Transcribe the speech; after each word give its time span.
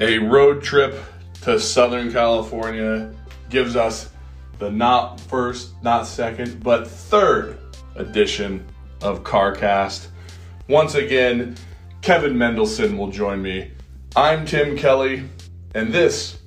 A 0.00 0.18
road 0.18 0.60
trip 0.60 1.00
to 1.42 1.60
Southern 1.60 2.10
California 2.10 3.14
gives 3.48 3.76
us 3.76 4.10
the 4.58 4.68
not 4.68 5.20
first, 5.20 5.80
not 5.84 6.08
second, 6.08 6.64
but 6.64 6.88
third 6.88 7.60
edition 7.94 8.66
of 9.02 9.22
CarCast. 9.22 10.08
Once 10.66 10.96
again, 10.96 11.54
Kevin 12.02 12.36
Mendelsohn 12.36 12.98
will 12.98 13.12
join 13.12 13.40
me. 13.40 13.70
I'm 14.16 14.44
Tim 14.44 14.76
Kelly, 14.76 15.28
and 15.76 15.92
this 15.92 16.38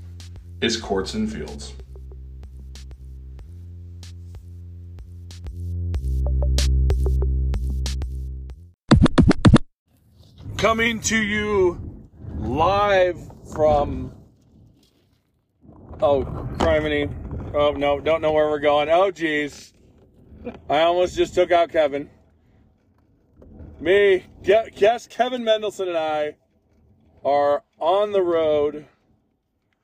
is 0.59 0.75
Courts 0.75 1.13
and 1.13 1.31
Fields. 1.31 1.71
Coming 10.57 10.99
to 11.01 11.17
you 11.17 11.79
live 12.39 13.36
from. 13.53 14.13
Oh, 16.01 16.23
criminy. 16.57 17.11
Oh, 17.53 17.71
no, 17.71 17.99
don't 17.99 18.21
know 18.21 18.31
where 18.31 18.49
we're 18.49 18.59
going. 18.59 18.89
Oh, 18.89 19.11
geez. 19.11 19.73
I 20.69 20.81
almost 20.81 21.15
just 21.15 21.33
took 21.33 21.51
out 21.51 21.71
Kevin. 21.71 22.09
Me, 23.79 24.25
guess 24.43 25.07
Kevin 25.07 25.43
Mendelsohn 25.43 25.87
and 25.87 25.97
I 25.97 26.35
are 27.23 27.63
on 27.79 28.11
the 28.11 28.21
road. 28.21 28.85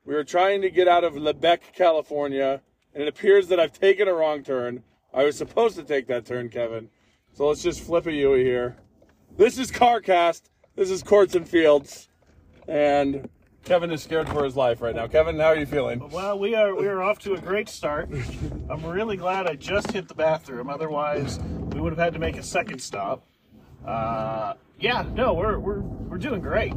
We 0.06 0.16
are 0.16 0.24
trying 0.24 0.62
to 0.62 0.70
get 0.70 0.88
out 0.88 1.04
of 1.04 1.14
Lebec, 1.14 1.74
California, 1.74 2.62
and 2.94 3.04
it 3.04 3.08
appears 3.08 3.48
that 3.48 3.60
I've 3.60 3.74
taken 3.74 4.08
a 4.08 4.14
wrong 4.14 4.44
turn. 4.44 4.84
I 5.14 5.24
was 5.24 5.38
supposed 5.38 5.76
to 5.76 5.84
take 5.84 6.08
that 6.08 6.26
turn, 6.26 6.50
Kevin. 6.50 6.90
So 7.34 7.48
let's 7.48 7.64
just 7.64 7.82
flip 7.82 8.08
a 8.08 8.12
U 8.12 8.34
here. 8.34 8.78
This 9.38 9.58
is 9.58 9.72
CarCast. 9.72 10.44
This 10.76 10.90
is 10.90 11.04
Courts 11.04 11.36
and 11.36 11.48
Fields. 11.48 12.10
And 12.68 13.30
Kevin 13.64 13.92
is 13.92 14.04
scared 14.04 14.28
for 14.28 14.44
his 14.44 14.58
life 14.58 14.82
right 14.82 14.96
now. 14.96 15.08
Kevin, 15.08 15.40
how 15.40 15.46
are 15.46 15.56
you 15.56 15.66
feeling? 15.66 16.10
Well, 16.10 16.38
we 16.38 16.54
are 16.54 16.76
we 16.76 16.88
are 16.88 17.02
off 17.02 17.20
to 17.20 17.34
a 17.34 17.40
great 17.40 17.70
start. 17.70 18.10
I'm 18.70 18.86
really 18.86 19.16
glad 19.16 19.48
I 19.48 19.56
just 19.56 19.92
hit 19.92 20.08
the 20.08 20.14
bathroom. 20.14 20.70
Otherwise, 20.70 21.40
we 21.72 21.80
would 21.80 21.94
have 21.94 22.00
had 22.00 22.14
to 22.14 22.20
make 22.20 22.38
a 22.38 22.44
second 22.44 22.80
stop. 22.80 23.24
Uh, 23.86 24.56
yeah, 24.80 25.06
no, 25.14 25.34
we're 25.34 25.60
we're 25.60 25.80
we're 25.80 26.18
doing 26.18 26.42
great. 26.42 26.74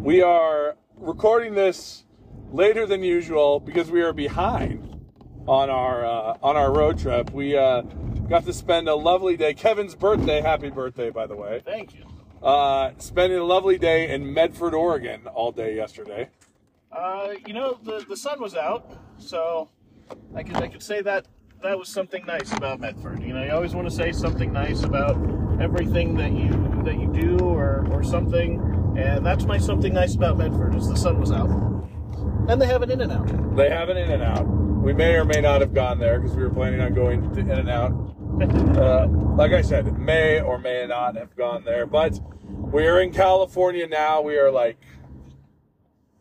We 0.00 0.22
are 0.22 0.76
recording 0.96 1.54
this 1.54 2.04
later 2.50 2.86
than 2.86 3.02
usual 3.02 3.60
because 3.60 3.90
we 3.90 4.00
are 4.00 4.14
behind 4.14 4.98
on 5.46 5.68
our 5.68 6.06
uh, 6.06 6.38
on 6.42 6.56
our 6.56 6.72
road 6.72 6.98
trip. 6.98 7.30
We 7.32 7.54
uh, 7.54 7.82
got 8.30 8.46
to 8.46 8.52
spend 8.54 8.88
a 8.88 8.94
lovely 8.94 9.36
day. 9.36 9.52
Kevin's 9.52 9.94
birthday. 9.94 10.40
Happy 10.40 10.70
birthday, 10.70 11.10
by 11.10 11.26
the 11.26 11.36
way. 11.36 11.60
Thank 11.64 11.94
you. 11.94 12.04
Uh, 12.42 12.92
spending 12.98 13.38
a 13.38 13.44
lovely 13.44 13.78
day 13.78 14.10
in 14.12 14.32
Medford, 14.32 14.74
Oregon, 14.74 15.26
all 15.26 15.52
day 15.52 15.74
yesterday. 15.74 16.28
Uh, 16.92 17.34
you 17.46 17.54
know, 17.54 17.78
the 17.82 18.04
the 18.08 18.16
sun 18.16 18.40
was 18.40 18.54
out, 18.54 18.90
so 19.18 19.68
I 20.34 20.42
could 20.42 20.56
I 20.56 20.68
could 20.68 20.82
say 20.82 21.02
that 21.02 21.26
that 21.62 21.78
was 21.78 21.88
something 21.88 22.24
nice 22.26 22.52
about 22.52 22.80
Medford. 22.80 23.22
You 23.22 23.32
know, 23.32 23.42
you 23.42 23.50
always 23.50 23.74
want 23.74 23.88
to 23.88 23.94
say 23.94 24.12
something 24.12 24.52
nice 24.52 24.82
about 24.82 25.16
everything 25.60 26.14
that 26.16 26.32
you 26.32 26.50
that 26.84 26.98
you 26.98 27.12
do 27.12 27.38
or 27.44 27.86
or 27.90 28.02
something, 28.02 28.60
and 28.96 29.24
that's 29.24 29.44
my 29.44 29.58
something 29.58 29.92
nice 29.92 30.14
about 30.14 30.38
Medford 30.38 30.74
is 30.74 30.88
the 30.88 30.96
sun 30.96 31.18
was 31.18 31.32
out, 31.32 31.48
and 32.48 32.60
they 32.60 32.66
have 32.66 32.82
an 32.82 32.90
In 32.90 33.00
and 33.00 33.12
Out. 33.12 33.56
They 33.56 33.70
have 33.70 33.88
an 33.88 33.96
In 33.96 34.10
and 34.10 34.22
Out. 34.22 34.46
We 34.46 34.92
may 34.92 35.14
or 35.14 35.24
may 35.24 35.40
not 35.40 35.62
have 35.62 35.74
gone 35.74 35.98
there 35.98 36.20
because 36.20 36.36
we 36.36 36.44
were 36.44 36.50
planning 36.50 36.80
on 36.80 36.94
going 36.94 37.20
to 37.34 37.40
In-N-Out 37.40 38.15
uh, 38.40 39.06
like 39.36 39.52
I 39.52 39.62
said, 39.62 39.98
may 39.98 40.40
or 40.40 40.58
may 40.58 40.86
not 40.86 41.16
have 41.16 41.34
gone 41.36 41.64
there, 41.64 41.86
but 41.86 42.20
we 42.48 42.86
are 42.86 43.00
in 43.00 43.12
California 43.12 43.86
now. 43.86 44.20
We 44.20 44.36
are 44.36 44.50
like 44.50 44.78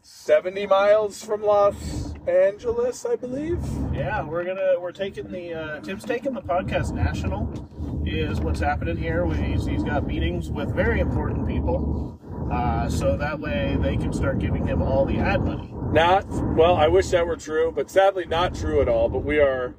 70 0.01 0.67
miles 0.67 1.23
from 1.23 1.43
Los 1.43 2.13
Angeles, 2.27 3.05
I 3.05 3.15
believe. 3.15 3.59
Yeah, 3.93 4.23
we're 4.23 4.43
gonna 4.43 4.79
we're 4.79 4.91
taking 4.91 5.29
the 5.31 5.53
uh, 5.53 5.79
Tim's 5.81 6.03
taking 6.03 6.33
the 6.33 6.41
podcast 6.41 6.93
national. 6.93 7.51
Is 8.05 8.39
what's 8.39 8.59
happening 8.59 8.97
here. 8.97 9.25
He's, 9.33 9.65
he's 9.65 9.83
got 9.83 10.05
meetings 10.05 10.51
with 10.51 10.73
very 10.75 10.99
important 10.99 11.47
people, 11.47 12.19
uh, 12.51 12.87
so 12.87 13.17
that 13.17 13.39
way 13.39 13.77
they 13.81 13.97
can 13.97 14.13
start 14.13 14.37
giving 14.37 14.65
him 14.67 14.81
all 14.81 15.05
the 15.05 15.17
ad 15.17 15.43
money. 15.43 15.73
Not 15.91 16.27
well. 16.55 16.75
I 16.75 16.87
wish 16.87 17.09
that 17.09 17.25
were 17.25 17.35
true, 17.35 17.71
but 17.75 17.89
sadly 17.89 18.25
not 18.25 18.53
true 18.53 18.79
at 18.79 18.87
all. 18.87 19.09
But 19.09 19.23
we 19.23 19.39
are 19.39 19.75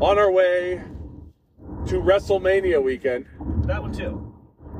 on 0.00 0.18
our 0.18 0.30
way 0.30 0.82
to 1.86 2.00
WrestleMania 2.00 2.82
weekend. 2.82 3.26
That 3.64 3.82
one 3.82 3.92
too. 3.92 4.34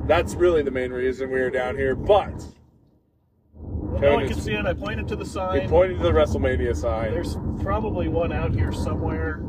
That's 0.05 0.35
really 0.35 0.63
the 0.63 0.71
main 0.71 0.91
reason 0.91 1.31
we 1.31 1.39
are 1.39 1.49
down 1.49 1.75
here. 1.75 1.95
But 1.95 2.43
well, 3.53 4.01
no 4.01 4.15
one 4.15 4.27
can 4.27 4.39
see 4.39 4.53
it. 4.53 4.65
I 4.65 4.73
pointed 4.73 5.07
to 5.09 5.15
the 5.15 5.25
sign. 5.25 5.61
We 5.61 5.67
pointed 5.67 5.97
to 5.97 6.03
the 6.03 6.11
WrestleMania 6.11 6.75
sign. 6.75 7.11
There's 7.11 7.37
probably 7.61 8.07
one 8.07 8.31
out 8.31 8.53
here 8.53 8.71
somewhere. 8.71 9.41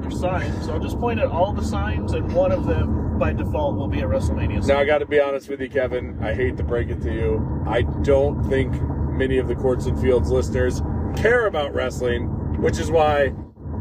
There's 0.00 0.18
signs. 0.18 0.66
So 0.66 0.74
I'll 0.74 0.80
just 0.80 0.98
point 0.98 1.20
at 1.20 1.26
all 1.26 1.52
the 1.52 1.64
signs, 1.64 2.12
and 2.12 2.32
one 2.32 2.52
of 2.52 2.66
them 2.66 3.18
by 3.18 3.32
default 3.32 3.76
will 3.76 3.88
be 3.88 4.00
a 4.00 4.06
WrestleMania 4.06 4.60
sign. 4.60 4.68
Now 4.68 4.80
I 4.80 4.84
got 4.84 4.98
to 4.98 5.06
be 5.06 5.20
honest 5.20 5.48
with 5.48 5.60
you, 5.60 5.68
Kevin. 5.68 6.18
I 6.22 6.34
hate 6.34 6.56
to 6.58 6.64
break 6.64 6.88
it 6.90 7.00
to 7.02 7.12
you. 7.12 7.64
I 7.66 7.82
don't 8.02 8.42
think 8.48 8.80
many 9.12 9.38
of 9.38 9.48
the 9.48 9.54
Courts 9.54 9.86
and 9.86 9.98
Fields 10.00 10.30
listeners 10.30 10.82
care 11.16 11.46
about 11.46 11.74
wrestling, 11.74 12.26
which 12.60 12.78
is 12.78 12.90
why 12.90 13.32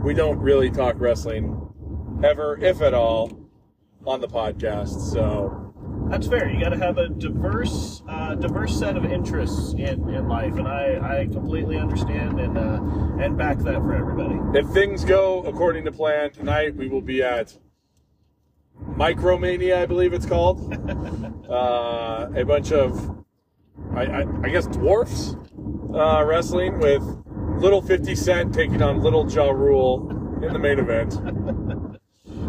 we 0.04 0.14
don't 0.14 0.40
really 0.40 0.70
talk 0.70 0.96
wrestling 1.00 1.65
ever, 2.24 2.58
if 2.62 2.82
at 2.82 2.94
all, 2.94 3.50
on 4.06 4.22
the 4.22 4.28
podcast. 4.28 5.12
So 5.12 5.74
that's 6.10 6.28
fair. 6.28 6.50
You 6.50 6.60
got 6.60 6.70
to 6.70 6.78
have 6.78 6.98
a 6.98 7.10
diverse, 7.10 8.02
uh, 8.08 8.36
diverse 8.36 8.78
set 8.78 8.96
of 8.96 9.06
interests 9.06 9.74
in, 9.74 10.08
in 10.10 10.28
life, 10.28 10.56
and 10.56 10.68
I, 10.68 11.22
I 11.22 11.26
completely 11.26 11.78
understand 11.78 12.40
and 12.40 12.58
uh, 12.58 13.24
and 13.24 13.38
back 13.38 13.58
that 13.60 13.76
for 13.76 13.96
everybody. 13.96 14.40
If 14.58 14.68
things 14.70 15.04
go 15.04 15.44
according 15.44 15.86
to 15.86 15.92
plan 15.92 16.32
tonight, 16.32 16.76
we 16.76 16.88
will 16.88 17.02
be 17.02 17.24
at 17.24 17.58
Micromania, 18.84 19.78
I 19.78 19.86
believe 19.86 20.14
it's 20.14 20.26
called. 20.26 20.74
uh, 21.50 22.30
a 22.36 22.44
bunch 22.44 22.72
of, 22.72 23.24
I, 23.96 24.06
I, 24.06 24.26
I 24.44 24.50
guess, 24.50 24.68
dwarfs 24.68 25.36
uh, 25.94 26.24
wrestling 26.24 26.80
with 26.80 27.04
Little 27.58 27.82
Fifty 27.82 28.16
Cent 28.16 28.54
taking 28.54 28.82
on 28.82 29.02
Little 29.02 29.26
Jaw 29.26 29.52
Rule 29.52 30.10
in 30.44 30.54
the 30.54 30.60
main 30.60 30.80
event. 30.80 31.14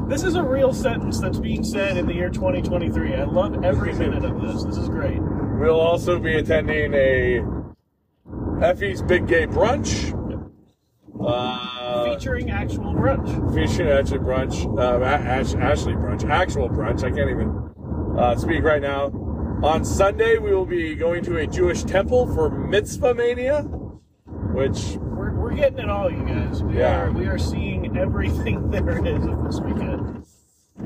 This 0.09 0.23
is 0.23 0.37
a 0.37 0.43
real 0.43 0.73
sentence 0.73 1.19
that's 1.19 1.41
being 1.41 1.65
said 1.65 1.97
in 1.97 2.07
the 2.07 2.15
year 2.15 2.31
2023. 2.31 3.15
I 3.15 3.25
love 3.25 3.65
every 3.65 3.93
minute 3.93 4.25
of 4.25 4.41
this. 4.41 4.63
This 4.63 4.77
is 4.77 4.89
great. 4.89 5.19
We'll 5.21 5.81
also 5.81 6.21
be 6.21 6.37
attending 6.37 6.95
a 6.95 7.43
Effy's 8.63 9.03
Big 9.03 9.27
Gay 9.27 9.49
Brunch. 9.49 10.13
Uh, 11.21 12.15
featuring 12.15 12.53
actual 12.53 12.95
brunch. 12.95 13.53
Featuring 13.53 13.89
actual 13.89 14.19
brunch. 14.19 14.79
Uh, 14.79 15.05
Ash, 15.05 15.55
Ashley 15.55 15.95
brunch. 15.95 16.25
Actual 16.31 16.69
brunch. 16.69 17.03
I 17.03 17.11
can't 17.11 17.29
even 17.29 18.17
uh, 18.17 18.37
speak 18.37 18.63
right 18.63 18.81
now. 18.81 19.07
On 19.65 19.85
Sunday, 19.85 20.39
we 20.39 20.55
will 20.55 20.67
be 20.67 20.95
going 20.95 21.25
to 21.25 21.39
a 21.39 21.49
Jewish 21.49 21.83
temple 21.83 22.33
for 22.33 22.49
Mitzvah 22.49 23.15
Mania, 23.15 23.63
which 23.63 24.99
getting 25.57 25.79
it 25.79 25.91
all, 25.91 26.11
you 26.11 26.25
guys. 26.25 26.63
We 26.63 26.79
yeah. 26.79 27.01
are 27.01 27.13
we 27.13 27.27
are 27.27 27.39
seeing 27.39 27.97
everything 27.97 28.71
there 28.71 29.05
is 29.05 29.25
of 29.25 29.45
this 29.45 29.61
weekend. 29.61 30.25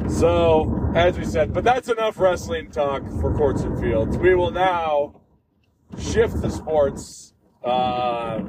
So, 0.08 0.92
as 0.94 1.19
we 1.19 1.25
said, 1.25 1.53
but 1.53 1.64
that's 1.64 1.88
enough 1.88 2.19
wrestling 2.19 2.70
talk 2.70 3.03
for 3.20 3.34
courts 3.34 3.62
and 3.62 3.78
fields. 3.80 4.16
We 4.16 4.34
will 4.34 4.53
now 4.53 5.20
shift 5.98 6.41
the 6.41 6.50
sports. 6.50 7.34
Uh, 7.64 8.41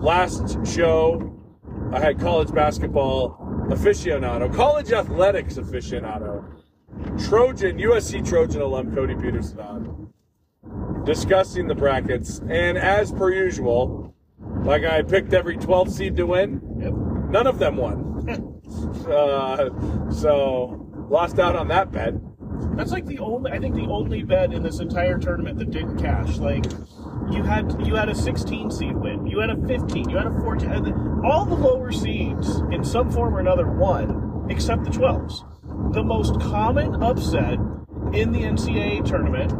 last 0.00 0.64
show, 0.66 1.38
I 1.92 2.00
had 2.00 2.20
college 2.20 2.52
basketball 2.54 3.36
aficionado, 3.68 4.54
college 4.54 4.92
athletics 4.92 5.54
aficionado, 5.54 6.44
Trojan, 7.26 7.78
USC 7.78 8.26
Trojan 8.26 8.62
alum 8.62 8.94
Cody 8.94 9.14
Peterson 9.14 9.60
on, 9.60 10.12
discussing 11.04 11.66
the 11.66 11.74
brackets. 11.74 12.40
And 12.48 12.78
as 12.78 13.12
per 13.12 13.32
usual, 13.32 14.14
like 14.64 14.84
I 14.84 15.02
picked 15.02 15.32
every 15.32 15.56
12 15.56 15.92
seed 15.92 16.16
to 16.16 16.26
win. 16.26 16.60
Yep. 16.80 16.92
None 17.30 17.46
of 17.46 17.58
them 17.58 17.76
won. 17.76 18.08
uh, 19.08 20.10
so 20.10 20.86
lost 21.08 21.38
out 21.38 21.56
on 21.56 21.68
that 21.68 21.92
bet. 21.92 22.14
That's 22.76 22.92
like 22.92 23.06
the 23.06 23.18
only 23.18 23.50
I 23.50 23.58
think 23.58 23.74
the 23.74 23.86
only 23.86 24.22
bet 24.22 24.52
in 24.52 24.62
this 24.62 24.80
entire 24.80 25.18
tournament 25.18 25.58
that 25.58 25.70
didn't 25.70 25.98
cash. 25.98 26.36
Like 26.38 26.64
you 27.30 27.42
had 27.42 27.74
you 27.86 27.94
had 27.94 28.08
a 28.08 28.14
16 28.14 28.70
seed 28.70 28.96
win, 28.96 29.26
you 29.26 29.40
had 29.40 29.50
a 29.50 29.56
15, 29.66 30.10
you 30.10 30.16
had 30.16 30.26
a 30.26 30.40
14. 30.40 31.22
All 31.24 31.44
the 31.44 31.54
lower 31.54 31.92
seeds 31.92 32.60
in 32.72 32.84
some 32.84 33.10
form 33.10 33.34
or 33.34 33.40
another 33.40 33.68
won, 33.68 34.46
except 34.50 34.84
the 34.84 34.90
12s. 34.90 35.92
The 35.92 36.02
most 36.02 36.40
common 36.40 37.02
upset 37.02 37.58
in 38.12 38.32
the 38.32 38.40
NCAA 38.40 39.04
tournament 39.04 39.52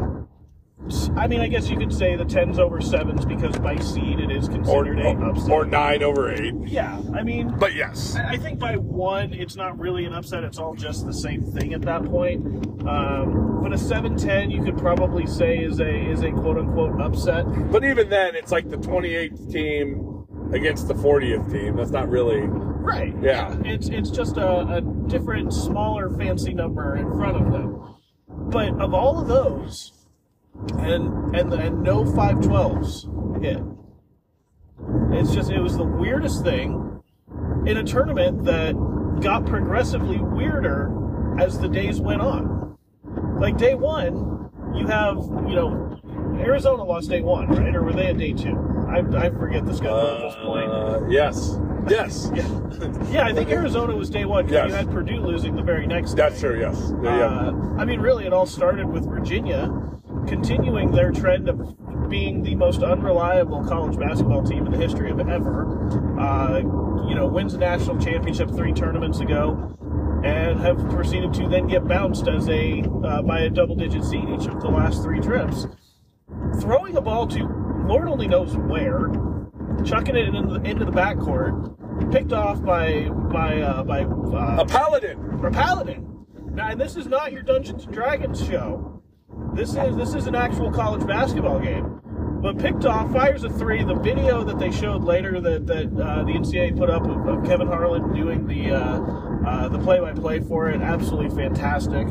I 1.16 1.26
mean, 1.26 1.40
I 1.40 1.48
guess 1.48 1.68
you 1.68 1.76
could 1.76 1.92
say 1.92 2.16
the 2.16 2.24
tens 2.24 2.58
over 2.58 2.80
sevens 2.80 3.24
because 3.24 3.56
by 3.58 3.76
seed 3.78 4.20
it 4.20 4.30
is 4.30 4.48
or 4.48 4.52
considered 4.84 5.00
a 5.00 5.08
upset. 5.10 5.50
or 5.50 5.64
nine 5.64 6.02
over 6.02 6.32
eight. 6.32 6.54
yeah, 6.66 7.00
I 7.14 7.22
mean, 7.22 7.54
But 7.58 7.74
yes, 7.74 8.16
I 8.16 8.32
I 8.32 8.36
think 8.36 8.58
by 8.58 8.76
one, 8.76 9.32
it's 9.32 9.56
not 9.56 9.78
really 9.78 10.04
an 10.04 10.14
upset. 10.14 10.44
It's 10.44 10.58
all 10.58 10.74
just 10.74 11.06
the 11.06 11.12
same 11.12 11.42
thing 11.42 11.74
at 11.74 11.82
that 11.82 12.04
point. 12.04 12.44
Um, 12.86 13.60
but 13.62 13.72
a 13.72 13.76
7-10, 13.76 14.50
you 14.52 14.62
could 14.62 14.78
probably 14.78 15.26
say 15.26 15.58
is 15.58 15.80
a 15.80 16.10
is 16.10 16.22
a 16.22 16.30
quote 16.30 16.56
unquote 16.58 17.00
upset. 17.00 17.44
but 17.70 17.84
even 17.84 18.08
then, 18.08 18.34
it's 18.36 18.52
like 18.52 18.70
the 18.70 18.76
28th 18.76 19.52
team 19.52 20.24
against 20.52 20.88
the 20.88 20.94
40th 20.94 21.50
team. 21.52 21.76
That's 21.76 21.90
not 21.90 22.08
really. 22.08 22.42
Right. 22.46 23.14
Yeah. 23.20 23.56
It's 23.64 23.88
it's 23.88 24.10
just 24.10 24.36
a, 24.38 24.60
a 24.76 24.80
different, 25.08 25.52
smaller, 25.52 26.08
fancy 26.16 26.54
number 26.54 26.96
in 26.96 27.10
front 27.18 27.36
of 27.36 27.52
them. 27.52 27.96
But 28.28 28.80
of 28.80 28.94
all 28.94 29.18
of 29.20 29.28
those, 29.28 29.92
and 30.78 31.34
and 31.36 31.52
and 31.52 31.82
no 31.82 32.04
512s 32.04 33.42
hit. 33.42 33.58
It's 35.12 35.34
just 35.34 35.50
it 35.50 35.60
was 35.60 35.76
the 35.76 35.84
weirdest 35.84 36.42
thing 36.44 37.00
in 37.66 37.76
a 37.78 37.84
tournament 37.84 38.44
that 38.44 38.74
got 39.20 39.44
progressively 39.46 40.18
weirder 40.18 40.92
as 41.40 41.58
the 41.58 41.68
days 41.68 42.00
went 42.00 42.20
on. 42.22 42.76
Like 43.40 43.56
day 43.56 43.74
one, 43.74 44.50
you 44.74 44.86
have 44.86 45.16
you 45.48 45.54
know 45.56 46.00
Arizona 46.40 46.84
lost 46.84 47.08
day 47.10 47.20
one, 47.20 47.48
right? 47.48 47.74
Or 47.74 47.82
were 47.82 47.92
they 47.92 48.06
at 48.06 48.18
day 48.18 48.32
two? 48.32 48.56
I, 48.88 48.98
I 49.16 49.30
forget 49.30 49.66
the 49.66 49.74
schedule 49.74 49.98
at 50.00 50.20
this 50.22 50.34
point. 50.36 50.70
Uh, 50.70 51.00
yes, 51.08 51.58
yes, 51.88 52.30
Yeah, 52.34 53.10
yeah. 53.10 53.26
I 53.26 53.32
think 53.34 53.50
Arizona 53.50 53.94
was 53.94 54.08
day 54.08 54.24
one 54.24 54.46
because 54.46 54.70
Yes. 54.70 54.70
you 54.70 54.76
had 54.76 54.90
Purdue 54.90 55.20
losing 55.20 55.56
the 55.56 55.62
very 55.62 55.86
next. 55.86 56.14
that's 56.14 56.40
true. 56.40 56.58
Yes, 56.58 56.92
yeah, 57.02 57.18
yeah. 57.18 57.24
Uh, 57.26 57.52
I 57.78 57.84
mean, 57.84 58.00
really, 58.00 58.24
it 58.24 58.32
all 58.32 58.46
started 58.46 58.86
with 58.86 59.04
Virginia 59.06 59.70
continuing 60.28 60.90
their 60.92 61.10
trend 61.10 61.48
of 61.48 62.08
being 62.08 62.42
the 62.42 62.54
most 62.54 62.82
unreliable 62.82 63.64
college 63.64 63.98
basketball 63.98 64.42
team 64.42 64.66
in 64.66 64.72
the 64.72 64.78
history 64.78 65.10
of 65.10 65.20
ever. 65.20 66.20
Uh, 66.20 66.58
you 67.08 67.14
know, 67.14 67.26
wins 67.26 67.54
a 67.54 67.58
national 67.58 67.98
championship 67.98 68.50
three 68.50 68.72
tournaments 68.72 69.20
ago, 69.20 69.76
and 70.24 70.60
have 70.60 70.76
proceeded 70.90 71.32
to 71.34 71.48
then 71.48 71.66
get 71.66 71.86
bounced 71.86 72.28
as 72.28 72.48
a 72.48 72.82
uh, 73.04 73.22
by 73.22 73.40
a 73.40 73.50
double-digit 73.50 74.04
seed 74.04 74.28
each 74.28 74.46
of 74.46 74.60
the 74.60 74.68
last 74.68 75.02
three 75.02 75.20
trips. 75.20 75.66
Throwing 76.60 76.96
a 76.96 77.00
ball 77.00 77.26
to 77.28 77.44
Lord 77.86 78.08
only 78.08 78.28
knows 78.28 78.56
where, 78.56 79.08
chucking 79.84 80.16
it 80.16 80.28
into 80.34 80.58
the, 80.58 80.68
into 80.68 80.84
the 80.84 80.92
backcourt, 80.92 82.12
picked 82.12 82.32
off 82.32 82.62
by 82.62 83.08
by 83.08 83.60
uh, 83.60 83.82
by 83.84 84.02
uh, 84.02 84.56
a 84.60 84.66
paladin. 84.66 85.18
or 85.42 85.50
Paladin. 85.50 86.04
Now, 86.52 86.70
and 86.70 86.80
this 86.80 86.96
is 86.96 87.06
not 87.06 87.32
your 87.32 87.42
Dungeons 87.42 87.84
and 87.84 87.94
Dragons 87.94 88.44
show. 88.44 88.97
This 89.54 89.70
is 89.70 89.96
this 89.96 90.14
is 90.14 90.26
an 90.26 90.34
actual 90.34 90.70
college 90.70 91.06
basketball 91.06 91.58
game. 91.60 92.00
But 92.40 92.58
picked 92.58 92.86
off, 92.86 93.12
fires 93.12 93.42
a 93.42 93.50
three. 93.50 93.82
The 93.82 93.94
video 93.94 94.44
that 94.44 94.58
they 94.60 94.70
showed 94.70 95.02
later 95.02 95.40
that 95.40 95.66
that 95.66 95.86
uh, 95.86 96.22
the 96.22 96.32
NCAA 96.32 96.78
put 96.78 96.88
up 96.90 97.02
of, 97.02 97.26
of 97.26 97.44
Kevin 97.44 97.66
Harlan 97.66 98.14
doing 98.14 98.46
the 98.46 98.70
uh, 98.72 99.00
uh, 99.46 99.68
the 99.68 99.78
play-by-play 99.78 100.40
for 100.40 100.68
it, 100.68 100.80
absolutely 100.80 101.34
fantastic. 101.34 102.06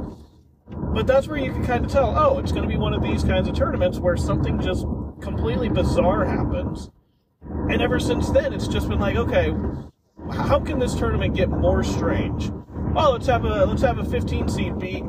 But 0.69 1.07
that's 1.07 1.27
where 1.27 1.37
you 1.37 1.53
can 1.53 1.65
kind 1.65 1.85
of 1.85 1.91
tell, 1.91 2.17
oh, 2.17 2.39
it's 2.39 2.51
going 2.51 2.63
to 2.63 2.67
be 2.67 2.77
one 2.77 2.93
of 2.93 3.01
these 3.01 3.23
kinds 3.23 3.47
of 3.47 3.55
tournaments 3.55 3.99
where 3.99 4.17
something 4.17 4.59
just 4.59 4.85
completely 5.21 5.69
bizarre 5.69 6.25
happens. 6.25 6.89
And 7.69 7.81
ever 7.81 7.99
since 7.99 8.29
then, 8.29 8.51
it's 8.51 8.67
just 8.67 8.89
been 8.89 8.99
like, 8.99 9.15
okay, 9.15 9.53
how 10.31 10.59
can 10.59 10.79
this 10.79 10.95
tournament 10.95 11.35
get 11.35 11.49
more 11.49 11.83
strange? 11.83 12.51
Oh, 12.95 13.11
let's 13.11 13.27
have 13.27 13.45
a 13.45 13.65
let's 13.65 13.81
have 13.83 13.99
a 13.99 14.05
15 14.05 14.49
seed 14.49 14.79
beat 14.79 15.03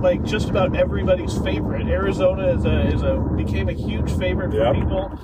like 0.00 0.22
just 0.24 0.48
about 0.50 0.76
everybody's 0.76 1.36
favorite. 1.38 1.86
Arizona 1.88 2.48
is 2.48 2.64
a 2.64 2.80
is 2.88 3.02
a 3.02 3.16
became 3.36 3.68
a 3.68 3.72
huge 3.72 4.10
favorite 4.18 4.50
for 4.52 4.58
Yep. 4.58 4.74
people. 4.74 5.20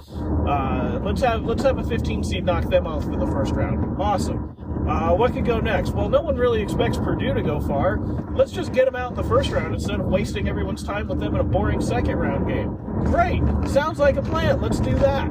Uh, 0.49 0.99
let's 1.03 1.21
have 1.23 1.45
let's 1.45 1.63
have 1.63 1.79
a 1.79 1.85
15 1.85 2.25
seed 2.25 2.45
knock 2.45 2.65
them 2.69 2.87
off 2.87 3.05
in 3.05 3.19
the 3.19 3.27
first 3.27 3.53
round. 3.55 4.01
Awesome. 4.01 4.57
Uh, 4.89 5.15
what 5.15 5.33
could 5.33 5.45
go 5.45 5.61
next? 5.61 5.91
Well, 5.91 6.09
no 6.09 6.23
one 6.23 6.37
really 6.37 6.61
expects 6.61 6.97
Purdue 6.99 7.35
to 7.35 7.43
go 7.43 7.61
far. 7.61 7.99
Let's 8.35 8.51
just 8.51 8.73
get 8.73 8.87
them 8.87 8.97
out 8.97 9.11
in 9.13 9.17
the 9.17 9.23
first 9.23 9.51
round 9.51 9.75
instead 9.75 10.01
of 10.01 10.07
wasting 10.07 10.49
everyone's 10.49 10.83
time 10.83 11.07
with 11.07 11.21
them 11.21 11.35
in 11.35 11.41
a 11.41 11.45
boring 11.45 11.81
second 11.81 12.17
round 12.17 12.49
game. 12.49 12.77
Great, 13.05 13.43
sounds 13.69 13.99
like 13.99 14.17
a 14.17 14.23
plan. 14.23 14.61
Let's 14.61 14.81
do 14.81 14.95
that 14.97 15.31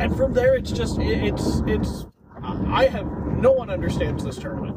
and 0.00 0.16
from 0.16 0.32
there 0.32 0.54
it's 0.54 0.70
just 0.70 0.98
it, 0.98 1.24
it's 1.24 1.60
it's 1.66 2.06
i 2.68 2.86
have 2.86 3.04
no 3.40 3.50
one 3.50 3.68
understands 3.68 4.22
this 4.24 4.36
tournament 4.38 4.76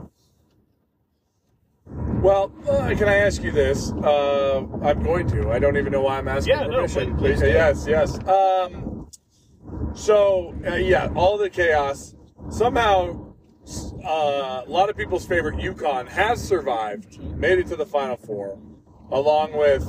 Well, 2.22 2.52
uh, 2.70 2.94
can 2.96 3.10
I 3.10 3.16
ask 3.16 3.42
you 3.42 3.52
this? 3.52 3.92
Uh, 3.92 4.60
I'm 4.84 5.02
going 5.02 5.28
to. 5.30 5.52
I 5.52 5.58
don't 5.60 5.76
even 5.78 5.92
know 5.92 6.02
why 6.02 6.18
I'm 6.20 6.28
asking 6.28 6.54
Yeah, 6.54 6.68
no, 6.68 6.76
permission. 6.76 7.18
please- 7.18 7.40
please 7.40 7.40
do. 7.42 7.48
yes, 7.48 7.86
yes. 7.88 8.20
Um, 8.28 9.10
so 9.94 10.54
uh, 10.68 10.76
yeah, 10.76 11.10
all 11.16 11.38
the 11.38 11.50
chaos. 11.50 12.16
Somehow, 12.50 13.34
uh, 14.06 14.62
a 14.66 14.70
lot 14.70 14.90
of 14.90 14.98
people's 14.98 15.26
favorite 15.26 15.56
UConn 15.56 16.08
has 16.10 16.42
survived, 16.44 17.20
made 17.38 17.60
it 17.60 17.68
to 17.68 17.76
the 17.76 17.86
Final 17.86 18.18
Four, 18.18 18.60
along 19.12 19.54
with 19.58 19.84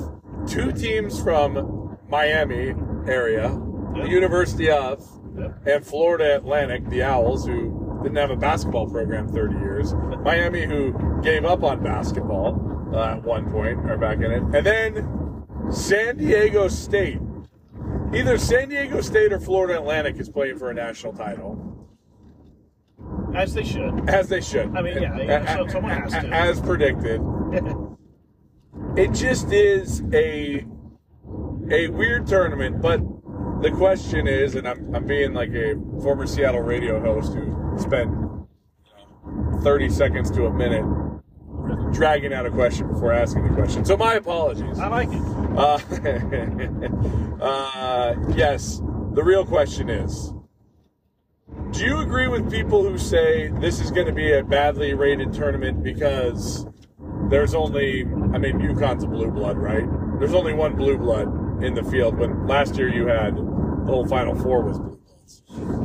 two 0.47 0.71
teams 0.71 1.21
from 1.21 1.97
Miami 2.09 2.73
area, 3.07 3.49
the 3.95 4.07
University 4.07 4.69
of, 4.69 5.07
Yep. 5.37 5.67
and 5.67 5.85
Florida 5.85 6.35
Atlantic, 6.35 6.87
the 6.89 7.01
Owls, 7.03 7.45
who 7.47 7.82
didn't 8.03 8.17
have 8.17 8.31
a 8.31 8.35
basketball 8.35 8.89
program 8.89 9.27
30 9.27 9.55
years. 9.55 9.93
Miami, 10.23 10.65
who 10.65 11.21
gave 11.21 11.45
up 11.45 11.63
on 11.63 11.81
basketball 11.83 12.91
uh, 12.93 13.15
at 13.15 13.23
one 13.23 13.49
point, 13.51 13.79
are 13.89 13.97
back 13.97 14.17
in 14.17 14.31
it. 14.31 14.43
And 14.55 14.65
then 14.65 15.71
San 15.71 16.17
Diego 16.17 16.67
State. 16.67 17.19
Either 18.13 18.37
San 18.37 18.69
Diego 18.69 19.01
State 19.01 19.33
or 19.33 19.39
Florida 19.39 19.79
Atlantic 19.79 20.17
is 20.17 20.29
playing 20.29 20.57
for 20.59 20.69
a 20.69 20.73
national 20.73 21.13
title, 21.13 21.87
as 23.33 23.53
they 23.55 23.63
should 23.63 24.07
as 24.07 24.29
they 24.29 24.39
should. 24.41 24.75
I 24.77 24.83
mean, 24.83 25.01
yeah, 25.01 25.17
yeah, 25.17 25.57
so 25.57 25.67
someone 25.67 25.99
has 25.99 26.11
to. 26.11 26.27
As 26.27 26.61
predicted. 26.61 27.21
It 28.95 29.11
just 29.11 29.51
is 29.51 30.03
a 30.13 30.65
a 31.71 31.87
weird 31.87 32.27
tournament, 32.27 32.79
but 32.79 33.01
the 33.63 33.71
question 33.71 34.27
is, 34.27 34.53
and 34.53 34.67
I'm, 34.67 34.93
I'm 34.93 35.07
being 35.07 35.33
like 35.33 35.49
a 35.49 35.73
former 36.01 36.27
Seattle 36.27 36.61
radio 36.61 36.99
host 36.99 37.33
who 37.33 37.62
spent 37.79 38.11
30 39.61 39.89
seconds 39.89 40.31
to 40.31 40.45
a 40.45 40.53
minute 40.53 40.85
dragging 41.93 42.33
out 42.33 42.45
a 42.45 42.51
question 42.51 42.87
before 42.87 43.13
asking 43.13 43.43
the 43.47 43.53
question. 43.53 43.85
So 43.85 43.95
my 43.95 44.15
apologies. 44.15 44.79
i 44.79 44.87
like 44.87 45.09
it 45.11 45.21
Uh, 45.57 45.79
uh, 47.43 48.15
yes, 48.35 48.81
the 49.13 49.23
real 49.23 49.45
question 49.45 49.89
is 49.89 50.33
Do 51.71 51.85
you 51.85 51.99
agree 51.99 52.27
with 52.27 52.51
people 52.51 52.83
who 52.83 52.97
say 52.97 53.49
this 53.59 53.79
is 53.79 53.91
going 53.91 54.07
to 54.07 54.13
be 54.13 54.33
a 54.33 54.43
badly 54.43 54.93
rated 54.93 55.33
tournament 55.33 55.83
because 55.83 56.65
there's 57.29 57.53
only, 57.53 58.01
I 58.01 58.37
mean, 58.37 58.59
UConn's 58.59 59.03
a 59.03 59.07
blue 59.07 59.31
blood, 59.31 59.57
right? 59.57 59.87
There's 60.19 60.33
only 60.33 60.53
one 60.53 60.75
blue 60.75 60.97
blood 60.97 61.63
in 61.63 61.73
the 61.73 61.83
field 61.83 62.17
when 62.17 62.47
last 62.47 62.77
year 62.77 62.93
you 62.93 63.07
had 63.07 63.35
the 63.37 63.91
whole 63.91 64.05
Final 64.05 64.35
Four 64.35 64.63
was 64.63 64.79
blue. 64.79 64.92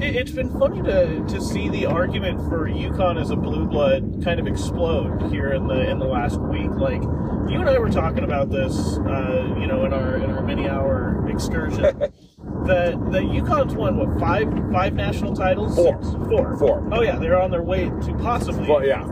It, 0.00 0.16
it's 0.16 0.30
been 0.30 0.56
funny 0.58 0.82
to, 0.82 1.24
to 1.26 1.40
see 1.40 1.68
the 1.68 1.86
argument 1.86 2.38
for 2.48 2.68
UConn 2.68 3.20
as 3.20 3.30
a 3.30 3.36
blue 3.36 3.66
blood 3.66 4.22
kind 4.24 4.40
of 4.40 4.46
explode 4.46 5.30
here 5.30 5.52
in 5.52 5.66
the 5.66 5.88
in 5.88 5.98
the 5.98 6.06
last 6.06 6.40
week. 6.40 6.70
Like 6.70 7.02
you 7.50 7.60
and 7.60 7.68
I 7.68 7.78
were 7.78 7.90
talking 7.90 8.24
about 8.24 8.50
this, 8.50 8.98
uh, 8.98 9.54
you 9.58 9.66
know, 9.66 9.84
in 9.84 9.92
our 9.92 10.16
in 10.16 10.30
our 10.30 10.42
many 10.42 10.68
hour 10.68 11.28
excursion. 11.28 11.82
that 12.66 12.92
that 13.12 13.22
UConn's 13.22 13.74
won 13.74 13.96
what 13.96 14.18
five 14.18 14.48
five 14.72 14.94
national 14.94 15.34
titles? 15.34 15.74
Four. 15.74 16.00
Four. 16.28 16.56
Four. 16.58 16.88
Oh 16.92 17.02
yeah, 17.02 17.16
they're 17.16 17.40
on 17.40 17.50
their 17.50 17.62
way 17.62 17.84
to 17.84 18.14
possibly. 18.20 18.68
Well, 18.68 18.84
yeah. 18.84 19.04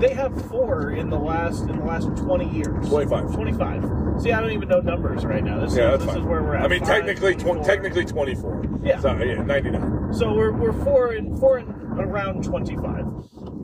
They 0.00 0.14
have 0.14 0.48
four 0.48 0.92
in 0.92 1.10
the 1.10 1.18
last 1.18 1.62
in 1.68 1.78
the 1.78 1.84
last 1.84 2.08
twenty 2.16 2.48
years. 2.48 2.88
25. 2.88 3.34
Twenty 3.34 3.52
five. 3.52 3.84
See, 4.20 4.32
I 4.32 4.40
don't 4.40 4.50
even 4.52 4.68
know 4.68 4.80
numbers 4.80 5.24
right 5.26 5.44
now. 5.44 5.60
This 5.60 5.76
Yeah, 5.76 5.94
is 5.94 6.04
this 6.04 6.16
is 6.16 6.22
where 6.22 6.42
we're 6.42 6.56
at. 6.56 6.64
I 6.64 6.68
mean, 6.68 6.80
Five, 6.80 6.88
technically, 7.04 7.34
tw- 7.34 7.40
24. 7.40 7.64
technically 7.64 8.04
24. 8.06 8.80
Yeah. 8.82 8.98
So, 9.00 9.16
yeah, 9.18 9.42
99. 9.42 10.12
So 10.14 10.32
we're, 10.34 10.52
we're 10.52 10.72
four 10.84 11.12
in 11.12 11.36
four 11.38 11.58
in 11.58 11.68
around 11.98 12.42
twenty 12.44 12.76
five, 12.76 13.04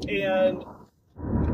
and 0.08 0.62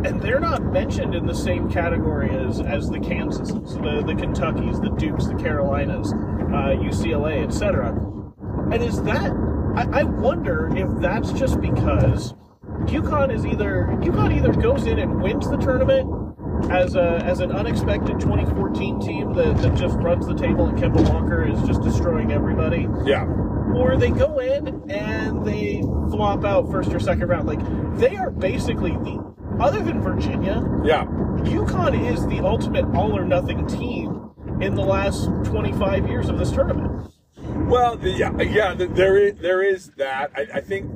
and 0.04 0.20
they're 0.20 0.40
not 0.40 0.64
mentioned 0.64 1.14
in 1.14 1.26
the 1.26 1.34
same 1.34 1.70
category 1.70 2.30
as 2.30 2.60
as 2.60 2.88
the 2.90 2.98
Kansases, 2.98 3.74
the 3.74 4.02
the 4.04 4.14
Kentuckys, 4.20 4.82
the 4.82 4.90
Dukes, 4.98 5.26
the 5.26 5.34
Carolinas, 5.36 6.12
uh, 6.12 6.74
UCLA, 6.76 7.44
etc. 7.46 7.90
And 8.72 8.82
is 8.82 9.00
that 9.04 9.30
I, 9.76 10.00
I 10.00 10.02
wonder 10.02 10.68
if 10.76 10.88
that's 11.00 11.32
just 11.32 11.60
because 11.60 12.34
UConn 12.86 13.32
is 13.34 13.46
either 13.46 13.86
UConn 14.00 14.36
either 14.36 14.52
goes 14.52 14.86
in 14.86 14.98
and 14.98 15.22
wins 15.22 15.48
the 15.48 15.56
tournament 15.56 16.08
as 16.70 16.94
a 16.94 17.20
as 17.24 17.40
an 17.40 17.52
unexpected 17.52 18.18
2014 18.20 19.00
team 19.00 19.32
that, 19.34 19.56
that 19.58 19.74
just 19.74 19.96
runs 19.98 20.26
the 20.26 20.34
table 20.34 20.66
and 20.66 20.78
Kemba 20.78 21.08
Walker 21.12 21.46
is 21.46 21.60
just 21.62 21.82
destroying 21.82 22.32
everybody 22.32 22.86
Yeah. 23.04 23.24
or 23.74 23.96
they 23.96 24.10
go 24.10 24.38
in 24.38 24.90
and 24.90 25.44
they 25.44 25.80
flop 26.10 26.44
out 26.44 26.70
first 26.70 26.92
or 26.92 27.00
second 27.00 27.28
round. 27.28 27.46
Like 27.46 27.60
they 27.98 28.16
are 28.16 28.30
basically 28.30 28.92
the 28.92 29.20
other 29.60 29.82
than 29.82 30.00
Virginia, 30.00 30.62
Yeah. 30.84 31.04
UConn 31.04 32.10
is 32.12 32.26
the 32.26 32.40
ultimate 32.40 32.84
all 32.96 33.16
or 33.16 33.24
nothing 33.24 33.66
team 33.66 34.30
in 34.60 34.74
the 34.74 34.82
last 34.82 35.26
25 35.44 36.08
years 36.08 36.28
of 36.28 36.38
this 36.38 36.50
tournament. 36.52 37.10
Well, 37.68 37.96
the, 37.96 38.10
yeah, 38.10 38.40
yeah, 38.40 38.74
there 38.74 39.16
is 39.16 39.34
there 39.40 39.62
is 39.62 39.90
that. 39.96 40.30
I, 40.36 40.46
I 40.58 40.60
think 40.60 40.90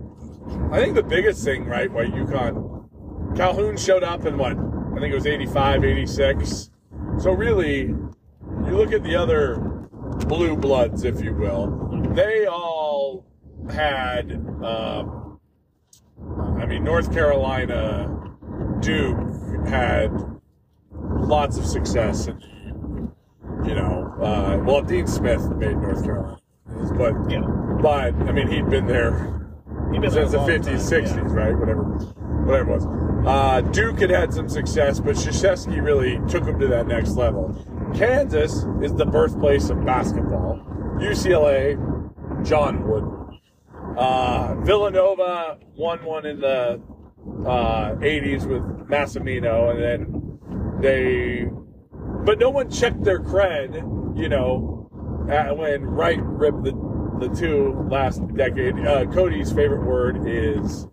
I 0.70 0.80
think 0.80 0.94
the 0.94 1.02
biggest 1.02 1.44
thing, 1.44 1.64
right, 1.64 1.90
why 1.90 2.04
UConn 2.06 3.36
Calhoun 3.36 3.76
showed 3.76 4.02
up 4.02 4.24
in 4.24 4.38
what 4.38 4.52
I 4.52 5.00
think 5.00 5.12
it 5.12 5.14
was 5.14 5.26
85, 5.26 5.84
86. 5.84 6.70
So 7.18 7.32
really, 7.32 7.80
you 7.80 8.76
look 8.76 8.92
at 8.92 9.02
the 9.02 9.14
other 9.14 9.56
blue 10.26 10.56
bloods, 10.56 11.04
if 11.04 11.20
you 11.22 11.34
will. 11.34 12.12
They 12.14 12.46
all 12.46 13.26
had, 13.70 14.32
um, 14.64 15.38
I 16.58 16.64
mean, 16.66 16.82
North 16.84 17.12
Carolina, 17.12 18.08
Duke 18.80 19.18
had 19.68 20.10
lots 21.00 21.58
of 21.58 21.66
success 21.66 22.26
and 22.26 22.42
you 23.66 23.74
know, 23.74 24.14
uh, 24.22 24.62
well, 24.64 24.82
Dean 24.82 25.06
Smith 25.06 25.44
made 25.56 25.76
North 25.76 26.04
Carolina, 26.04 26.38
but 26.96 27.14
Yeah. 27.30 27.40
but 27.82 28.14
I 28.14 28.32
mean, 28.32 28.48
he'd 28.48 28.68
been 28.70 28.86
there 28.86 29.45
since 30.10 30.14
the 30.14 30.20
there 30.20 30.24
a 30.24 30.38
long 30.38 30.46
fifties, 30.46 30.80
time, 30.80 30.88
sixties, 30.88 31.16
yeah. 31.16 31.32
right? 31.32 31.58
Whatever, 31.58 31.82
whatever 31.82 32.70
it 32.70 32.74
was. 32.74 32.86
Uh, 33.26 33.60
Duke 33.72 34.00
had 34.00 34.10
had 34.10 34.32
some 34.32 34.48
success, 34.48 35.00
but 35.00 35.16
Krzyzewski 35.16 35.82
really 35.82 36.20
took 36.28 36.44
him 36.44 36.58
to 36.60 36.68
that 36.68 36.86
next 36.86 37.16
level. 37.16 37.54
Kansas 37.94 38.64
is 38.82 38.94
the 38.94 39.06
birthplace 39.06 39.68
of 39.70 39.84
basketball. 39.84 40.60
UCLA, 41.00 41.76
John 42.46 42.86
Wooden. 42.88 43.40
Uh, 43.96 44.54
Villanova 44.60 45.58
won 45.76 46.04
one 46.04 46.26
in 46.26 46.40
the 46.40 46.80
uh, 47.46 47.94
80s 47.96 48.46
with 48.46 48.62
Massimino, 48.88 49.70
and 49.70 49.82
then 49.82 50.80
they, 50.80 51.46
but 52.24 52.38
no 52.38 52.50
one 52.50 52.70
checked 52.70 53.02
their 53.02 53.20
cred, 53.20 53.74
you 54.16 54.28
know, 54.28 54.88
when 55.26 55.82
Wright 55.82 56.20
ripped 56.22 56.62
the, 56.64 56.72
the 57.18 57.28
two 57.28 57.86
last 57.90 58.26
decade. 58.34 58.78
Uh, 58.78 59.06
Cody's 59.06 59.52
favorite 59.52 59.84
word 59.84 60.26
is 60.26 60.86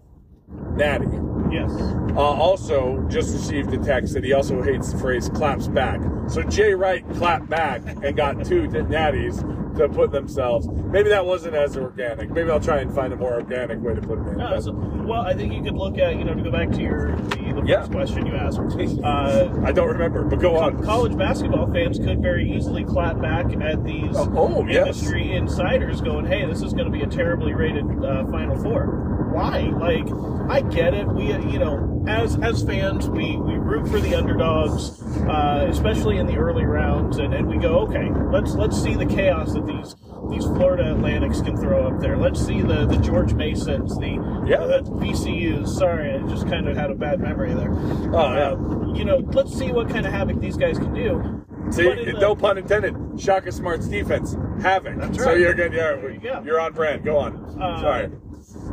natty. 0.75 1.07
Yes. 1.51 1.71
Uh, 2.15 2.19
also, 2.19 3.05
just 3.09 3.31
received 3.33 3.73
a 3.73 3.77
text 3.77 4.13
that 4.13 4.23
he 4.23 4.33
also 4.33 4.61
hates 4.61 4.91
the 4.91 4.97
phrase 4.97 5.29
claps 5.29 5.67
back. 5.67 5.99
So 6.27 6.41
Jay 6.43 6.73
Wright 6.73 7.07
clapped 7.15 7.49
back 7.49 7.81
and 7.85 8.15
got 8.15 8.43
two 8.45 8.63
natties 8.67 9.41
to 9.77 9.89
put 9.89 10.11
themselves. 10.11 10.67
Maybe 10.67 11.09
that 11.09 11.25
wasn't 11.25 11.55
as 11.55 11.75
organic. 11.75 12.29
Maybe 12.31 12.49
I'll 12.51 12.59
try 12.59 12.77
and 12.79 12.93
find 12.93 13.11
a 13.11 13.15
more 13.15 13.33
organic 13.33 13.81
way 13.81 13.95
to 13.95 14.01
put 14.01 14.19
it 14.19 14.27
in. 14.27 14.37
No, 14.37 14.59
so- 14.59 14.71
well, 14.71 15.21
I 15.21 15.33
think 15.33 15.51
you 15.53 15.61
could 15.63 15.73
look 15.75 15.97
at, 15.97 16.15
you 16.15 16.23
know, 16.23 16.33
to 16.35 16.41
go 16.43 16.51
back 16.51 16.69
to 16.71 16.81
your 16.81 17.15
the, 17.15 17.53
the 17.61 17.63
Yeah. 17.65 17.79
first 17.81 17.91
question 17.91 18.25
you 18.25 18.35
asked. 18.35 18.59
Uh, 19.03 19.49
I 19.63 19.71
don't 19.71 19.87
remember, 19.89 20.23
but 20.23 20.39
go 20.39 20.57
on. 20.57 20.81
college 20.83 21.17
basketball 21.17 21.71
fans 21.71 21.99
could 21.99 22.21
very 22.21 22.49
easily 22.51 22.83
clap 22.83 23.19
back 23.21 23.45
at 23.61 23.83
these 23.83 24.15
Oh, 24.15 24.31
oh, 24.35 24.65
yes. 24.67 24.87
industry 24.87 25.33
insiders 25.35 26.01
going, 26.01 26.25
"Hey, 26.25 26.45
this 26.45 26.61
is 26.61 26.73
going 26.73 26.85
to 26.85 26.91
be 26.91 27.01
a 27.03 27.07
terribly 27.07 27.53
rated 27.53 27.85
uh, 28.03 28.25
Final 28.27 28.57
Four. 28.61 29.22
Why? 29.33 29.71
Like, 29.79 30.07
I 30.49 30.61
get 30.69 30.93
it. 30.93 31.07
We, 31.07 31.33
uh, 31.33 31.39
you 31.49 31.59
know, 31.59 32.03
as 32.07 32.37
as 32.39 32.63
fans, 32.63 33.07
we 33.09 33.37
we 33.37 33.53
root 33.55 33.87
for 33.87 33.99
the 33.99 34.13
underdogs, 34.15 35.01
uh, 35.27 35.65
especially 35.69 36.17
in 36.17 36.27
the 36.27 36.35
early 36.35 36.65
rounds, 36.65 37.17
and, 37.17 37.33
and 37.33 37.47
we 37.47 37.57
go, 37.57 37.79
okay, 37.79 38.09
let's 38.31 38.53
let's 38.53 38.81
see 38.81 38.93
the 38.95 39.05
chaos 39.05 39.53
that 39.53 39.65
these 39.65 39.95
these 40.29 40.43
Florida 40.45 40.91
Atlantics 40.91 41.41
can 41.41 41.57
throw 41.57 41.87
up 41.87 41.99
there. 41.99 42.17
Let's 42.17 42.45
see 42.45 42.61
the 42.61 42.85
the 42.85 42.97
George 42.97 43.33
Masons, 43.33 43.97
the 43.97 44.43
Yeah. 44.47 44.65
the 44.65 44.81
VCUs. 44.83 45.67
Sorry, 45.67 46.13
I 46.13 46.19
just 46.29 46.47
kind 46.47 46.67
of 46.67 46.75
had 46.77 46.91
a 46.91 46.95
bad 46.95 47.19
memory 47.19 47.53
there. 47.53 47.71
Oh, 47.71 48.33
yeah. 48.35 48.51
Um, 48.51 48.93
you 48.95 49.05
know, 49.05 49.17
let's 49.33 49.53
see 49.57 49.71
what 49.71 49.89
kind 49.89 50.05
of 50.05 50.11
havoc 50.13 50.39
these 50.39 50.57
guys 50.57 50.77
can 50.77 50.93
do. 50.93 51.39
See, 51.71 51.83
the- 51.83 52.13
no 52.19 52.35
pun 52.35 52.57
intended. 52.57 52.95
Shaka 53.17 53.51
Smart's 53.51 53.87
defense, 53.87 54.35
havoc. 54.61 54.97
That's 54.97 55.17
right. 55.19 55.25
So 55.25 55.33
you're 55.33 55.53
good. 55.53 55.73
Yeah, 55.73 55.93
There 55.95 56.11
you 56.11 56.19
go. 56.19 56.41
you're 56.45 56.59
on 56.59 56.73
brand. 56.73 57.03
Go 57.03 57.17
on. 57.17 57.57
Uh, 57.61 57.79
Sorry. 57.81 58.09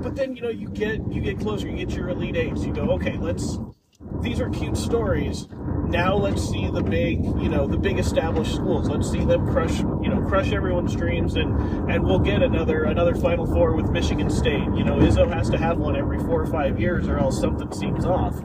But 0.02 0.16
then 0.16 0.34
you 0.34 0.42
know 0.42 0.48
you 0.48 0.68
get 0.70 1.00
you 1.12 1.20
get 1.20 1.38
closer, 1.40 1.68
you 1.68 1.76
get 1.76 1.94
your 1.94 2.08
elite 2.08 2.36
eights. 2.36 2.64
You 2.64 2.72
go, 2.72 2.90
okay, 2.92 3.16
let's. 3.18 3.58
These 4.22 4.40
are 4.40 4.50
cute 4.50 4.76
stories. 4.76 5.48
Now 5.88 6.14
let's 6.14 6.46
see 6.48 6.70
the 6.70 6.82
big, 6.82 7.24
you 7.24 7.48
know, 7.48 7.66
the 7.66 7.76
big 7.76 7.98
established 7.98 8.54
schools. 8.54 8.88
Let's 8.88 9.10
see 9.10 9.24
them 9.24 9.44
crush, 9.50 9.80
you 9.80 10.08
know, 10.08 10.20
crush 10.28 10.52
everyone's 10.52 10.94
dreams, 10.94 11.34
and 11.34 11.90
and 11.90 12.04
we'll 12.04 12.20
get 12.20 12.42
another 12.42 12.84
another 12.84 13.14
Final 13.16 13.44
Four 13.46 13.74
with 13.74 13.90
Michigan 13.90 14.30
State. 14.30 14.62
You 14.76 14.84
know, 14.84 14.98
Izzo 14.98 15.32
has 15.32 15.50
to 15.50 15.58
have 15.58 15.78
one 15.78 15.96
every 15.96 16.18
four 16.20 16.42
or 16.42 16.46
five 16.46 16.78
years, 16.78 17.08
or 17.08 17.18
else 17.18 17.40
something 17.40 17.72
seems 17.72 18.04
off. 18.04 18.36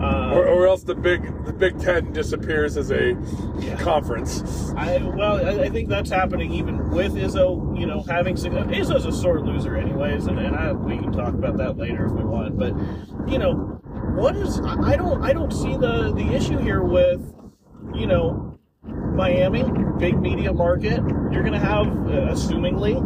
Uh, 0.00 0.32
Or, 0.34 0.46
or 0.46 0.66
else 0.66 0.82
the 0.82 0.94
big 0.94 1.22
the 1.44 1.52
Big 1.52 1.78
Ten 1.78 2.12
disappears 2.12 2.76
as 2.76 2.90
a 2.90 3.16
Yeah. 3.60 3.76
conference. 3.76 4.72
I 4.76 4.98
well, 4.98 5.44
I, 5.46 5.64
I 5.64 5.68
think 5.68 5.88
that's 5.88 6.10
happening 6.10 6.52
even 6.52 6.90
with 6.90 7.14
Izzo. 7.14 7.78
You 7.78 7.86
know, 7.86 8.02
having. 8.02 8.34
Izzo's 8.34 9.06
a 9.06 9.12
sore 9.12 9.40
loser, 9.40 9.76
anyways, 9.76 10.26
and, 10.26 10.38
and 10.40 10.56
I, 10.56 10.72
we 10.72 10.98
can 10.98 11.12
talk 11.12 11.34
about 11.34 11.56
that 11.58 11.76
later 11.76 12.06
if 12.06 12.12
we 12.12 12.24
want. 12.24 12.58
But 12.58 12.74
you 13.30 13.38
know, 13.38 13.77
what 14.14 14.36
is? 14.36 14.60
I 14.60 14.96
don't. 14.96 15.22
I 15.22 15.32
don't 15.32 15.52
see 15.52 15.76
the 15.76 16.12
the 16.14 16.32
issue 16.34 16.58
here 16.58 16.82
with, 16.82 17.20
you 17.94 18.06
know, 18.06 18.58
Miami, 19.14 19.64
big 19.98 20.18
media 20.18 20.52
market. 20.52 21.00
You're 21.32 21.42
going 21.42 21.52
to 21.52 21.58
have, 21.58 21.86
uh, 21.86 22.32
assumingly, 22.32 22.96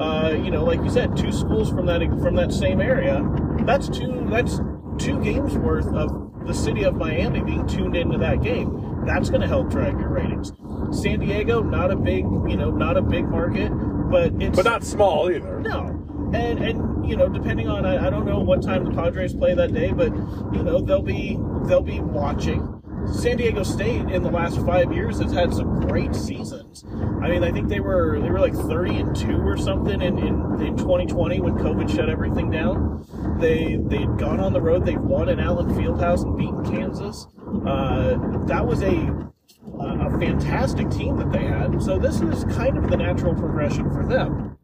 uh, 0.00 0.30
you 0.34 0.50
know, 0.50 0.64
like 0.64 0.80
you 0.82 0.90
said, 0.90 1.16
two 1.16 1.32
schools 1.32 1.70
from 1.70 1.86
that 1.86 2.00
from 2.22 2.34
that 2.36 2.52
same 2.52 2.80
area. 2.80 3.22
That's 3.64 3.88
two. 3.88 4.26
That's 4.30 4.60
two 4.98 5.20
games 5.22 5.56
worth 5.56 5.86
of 5.94 6.46
the 6.46 6.54
city 6.54 6.84
of 6.84 6.94
Miami 6.94 7.40
being 7.40 7.66
tuned 7.66 7.96
into 7.96 8.18
that 8.18 8.42
game. 8.42 9.04
That's 9.06 9.28
going 9.30 9.42
to 9.42 9.46
help 9.46 9.70
drive 9.70 9.98
your 10.00 10.08
ratings. 10.10 10.52
San 10.90 11.20
Diego, 11.20 11.62
not 11.62 11.90
a 11.90 11.96
big, 11.96 12.24
you 12.24 12.56
know, 12.56 12.70
not 12.70 12.96
a 12.96 13.02
big 13.02 13.28
market, 13.28 13.70
but 14.10 14.32
it's 14.42 14.56
But 14.56 14.64
not 14.64 14.82
small 14.84 15.30
either. 15.30 15.60
no. 15.60 15.97
And 16.34 16.58
and 16.58 17.08
you 17.08 17.16
know, 17.16 17.28
depending 17.28 17.68
on 17.68 17.86
I, 17.86 18.06
I 18.06 18.10
don't 18.10 18.26
know 18.26 18.40
what 18.40 18.62
time 18.62 18.84
the 18.84 18.90
Padres 18.90 19.34
play 19.34 19.54
that 19.54 19.72
day, 19.72 19.92
but 19.92 20.12
you 20.52 20.62
know 20.62 20.80
they'll 20.80 21.02
be 21.02 21.38
they'll 21.64 21.80
be 21.80 22.00
watching. 22.00 22.74
San 23.12 23.38
Diego 23.38 23.62
State 23.62 24.10
in 24.10 24.22
the 24.22 24.30
last 24.30 24.60
five 24.66 24.92
years 24.92 25.18
has 25.20 25.32
had 25.32 25.54
some 25.54 25.80
great 25.80 26.14
seasons. 26.14 26.84
I 27.22 27.28
mean, 27.28 27.42
I 27.42 27.50
think 27.50 27.68
they 27.68 27.80
were 27.80 28.20
they 28.20 28.28
were 28.28 28.40
like 28.40 28.54
thirty 28.54 28.96
and 28.96 29.16
two 29.16 29.38
or 29.38 29.56
something 29.56 30.02
in, 30.02 30.18
in, 30.18 30.60
in 30.60 30.76
2020 30.76 31.40
when 31.40 31.54
COVID 31.54 31.94
shut 31.94 32.10
everything 32.10 32.50
down. 32.50 33.06
They 33.40 33.76
they'd 33.76 34.18
gone 34.18 34.40
on 34.40 34.52
the 34.52 34.60
road. 34.60 34.84
They 34.84 34.96
won 34.96 35.28
in 35.28 35.40
Allen 35.40 35.68
Fieldhouse 35.68 36.24
and 36.24 36.36
beaten 36.36 36.64
Kansas. 36.64 37.26
Uh, 37.66 38.18
that 38.46 38.66
was 38.66 38.82
a 38.82 39.28
a 39.80 40.18
fantastic 40.18 40.90
team 40.90 41.16
that 41.16 41.32
they 41.32 41.44
had. 41.44 41.80
So 41.82 41.98
this 41.98 42.20
is 42.20 42.44
kind 42.56 42.76
of 42.76 42.90
the 42.90 42.96
natural 42.96 43.34
progression 43.34 43.90
for 43.90 44.04
them. 44.04 44.58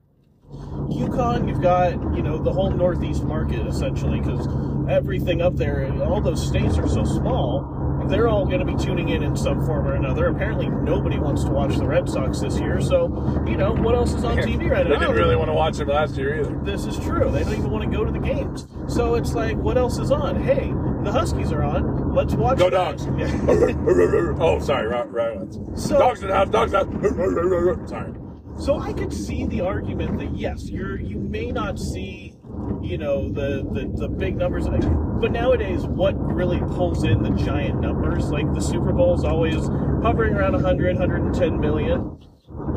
UConn, 0.88 1.48
you've 1.48 1.62
got 1.62 1.92
you 2.14 2.22
know 2.22 2.38
the 2.38 2.52
whole 2.52 2.70
Northeast 2.70 3.24
market 3.24 3.66
essentially 3.66 4.20
because 4.20 4.46
everything 4.88 5.40
up 5.40 5.56
there, 5.56 5.92
all 6.02 6.20
those 6.20 6.46
states 6.46 6.78
are 6.78 6.88
so 6.88 7.04
small. 7.04 7.82
They're 8.08 8.28
all 8.28 8.44
going 8.44 8.60
to 8.60 8.66
be 8.66 8.76
tuning 8.76 9.08
in 9.08 9.22
in 9.22 9.34
some 9.34 9.64
form 9.64 9.86
or 9.86 9.94
another. 9.94 10.26
Apparently, 10.26 10.68
nobody 10.68 11.18
wants 11.18 11.42
to 11.44 11.50
watch 11.50 11.76
the 11.76 11.86
Red 11.86 12.06
Sox 12.08 12.40
this 12.40 12.60
year. 12.60 12.78
So, 12.80 13.06
you 13.46 13.56
know, 13.56 13.72
what 13.72 13.94
else 13.94 14.12
is 14.12 14.24
on 14.24 14.36
TV 14.36 14.70
right 14.70 14.86
now? 14.86 14.92
They 14.92 15.06
didn't 15.06 15.16
really 15.16 15.36
want 15.36 15.48
to 15.48 15.54
watch 15.54 15.78
them 15.78 15.88
last 15.88 16.16
year 16.16 16.40
either. 16.40 16.60
This 16.64 16.84
is 16.84 16.98
true. 16.98 17.30
They 17.30 17.44
don't 17.44 17.54
even 17.54 17.70
want 17.70 17.90
to 17.90 17.96
go 17.96 18.04
to 18.04 18.12
the 18.12 18.18
games. 18.18 18.66
So 18.88 19.14
it's 19.14 19.32
like, 19.32 19.56
what 19.56 19.78
else 19.78 19.98
is 19.98 20.10
on? 20.10 20.42
Hey, 20.42 20.70
the 21.02 21.12
Huskies 21.12 21.50
are 21.50 21.62
on. 21.62 22.14
Let's 22.14 22.34
watch. 22.34 22.58
Go 22.58 22.68
that. 22.68 22.98
dogs. 22.98 23.06
Yeah. 23.18 24.36
oh, 24.38 24.58
sorry, 24.60 24.86
right, 24.86 25.10
right. 25.10 25.54
So- 25.74 25.98
dogs 25.98 26.22
in 26.22 26.28
the 26.28 26.34
house, 26.34 26.50
dogs 26.50 26.74
out. 26.74 27.88
Sorry. 27.88 28.12
So 28.58 28.78
I 28.78 28.92
could 28.92 29.12
see 29.12 29.46
the 29.46 29.60
argument 29.60 30.18
that 30.18 30.36
yes, 30.36 30.70
you're 30.70 30.98
you 31.00 31.16
may 31.18 31.50
not 31.50 31.78
see, 31.78 32.34
you 32.82 32.96
know, 32.98 33.28
the 33.28 33.66
the, 33.72 33.92
the 33.96 34.08
big 34.08 34.36
numbers, 34.36 34.66
but 34.68 35.32
nowadays 35.32 35.82
what 35.86 36.14
really 36.34 36.60
pulls 36.60 37.04
in 37.04 37.22
the 37.22 37.30
giant 37.30 37.80
numbers, 37.80 38.30
like 38.30 38.52
the 38.54 38.60
Super 38.60 38.92
Bowl 38.92 39.14
is 39.14 39.24
always 39.24 39.66
hovering 40.02 40.34
around 40.34 40.52
100, 40.52 40.96
110 40.98 41.60
million, 41.60 42.18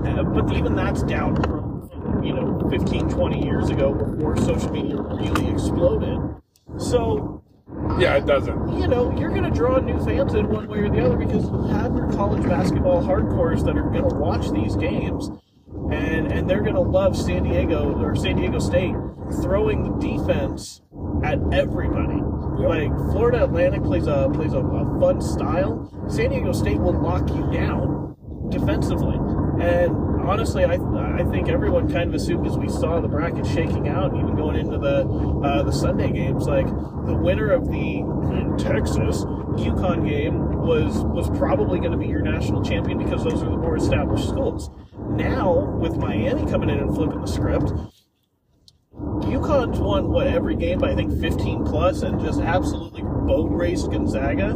uh, 0.06 0.24
but 0.24 0.52
even 0.56 0.76
that's 0.76 1.04
down 1.04 1.36
from, 1.36 2.24
you 2.24 2.34
know 2.34 2.68
15, 2.70 3.10
20 3.10 3.46
years 3.46 3.70
ago 3.70 3.94
before 3.94 4.36
social 4.38 4.72
media 4.72 4.96
really 5.00 5.48
exploded. 5.52 6.20
So 6.78 7.42
Yeah, 8.00 8.16
it 8.16 8.26
doesn't. 8.26 8.78
you 8.80 8.88
know, 8.88 9.18
you're 9.18 9.30
going 9.30 9.44
to 9.44 9.52
draw 9.52 9.78
new 9.80 10.04
fans 10.04 10.34
in 10.34 10.50
one 10.50 10.68
way 10.68 10.80
or 10.80 10.90
the 10.90 11.06
other 11.06 11.16
because 11.18 11.46
you 11.46 11.68
have 11.68 11.96
your 11.96 12.12
college 12.12 12.44
basketball 12.44 13.02
hardcores 13.04 13.64
that 13.66 13.78
are 13.78 13.90
going 13.90 14.08
to 14.10 14.16
watch 14.16 14.52
these 14.52 14.76
games, 14.76 15.30
and 15.92 16.32
and 16.32 16.50
they're 16.50 16.62
going 16.62 16.76
to 16.76 16.82
love 16.82 17.16
San 17.16 17.44
Diego 17.44 17.94
or 18.00 18.16
San 18.16 18.36
Diego 18.36 18.60
State 18.60 18.96
throwing 19.42 19.84
the 19.84 19.98
defense 19.98 20.82
at 21.24 21.40
everybody. 21.52 22.22
Like 22.62 22.90
Florida 23.12 23.44
Atlantic 23.44 23.84
plays 23.84 24.08
a 24.08 24.30
plays 24.34 24.54
a, 24.54 24.60
a 24.60 25.00
fun 25.00 25.22
style. 25.22 25.92
San 26.10 26.30
Diego 26.30 26.52
State 26.52 26.80
will 26.80 27.00
lock 27.00 27.30
you 27.30 27.50
down 27.52 28.16
defensively, 28.50 29.18
and 29.64 29.96
honestly, 30.22 30.66
I 30.66 30.76
I 30.76 31.24
think 31.32 31.50
everyone 31.50 31.92
kind 31.92 32.10
of 32.10 32.16
assumed 32.16 32.48
as 32.48 32.58
we 32.58 32.70
saw 32.70 33.00
the 33.00 33.08
bracket 33.08 33.46
shaking 33.46 33.88
out, 33.88 34.16
even 34.16 34.36
going 34.36 34.58
into 34.58 34.78
the 34.78 35.08
uh, 35.44 35.64
the 35.64 35.72
Sunday 35.72 36.12
games, 36.12 36.46
like 36.48 36.68
the 36.68 37.16
winner 37.16 37.52
of 37.52 37.68
the 37.68 38.04
Texas 38.58 39.24
UConn 39.24 40.08
game 40.08 40.62
was 40.62 41.00
was 41.00 41.30
probably 41.38 41.80
going 41.80 41.92
to 41.92 41.98
be 41.98 42.08
your 42.08 42.22
national 42.22 42.64
champion 42.64 42.98
because 42.98 43.24
those 43.24 43.42
are 43.42 43.50
the 43.50 43.58
more 43.58 43.78
established 43.78 44.28
schools. 44.28 44.70
Now 45.10 45.78
with 45.80 45.98
Miami 45.98 46.50
coming 46.50 46.70
in 46.70 46.80
and 46.80 46.96
flipping 46.96 47.22
the 47.22 47.28
script, 47.28 47.72
UConn's 48.94 49.80
won 49.80 50.10
what 50.10 50.28
every 50.28 50.56
game 50.56 50.80
by 50.80 50.92
I 50.92 50.96
think 50.96 51.20
15 51.20 51.66
plus 51.66 52.02
and 52.02 52.20
just 52.20 52.42
absolutely 52.42 53.04
boat 53.04 53.50
raced 53.52 53.92
Gonzaga, 53.92 54.52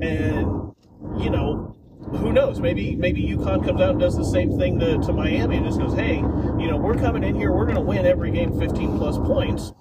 and 0.00 0.72
you 1.18 1.30
know 1.30 1.76
who 2.16 2.32
knows? 2.32 2.60
Maybe 2.60 2.96
maybe 2.96 3.22
UConn 3.22 3.64
comes 3.64 3.80
out 3.80 3.90
and 3.90 4.00
does 4.00 4.16
the 4.16 4.24
same 4.24 4.58
thing 4.58 4.78
to, 4.80 4.98
to 4.98 5.12
Miami 5.12 5.58
and 5.58 5.66
just 5.66 5.78
goes, 5.78 5.94
hey, 5.94 6.16
you 6.16 6.66
know, 6.66 6.76
we're 6.76 6.96
coming 6.96 7.22
in 7.22 7.34
here, 7.34 7.52
we're 7.52 7.64
going 7.64 7.76
to 7.76 7.82
win 7.82 8.06
every 8.06 8.30
game 8.30 8.58
15 8.58 8.98
plus 8.98 9.16
points. 9.18 9.72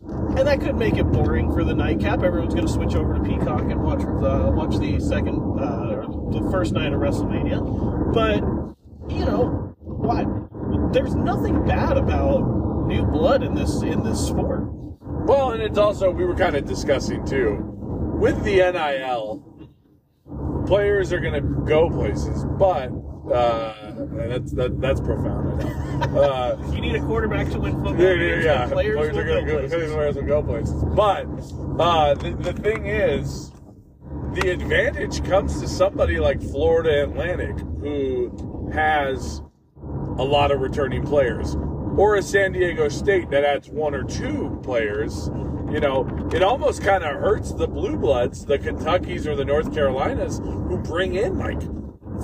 And 0.00 0.46
that 0.46 0.60
could 0.60 0.76
make 0.76 0.96
it 0.96 1.04
boring 1.04 1.52
for 1.52 1.64
the 1.64 1.74
nightcap. 1.74 2.22
Everyone's 2.22 2.54
going 2.54 2.66
to 2.66 2.72
switch 2.72 2.94
over 2.94 3.14
to 3.14 3.20
Peacock 3.20 3.62
and 3.62 3.82
watch 3.82 4.02
uh, 4.02 4.50
watch 4.50 4.76
the 4.78 5.00
second 5.00 5.36
uh, 5.58 5.96
or 5.96 6.32
the 6.32 6.48
first 6.50 6.72
night 6.72 6.92
of 6.92 7.00
WrestleMania. 7.00 8.12
But 8.12 8.42
you 9.12 9.24
know 9.24 9.55
what? 10.06 10.92
There's 10.92 11.14
nothing 11.14 11.64
bad 11.66 11.96
about 11.96 12.86
new 12.86 13.04
blood 13.04 13.42
in 13.42 13.54
this 13.54 13.82
in 13.82 14.02
this 14.04 14.26
sport. 14.26 14.62
Well, 15.02 15.50
and 15.52 15.62
it's 15.62 15.78
also 15.78 16.10
we 16.10 16.24
were 16.24 16.36
kind 16.36 16.56
of 16.56 16.64
discussing 16.66 17.24
too 17.26 17.56
with 18.18 18.42
the 18.44 18.56
NIL. 18.56 19.42
Players 20.66 21.12
are 21.12 21.20
going 21.20 21.34
to 21.34 21.40
go 21.64 21.88
places, 21.90 22.44
but 22.58 22.90
uh, 23.32 23.94
that's 24.28 24.52
that, 24.52 24.80
that's 24.80 25.00
profound. 25.00 25.62
I 25.62 25.64
know. 25.64 25.72
Uh, 26.06 26.72
You 26.74 26.80
need 26.82 26.94
a 26.94 27.00
quarterback 27.00 27.48
to 27.50 27.58
win 27.58 27.72
football 27.82 27.98
yeah, 27.98 28.14
games. 28.16 28.44
yeah, 28.44 28.66
yeah. 28.66 28.68
Players, 28.68 28.96
will 28.98 29.24
go 29.24 29.24
gonna 29.24 29.46
go, 29.46 29.58
places. 29.60 29.92
players 29.92 30.16
will 30.16 30.22
go 30.24 30.42
places. 30.42 30.84
But 30.84 31.26
uh, 31.82 32.14
the, 32.14 32.30
the 32.38 32.52
thing 32.52 32.86
is, 32.86 33.50
the 34.34 34.50
advantage 34.50 35.24
comes 35.24 35.58
to 35.62 35.68
somebody 35.68 36.18
like 36.18 36.42
Florida 36.42 37.04
Atlantic, 37.04 37.56
who 37.80 38.70
has 38.74 39.40
a 40.18 40.24
lot 40.24 40.50
of 40.50 40.60
returning 40.60 41.04
players, 41.04 41.56
or 41.96 42.16
a 42.16 42.22
San 42.22 42.52
Diego 42.52 42.88
State 42.88 43.30
that 43.30 43.44
adds 43.44 43.68
one 43.68 43.94
or 43.94 44.02
two 44.02 44.58
players. 44.62 45.30
You 45.70 45.80
know, 45.80 46.06
it 46.32 46.42
almost 46.42 46.82
kind 46.82 47.02
of 47.04 47.16
hurts 47.16 47.52
the 47.52 47.66
blue 47.66 47.96
bloods, 47.96 48.44
the 48.44 48.58
Kentuckies 48.58 49.26
or 49.26 49.34
the 49.34 49.44
North 49.44 49.74
Carolinas, 49.74 50.38
who 50.38 50.78
bring 50.78 51.14
in 51.14 51.38
like 51.38 51.60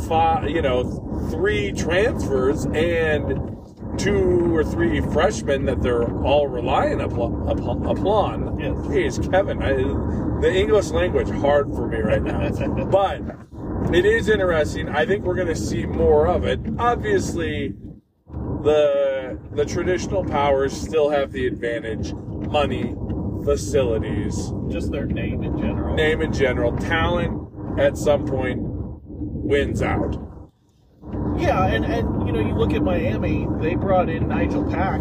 five, 0.06 0.49
you 0.49 0.62
know, 0.62 1.28
three 1.30 1.72
transfers 1.72 2.66
and 2.66 3.52
two 3.99 4.54
or 4.54 4.64
three 4.64 5.00
freshmen 5.00 5.66
that 5.66 5.82
they're 5.82 6.11
all 6.25 6.49
relying 6.49 7.00
upon. 7.00 7.49
upon. 7.49 8.58
Yes. 8.58 9.18
Jeez, 9.18 9.30
Kevin, 9.30 9.62
I, 9.62 9.75
the 10.40 10.52
English 10.52 10.90
language 10.90 11.28
hard 11.28 11.72
for 11.75 11.87
me 11.88 11.99
right 11.99 12.22
now, 12.22 12.49
but 12.90 13.20
it 13.94 14.04
is 14.04 14.28
interesting. 14.28 14.88
I 14.88 15.06
think 15.06 15.25
we're 15.25 15.34
going 15.34 15.49
to 15.49 15.56
see 15.56 15.87
more 15.87 16.26
of 16.26 16.44
it. 16.44 16.61
Obviously, 16.78 17.75
the 18.28 19.38
the 19.54 19.64
traditional 19.64 20.25
powers 20.25 20.72
still 20.72 21.11
have 21.11 21.32
the 21.32 21.46
advantage: 21.46 22.12
money, 22.14 22.94
facilities, 23.44 24.52
Just 24.70 24.90
their 24.92 25.06
name 25.06 25.42
in 25.42 25.58
general. 25.58 25.94
name 25.94 26.22
in 26.22 26.32
general, 26.32 26.76
talent. 26.76 27.38
At 27.78 27.96
some 27.96 28.26
point, 28.26 28.58
wins 28.61 29.80
out. 29.80 30.16
Yeah, 31.38 31.64
and, 31.66 31.84
and 31.87 32.26
you 32.26 32.32
know, 32.32 32.40
you 32.40 32.54
look 32.54 32.75
at 32.75 32.82
Miami, 32.82 33.46
they 33.61 33.75
brought 33.75 34.11
in 34.11 34.28
Nigel 34.28 34.62
Pack, 34.70 35.00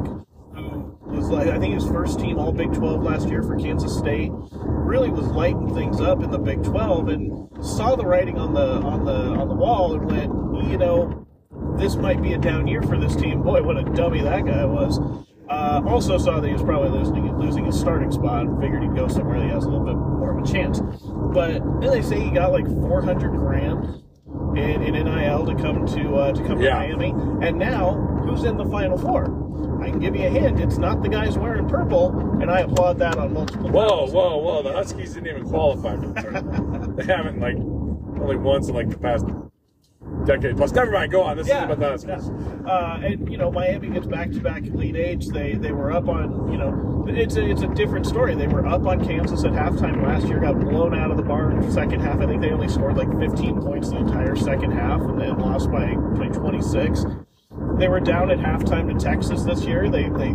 was 1.12 1.30
like 1.30 1.48
I 1.48 1.60
think 1.60 1.74
his 1.74 1.88
first 1.88 2.20
team 2.20 2.40
all 2.40 2.52
Big 2.52 2.74
12 2.74 3.04
last 3.04 3.30
year 3.30 3.44
for 3.44 3.58
Kansas 3.58 3.98
State. 3.98 4.32
Really 4.54 5.10
was 5.10 5.28
lighting 5.28 5.74
things 5.74 6.02
up 6.02 6.24
in 6.24 6.32
the 6.32 6.40
Big 6.40 6.64
12 6.64 7.10
and 7.10 7.66
saw 7.66 7.96
the 7.96 8.06
writing 8.06 8.38
on 8.38 8.54
the 8.54 8.74
on 8.82 9.06
the 9.06 9.14
on 9.14 9.48
the 9.48 9.56
wall 9.56 9.94
and 9.94 10.06
went, 10.06 10.72
you 10.72 10.78
know, 10.78 11.28
this 11.78 11.96
might 11.96 12.22
be 12.22 12.34
a 12.34 12.38
down 12.38 12.68
year 12.68 12.82
for 12.82 12.98
this 12.98 13.16
team. 13.16 13.42
Boy, 13.42 13.62
what 13.62 13.78
a 13.78 13.84
dummy 13.84 14.22
that 14.22 14.46
guy 14.46 14.66
was. 14.66 15.00
Uh, 15.50 15.82
also 15.86 16.18
saw 16.18 16.40
that 16.40 16.48
he 16.48 16.54
was 16.54 16.64
probably 16.64 16.90
losing 16.90 17.38
losing 17.38 17.66
his 17.66 17.78
starting 17.78 18.12
spot 18.12 18.46
and 18.46 18.62
figured 18.62 18.82
he'd 18.82 18.96
go 18.96 19.08
somewhere 19.08 19.38
that 19.38 19.46
he 19.46 19.52
has 19.52 19.66
a 19.66 19.70
little 19.70 19.86
bit 19.86 19.96
more 19.96 20.38
of 20.38 20.44
a 20.44 20.52
chance. 20.52 20.80
But 20.80 21.60
then 21.82 21.92
they 21.92 22.02
say 22.02 22.20
he 22.20 22.32
got 22.32 22.52
like 22.52 22.66
400 22.66 23.32
grand 23.32 24.01
to 25.46 25.56
come 25.56 25.86
to 25.88 26.16
uh, 26.16 26.32
to 26.34 26.44
come 26.44 26.60
Yeah. 26.62 26.82
to 26.86 26.98
Miami, 26.98 27.12
and 27.48 27.58
now 27.58 27.94
who's 28.26 28.44
in 28.44 28.58
the 28.58 28.66
Final 28.66 28.98
Four? 28.98 29.26
I 29.82 29.90
can 29.90 30.00
give 30.00 30.16
you 30.16 30.26
a 30.28 30.30
hint. 30.30 30.60
It's 30.60 30.78
not 30.78 31.02
the 31.02 31.10
guys 31.10 31.38
wearing 31.38 31.68
purple, 31.68 32.10
and 32.42 32.52
I 32.52 32.62
applaud 32.62 33.00
that 33.00 33.18
on 33.18 33.34
multiple. 33.34 33.70
Whoa, 33.70 33.82
levels. 33.88 34.12
whoa, 34.14 34.38
whoa! 34.38 34.62
The 34.64 34.74
Huskies 34.74 35.14
didn't 35.14 35.28
even 35.30 35.48
qualify 35.50 35.96
for 35.96 36.08
the 36.08 36.22
tournament. 36.22 36.96
they 36.98 37.06
haven't 37.06 37.40
like 37.40 37.56
only 38.22 38.36
once 38.38 38.68
in 38.70 38.76
like 38.76 38.90
the 38.90 38.98
past 39.00 39.26
decade 40.26 40.58
plus. 40.58 40.72
Never 40.72 40.92
mind. 40.92 41.12
Go 41.12 41.22
on. 41.24 41.38
This 41.38 41.48
Yeah, 41.48 41.60
is 41.70 41.78
about 41.78 41.80
the 41.80 41.90
Huskies. 42.14 42.30
yeah. 42.66 42.72
Uh, 42.72 43.00
and 43.04 43.32
you 43.32 43.38
know 43.38 43.52
Miami 43.52 43.90
gets 43.90 44.06
back 44.08 44.32
to 44.32 44.40
back 44.40 44.66
Elite 44.66 44.96
Eights. 44.96 45.30
They 45.32 45.54
they 45.54 45.72
were 45.72 45.92
up 45.92 46.08
on 46.10 46.52
you 46.52 46.58
know 46.58 47.06
it's 47.08 47.36
a 47.36 47.50
it's 47.50 47.62
a 47.62 47.68
different 47.68 48.06
story. 48.06 48.36
They 48.36 48.48
were 48.48 48.66
up 48.68 48.86
on 48.86 49.04
Kansas 49.06 49.44
at 49.44 49.52
halftime 49.54 50.02
last 50.04 50.28
year, 50.28 50.40
got 50.40 50.60
blown 50.60 50.94
out 50.98 51.12
of 51.12 51.18
the 51.18 51.24
barn 51.24 51.70
second 51.72 52.02
half. 52.02 52.20
I 52.20 52.28
think 52.28 52.42
they 52.42 52.52
only 52.52 52.68
scored 52.70 52.98
like 52.98 53.10
15 53.20 53.62
points 53.62 53.90
the 53.90 53.98
entire 53.98 54.36
second 54.36 54.72
half, 54.72 55.02
and 55.02 55.20
then 55.20 55.38
lost 55.40 55.72
by 55.72 55.94
by 55.96 56.28
26. 56.28 57.06
They 57.78 57.88
were 57.90 58.00
down 58.00 58.32
at 58.32 58.38
halftime 58.38 58.88
to 58.92 59.04
Texas 59.04 59.44
this 59.44 59.66
year. 59.66 59.90
They 59.90 60.10
they 60.10 60.34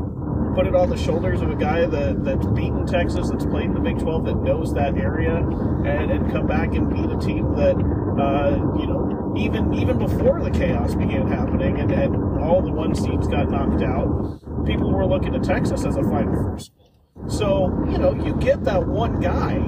put 0.57 0.67
it 0.67 0.75
on 0.75 0.89
the 0.89 0.97
shoulders 0.97 1.43
of 1.43 1.51
a 1.51 1.55
guy 1.55 1.85
that 1.85 2.25
that's 2.25 2.47
beaten 2.47 2.87
Texas, 2.87 3.29
that's 3.29 3.45
played 3.45 3.67
in 3.67 3.75
the 3.75 3.81
Big 3.81 3.99
12, 3.99 4.25
that 4.25 4.37
knows 4.37 4.73
that 4.73 4.97
area, 4.97 5.37
and, 5.37 6.11
and 6.11 6.33
come 6.33 6.47
back 6.47 6.75
and 6.75 6.89
beat 6.89 7.11
a 7.11 7.19
team 7.19 7.55
that 7.55 7.77
uh, 8.19 8.57
you 8.81 8.87
know 8.87 9.35
even 9.37 9.75
even 9.75 9.99
before 9.99 10.43
the 10.43 10.51
chaos 10.51 10.95
began 10.95 11.29
happening 11.29 11.79
and, 11.79 11.93
and 11.93 12.41
all 12.43 12.63
the 12.63 12.73
one 12.73 12.95
seeds 12.95 13.29
got 13.29 13.51
knocked 13.51 13.83
out, 13.83 14.41
people 14.65 14.91
were 14.91 15.05
looking 15.05 15.35
to 15.35 15.41
Texas 15.41 15.85
as 15.85 15.97
a 15.97 16.03
Final 16.03 16.33
Four 16.33 16.59
school. 16.59 16.86
So 17.29 17.67
you 17.91 17.99
know 17.99 18.15
you 18.15 18.35
get 18.37 18.65
that 18.65 18.87
one 18.87 19.21
guy 19.21 19.59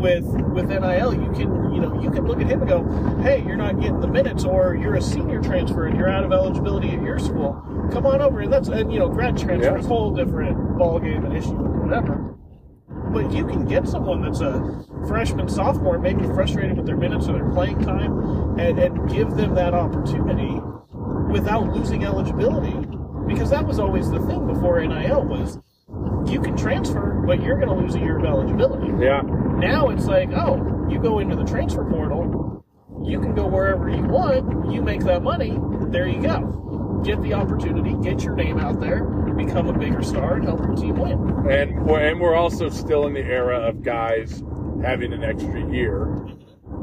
with 0.00 0.24
with 0.24 0.68
NIL, 0.68 1.14
you 1.14 1.32
can 1.32 1.74
you 1.74 1.80
know 1.80 2.00
you 2.00 2.10
can 2.10 2.26
look 2.26 2.40
at 2.40 2.46
him 2.46 2.60
and 2.62 2.68
go, 2.68 3.20
hey, 3.22 3.42
you're 3.46 3.56
not 3.56 3.80
getting 3.80 4.00
the 4.00 4.08
minutes, 4.08 4.44
or 4.44 4.74
you're 4.76 4.94
a 4.94 5.02
senior 5.02 5.40
transfer 5.40 5.86
and 5.86 5.96
you're 5.96 6.08
out 6.08 6.24
of 6.24 6.32
eligibility 6.32 6.90
at 6.90 7.02
your 7.02 7.18
school. 7.18 7.62
Come 7.92 8.06
on 8.06 8.20
over, 8.20 8.40
and 8.40 8.52
that's 8.52 8.68
and 8.68 8.92
you 8.92 8.98
know 8.98 9.08
grad 9.08 9.36
transfer 9.36 9.72
Yeah. 9.72 9.78
is 9.78 9.84
a 9.84 9.88
whole 9.88 10.14
different 10.14 10.78
ball 10.78 10.98
game 10.98 11.24
and 11.24 11.36
issue 11.36 11.56
or 11.56 11.86
whatever. 11.86 12.34
But 13.12 13.32
you 13.32 13.46
can 13.46 13.64
get 13.66 13.88
someone 13.88 14.22
that's 14.22 14.40
a 14.40 14.84
freshman, 15.06 15.48
sophomore, 15.48 15.98
maybe 15.98 16.24
frustrated 16.24 16.76
with 16.76 16.86
their 16.86 16.96
minutes 16.96 17.26
or 17.28 17.32
their 17.32 17.48
playing 17.50 17.80
time, 17.82 18.58
and, 18.58 18.78
and 18.78 19.10
give 19.10 19.30
them 19.30 19.54
that 19.54 19.72
opportunity 19.72 20.60
without 21.32 21.72
losing 21.72 22.04
eligibility. 22.04 22.86
Because 23.26 23.50
that 23.50 23.66
was 23.66 23.78
always 23.78 24.10
the 24.10 24.20
thing 24.26 24.46
before 24.46 24.80
NIL 24.80 25.24
was 25.24 25.58
you 26.26 26.40
can 26.40 26.56
transfer, 26.56 27.22
but 27.26 27.42
you're 27.42 27.56
going 27.56 27.68
to 27.68 27.74
lose 27.74 27.94
a 27.94 27.98
year 27.98 28.18
of 28.18 28.24
eligibility. 28.24 28.92
Yeah. 29.02 29.22
Now 29.22 29.88
it's 29.88 30.06
like, 30.06 30.30
oh, 30.32 30.86
you 30.90 31.00
go 31.00 31.18
into 31.18 31.36
the 31.36 31.44
transfer 31.44 31.84
portal, 31.84 32.64
you 33.04 33.20
can 33.20 33.34
go 33.34 33.46
wherever 33.46 33.88
you 33.88 34.02
want, 34.02 34.72
you 34.72 34.82
make 34.82 35.00
that 35.04 35.22
money, 35.22 35.58
there 35.90 36.06
you 36.06 36.20
go. 36.20 37.00
Get 37.04 37.22
the 37.22 37.34
opportunity, 37.34 37.94
get 38.02 38.24
your 38.24 38.34
name 38.34 38.58
out 38.58 38.80
there, 38.80 39.04
become 39.04 39.68
a 39.68 39.72
bigger 39.72 40.02
star, 40.02 40.34
and 40.34 40.44
help 40.44 40.60
your 40.60 40.74
team 40.74 40.98
win. 40.98 41.50
And 41.50 41.84
we're, 41.86 42.00
and 42.00 42.20
we're 42.20 42.34
also 42.34 42.68
still 42.68 43.06
in 43.06 43.14
the 43.14 43.24
era 43.24 43.60
of 43.60 43.82
guys 43.82 44.42
having 44.82 45.12
an 45.12 45.22
extra 45.22 45.70
year 45.72 46.06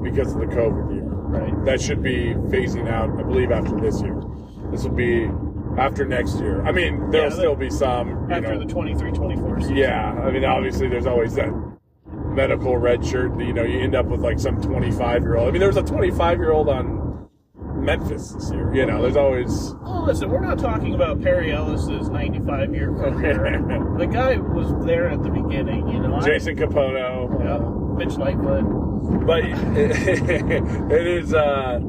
because 0.02 0.34
of 0.34 0.40
the 0.40 0.48
COVID 0.48 0.94
year. 0.94 1.04
Right. 1.04 1.66
That 1.66 1.82
should 1.82 2.02
be 2.02 2.34
phasing 2.48 2.90
out, 2.90 3.10
I 3.20 3.24
believe, 3.24 3.52
after 3.52 3.80
this 3.80 4.02
year. 4.02 4.22
This 4.72 4.84
will 4.84 4.96
be 4.96 5.28
after 5.78 6.06
next 6.06 6.40
year. 6.40 6.64
I 6.66 6.72
mean, 6.72 7.10
there'll 7.12 7.30
Yeah, 7.30 7.36
still 7.38 7.56
be 7.56 7.70
some. 7.70 8.32
After 8.32 8.54
know, 8.56 8.60
the 8.60 8.66
23 8.66 9.12
24 9.12 9.62
season. 9.62 9.76
Yeah, 9.78 10.14
I 10.14 10.32
mean, 10.32 10.46
obviously, 10.46 10.88
there's 10.88 11.06
always 11.08 11.36
that 11.36 11.52
medical 12.28 12.78
red 12.78 13.06
shirt. 13.06 13.38
That, 13.38 13.46
You 13.46 13.54
know, 13.54 13.64
you 13.64 13.80
end 13.80 13.96
up 13.96 14.06
with 14.08 14.22
like 14.22 14.40
some 14.40 14.62
25 14.62 15.22
year 15.24 15.38
old. 15.38 15.48
I 15.50 15.52
mean, 15.52 15.60
there 15.60 15.70
was 15.70 15.78
a 15.78 15.84
25 15.84 16.38
year 16.40 16.52
old 16.52 16.70
on 16.70 17.28
Memphis 17.76 18.32
this 18.32 18.52
year. 18.52 18.74
You 18.74 18.86
know, 18.86 19.02
there's 19.02 19.16
always. 19.18 19.74
Well, 19.84 20.06
listen, 20.06 20.30
we're 20.30 20.40
not 20.40 20.58
talking 20.60 20.96
about 20.96 21.22
Perry 21.22 21.52
Ellis's 21.54 22.10
95 22.10 22.74
year 22.74 22.92
career. 22.94 23.96
the 23.98 24.06
guy 24.08 24.38
was 24.38 24.74
there 24.86 25.10
at 25.10 25.22
the 25.24 25.30
beginning, 25.30 25.88
you 25.90 26.00
know. 26.00 26.16
I- 26.16 26.26
Jason 26.26 26.56
Kapono. 26.56 27.30
Yeah, 27.44 28.06
Mitch 28.06 28.18
Lightfoot. 28.18 28.66
but 29.26 29.44
it 29.78 31.08
is 31.08 31.34
uh 31.34 31.80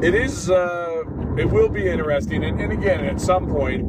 it 0.00 0.14
is 0.14 0.48
uh 0.50 0.91
it 1.38 1.48
will 1.50 1.68
be 1.68 1.88
interesting 1.88 2.44
and, 2.44 2.60
and 2.60 2.72
again 2.72 3.04
at 3.04 3.20
some 3.20 3.46
point 3.48 3.84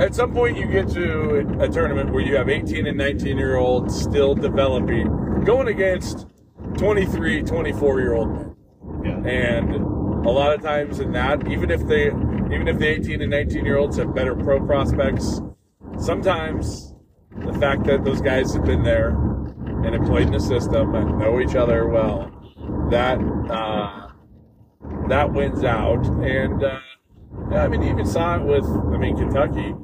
at 0.00 0.14
some 0.14 0.32
point 0.32 0.56
you 0.56 0.66
get 0.66 0.88
to 0.88 1.56
a 1.60 1.68
tournament 1.68 2.12
where 2.12 2.22
you 2.22 2.36
have 2.36 2.48
18 2.48 2.86
and 2.86 2.96
19 2.98 3.36
year 3.38 3.56
olds 3.56 3.98
still 3.98 4.34
developing 4.34 5.06
going 5.44 5.68
against 5.68 6.26
23 6.76 7.42
24 7.42 8.00
year 8.00 8.14
old 8.14 8.28
men 8.28 8.54
Yeah. 9.04 9.30
and 9.30 9.74
a 9.74 10.30
lot 10.30 10.52
of 10.54 10.62
times 10.62 10.98
in 11.00 11.12
that 11.12 11.46
even 11.48 11.70
if 11.70 11.86
they 11.86 12.06
even 12.52 12.68
if 12.68 12.78
the 12.78 12.86
18 12.86 13.22
and 13.22 13.30
19 13.30 13.64
year 13.64 13.76
olds 13.76 13.96
have 13.96 14.14
better 14.14 14.34
pro 14.34 14.64
prospects, 14.64 15.40
sometimes 15.98 16.94
the 17.44 17.52
fact 17.54 17.84
that 17.84 18.04
those 18.04 18.20
guys 18.20 18.54
have 18.54 18.64
been 18.64 18.82
there 18.82 19.10
and 19.84 19.94
have 19.94 20.04
played 20.04 20.26
in 20.28 20.32
the 20.32 20.40
system 20.40 20.94
and 20.94 21.18
know 21.18 21.40
each 21.40 21.54
other 21.56 21.88
well, 21.88 22.30
that 22.90 23.18
uh, 23.50 24.05
that 25.08 25.32
wins 25.32 25.64
out. 25.64 26.04
And 26.06 26.62
uh, 26.62 26.80
I 27.52 27.68
mean, 27.68 27.82
you 27.82 27.90
even 27.90 28.06
saw 28.06 28.36
it 28.36 28.42
with, 28.42 28.64
I 28.64 28.98
mean, 28.98 29.16
Kentucky. 29.16 29.74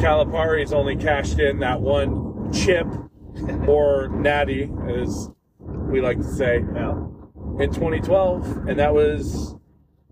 Calipari's 0.00 0.72
only 0.72 0.96
cashed 0.96 1.38
in 1.38 1.60
that 1.60 1.80
one 1.80 2.52
chip 2.52 2.86
or 3.66 4.08
natty, 4.08 4.70
as 4.88 5.30
we 5.60 6.00
like 6.00 6.18
to 6.18 6.24
say, 6.24 6.56
in 6.56 7.72
2012, 7.72 8.68
and 8.68 8.78
that 8.78 8.94
was 8.94 9.54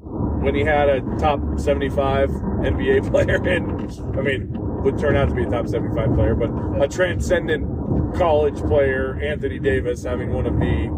when 0.00 0.54
he 0.54 0.62
had 0.62 0.88
a 0.88 1.00
top 1.18 1.40
75 1.58 2.28
NBA 2.30 3.10
player, 3.10 3.36
and 3.36 4.18
I 4.18 4.22
mean, 4.22 4.48
would 4.82 4.98
turn 4.98 5.16
out 5.16 5.28
to 5.28 5.34
be 5.34 5.42
a 5.42 5.50
top 5.50 5.66
75 5.66 6.14
player, 6.14 6.34
but 6.34 6.50
a 6.82 6.88
transcendent 6.88 8.14
college 8.16 8.58
player, 8.62 9.18
Anthony 9.20 9.58
Davis, 9.58 10.04
having 10.04 10.32
one 10.32 10.46
of 10.46 10.58
the 10.58 10.88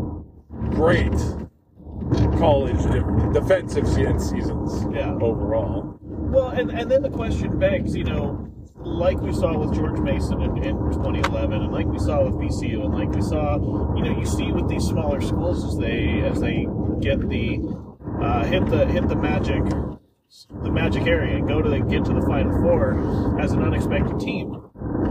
great 0.70 1.14
college 2.38 2.76
defensive 3.32 3.86
se- 3.86 4.18
seasons 4.18 4.84
Yeah. 4.94 5.14
overall. 5.20 5.98
Well, 6.02 6.48
and, 6.48 6.70
and 6.70 6.90
then 6.90 7.02
the 7.02 7.10
question 7.10 7.58
begs, 7.58 7.96
you 7.96 8.04
know, 8.04 8.46
like 8.76 9.18
we 9.20 9.32
saw 9.32 9.56
with 9.58 9.74
George 9.74 9.98
Mason 10.00 10.40
in, 10.42 10.56
in 10.58 10.76
2011, 10.92 11.52
and 11.62 11.72
like 11.72 11.86
we 11.86 11.98
saw 11.98 12.24
with 12.24 12.34
VCU, 12.34 12.84
and 12.84 12.94
like 12.94 13.10
we 13.10 13.20
saw, 13.20 13.56
you 13.96 14.02
know, 14.04 14.18
you 14.18 14.24
see 14.24 14.52
with 14.52 14.68
these 14.68 14.84
smaller 14.84 15.20
schools 15.20 15.64
as 15.64 15.76
they 15.78 16.20
as 16.22 16.40
they 16.40 16.66
get 17.00 17.20
the 17.28 17.58
uh, 18.22 18.44
hit 18.44 18.64
the 18.66 18.86
hit 18.86 19.08
the 19.08 19.16
magic 19.16 19.62
the 20.62 20.70
magic 20.70 21.06
area 21.06 21.36
and 21.36 21.48
go 21.48 21.60
to 21.60 21.68
the 21.68 21.80
get 21.80 22.04
to 22.04 22.12
the 22.14 22.22
final 22.22 22.52
four 22.62 23.38
as 23.40 23.52
an 23.52 23.62
unexpected 23.62 24.18
team. 24.20 24.46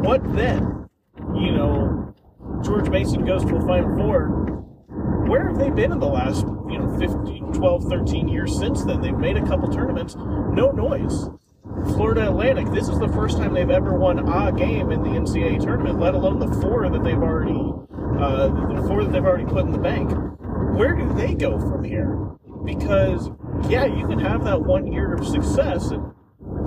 What 0.02 0.21
then? 0.36 0.89
You 1.36 1.52
know, 1.52 2.15
George 2.63 2.89
Mason 2.89 3.25
goes 3.25 3.43
to 3.45 3.56
a 3.58 3.67
final 3.67 3.95
four. 3.97 4.65
Where 5.28 5.48
have 5.48 5.58
they 5.58 5.70
been 5.70 5.92
in 5.92 6.00
the 6.00 6.08
last, 6.08 6.46
you 6.70 6.80
know, 6.80 6.98
15, 6.98 7.54
12, 7.54 7.84
13 7.84 8.28
years 8.28 8.58
since 8.58 8.84
then? 8.84 9.02
They've 9.02 9.16
made 9.16 9.38
a 9.38 9.46
couple 9.46 9.70
tournaments, 9.70 10.16
no 10.16 10.72
noise. 10.72 11.30
Florida 11.94 12.30
Atlantic, 12.30 12.72
this 12.72 12.90
is 12.90 13.00
the 13.00 13.08
first 13.10 13.38
time 13.38 13.54
they've 13.54 13.70
ever 13.70 13.94
won 13.94 14.20
a 14.20 14.52
game 14.52 14.92
in 14.92 15.04
the 15.04 15.10
NCAA 15.10 15.62
tournament, 15.62 16.00
let 16.00 16.14
alone 16.14 16.40
the 16.40 16.52
four 16.62 16.90
that 16.90 17.04
they've 17.04 17.22
already, 17.22 17.60
uh, 18.20 18.48
the 18.48 18.84
four 18.88 19.04
that 19.04 19.12
they've 19.12 19.24
already 19.24 19.46
put 19.46 19.66
in 19.66 19.72
the 19.72 19.78
bank. 19.78 20.12
Where 20.76 20.96
do 20.96 21.12
they 21.14 21.36
go 21.36 21.60
from 21.60 21.84
here? 21.84 22.16
Because 22.66 23.30
yeah, 23.70 23.86
you 23.86 24.08
can 24.08 24.20
have 24.20 24.44
that 24.46 24.62
one 24.62 24.92
year 24.92 25.14
of 25.14 25.26
success 25.28 25.92
and 25.92 26.12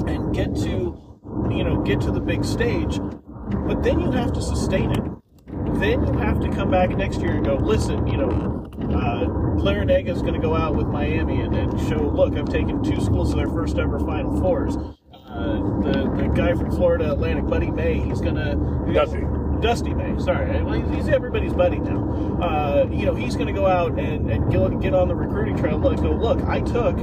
and 0.08 0.34
get 0.34 0.54
to, 0.56 0.96
you 1.50 1.64
know, 1.64 1.82
get 1.82 2.00
to 2.02 2.10
the 2.10 2.20
big 2.20 2.44
stage, 2.44 2.98
but 3.66 3.82
then 3.82 4.00
you 4.00 4.10
have 4.12 4.32
to 4.32 4.42
sustain 4.42 4.90
it 4.92 5.21
then 5.80 6.06
you 6.06 6.18
have 6.18 6.40
to 6.40 6.48
come 6.50 6.70
back 6.70 6.90
next 6.90 7.20
year 7.20 7.32
and 7.32 7.44
go, 7.44 7.56
listen, 7.56 8.06
you 8.06 8.16
know, 8.16 8.70
uh, 8.94 9.26
Larrañaga 9.60 10.08
is 10.08 10.22
going 10.22 10.34
to 10.34 10.40
go 10.40 10.54
out 10.54 10.74
with 10.74 10.86
Miami 10.86 11.40
and, 11.40 11.54
and 11.54 11.80
show, 11.88 11.98
look, 11.98 12.34
I've 12.34 12.48
taken 12.48 12.82
two 12.82 13.00
schools 13.00 13.30
to 13.30 13.36
their 13.36 13.48
first 13.48 13.78
ever 13.78 13.98
Final 14.00 14.40
Fours. 14.40 14.76
Uh, 14.76 15.54
the, 15.82 16.12
the 16.16 16.32
guy 16.34 16.54
from 16.54 16.70
Florida 16.70 17.12
Atlantic, 17.12 17.46
Buddy 17.46 17.70
May, 17.70 17.98
he's 17.98 18.20
going 18.20 18.34
to. 18.34 18.92
Dusty. 18.92 19.22
Dusty 19.60 19.94
May, 19.94 20.18
sorry. 20.18 20.62
Well, 20.62 20.74
he's, 20.74 20.96
he's 20.96 21.08
everybody's 21.08 21.54
buddy 21.54 21.78
now. 21.78 22.38
Uh, 22.42 22.88
you 22.90 23.06
know, 23.06 23.14
he's 23.14 23.36
going 23.36 23.46
to 23.46 23.52
go 23.52 23.66
out 23.66 23.98
and, 23.98 24.30
and 24.30 24.50
get, 24.50 24.80
get 24.80 24.94
on 24.94 25.08
the 25.08 25.14
recruiting 25.14 25.56
trail. 25.56 25.78
Look, 25.78 25.96
go, 25.96 26.10
look, 26.10 26.42
I 26.42 26.60
took 26.60 26.96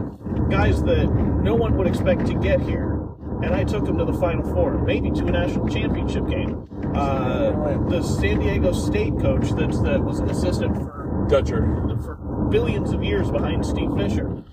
guys 0.50 0.84
that 0.84 1.08
no 1.42 1.56
one 1.56 1.78
would 1.78 1.88
expect 1.88 2.26
to 2.28 2.34
get 2.36 2.60
here 2.62 2.99
and 3.42 3.56
I 3.56 3.64
took 3.64 3.86
them 3.86 3.98
to 3.98 4.06
the 4.06 4.14
Final 4.14 4.44
Four, 4.54 4.78
maybe 4.80 5.12
to 5.12 5.28
a 5.28 5.32
national 5.32 5.68
championship 5.68 6.28
game. 6.28 6.68
Uh, 6.96 7.52
the 7.90 8.02
San 8.02 8.40
Diego 8.40 8.72
State 8.74 9.14
coach 9.20 9.50
that's, 9.52 9.80
that 9.82 10.02
was 10.04 10.20
an 10.20 10.30
assistant 10.30 10.76
for 10.76 11.26
Dutcher. 11.30 11.62
for 12.04 12.16
billions 12.50 12.92
of 12.92 13.04
years 13.04 13.30
behind 13.32 13.66
Steve 13.66 13.92
Fisher. 13.96 14.44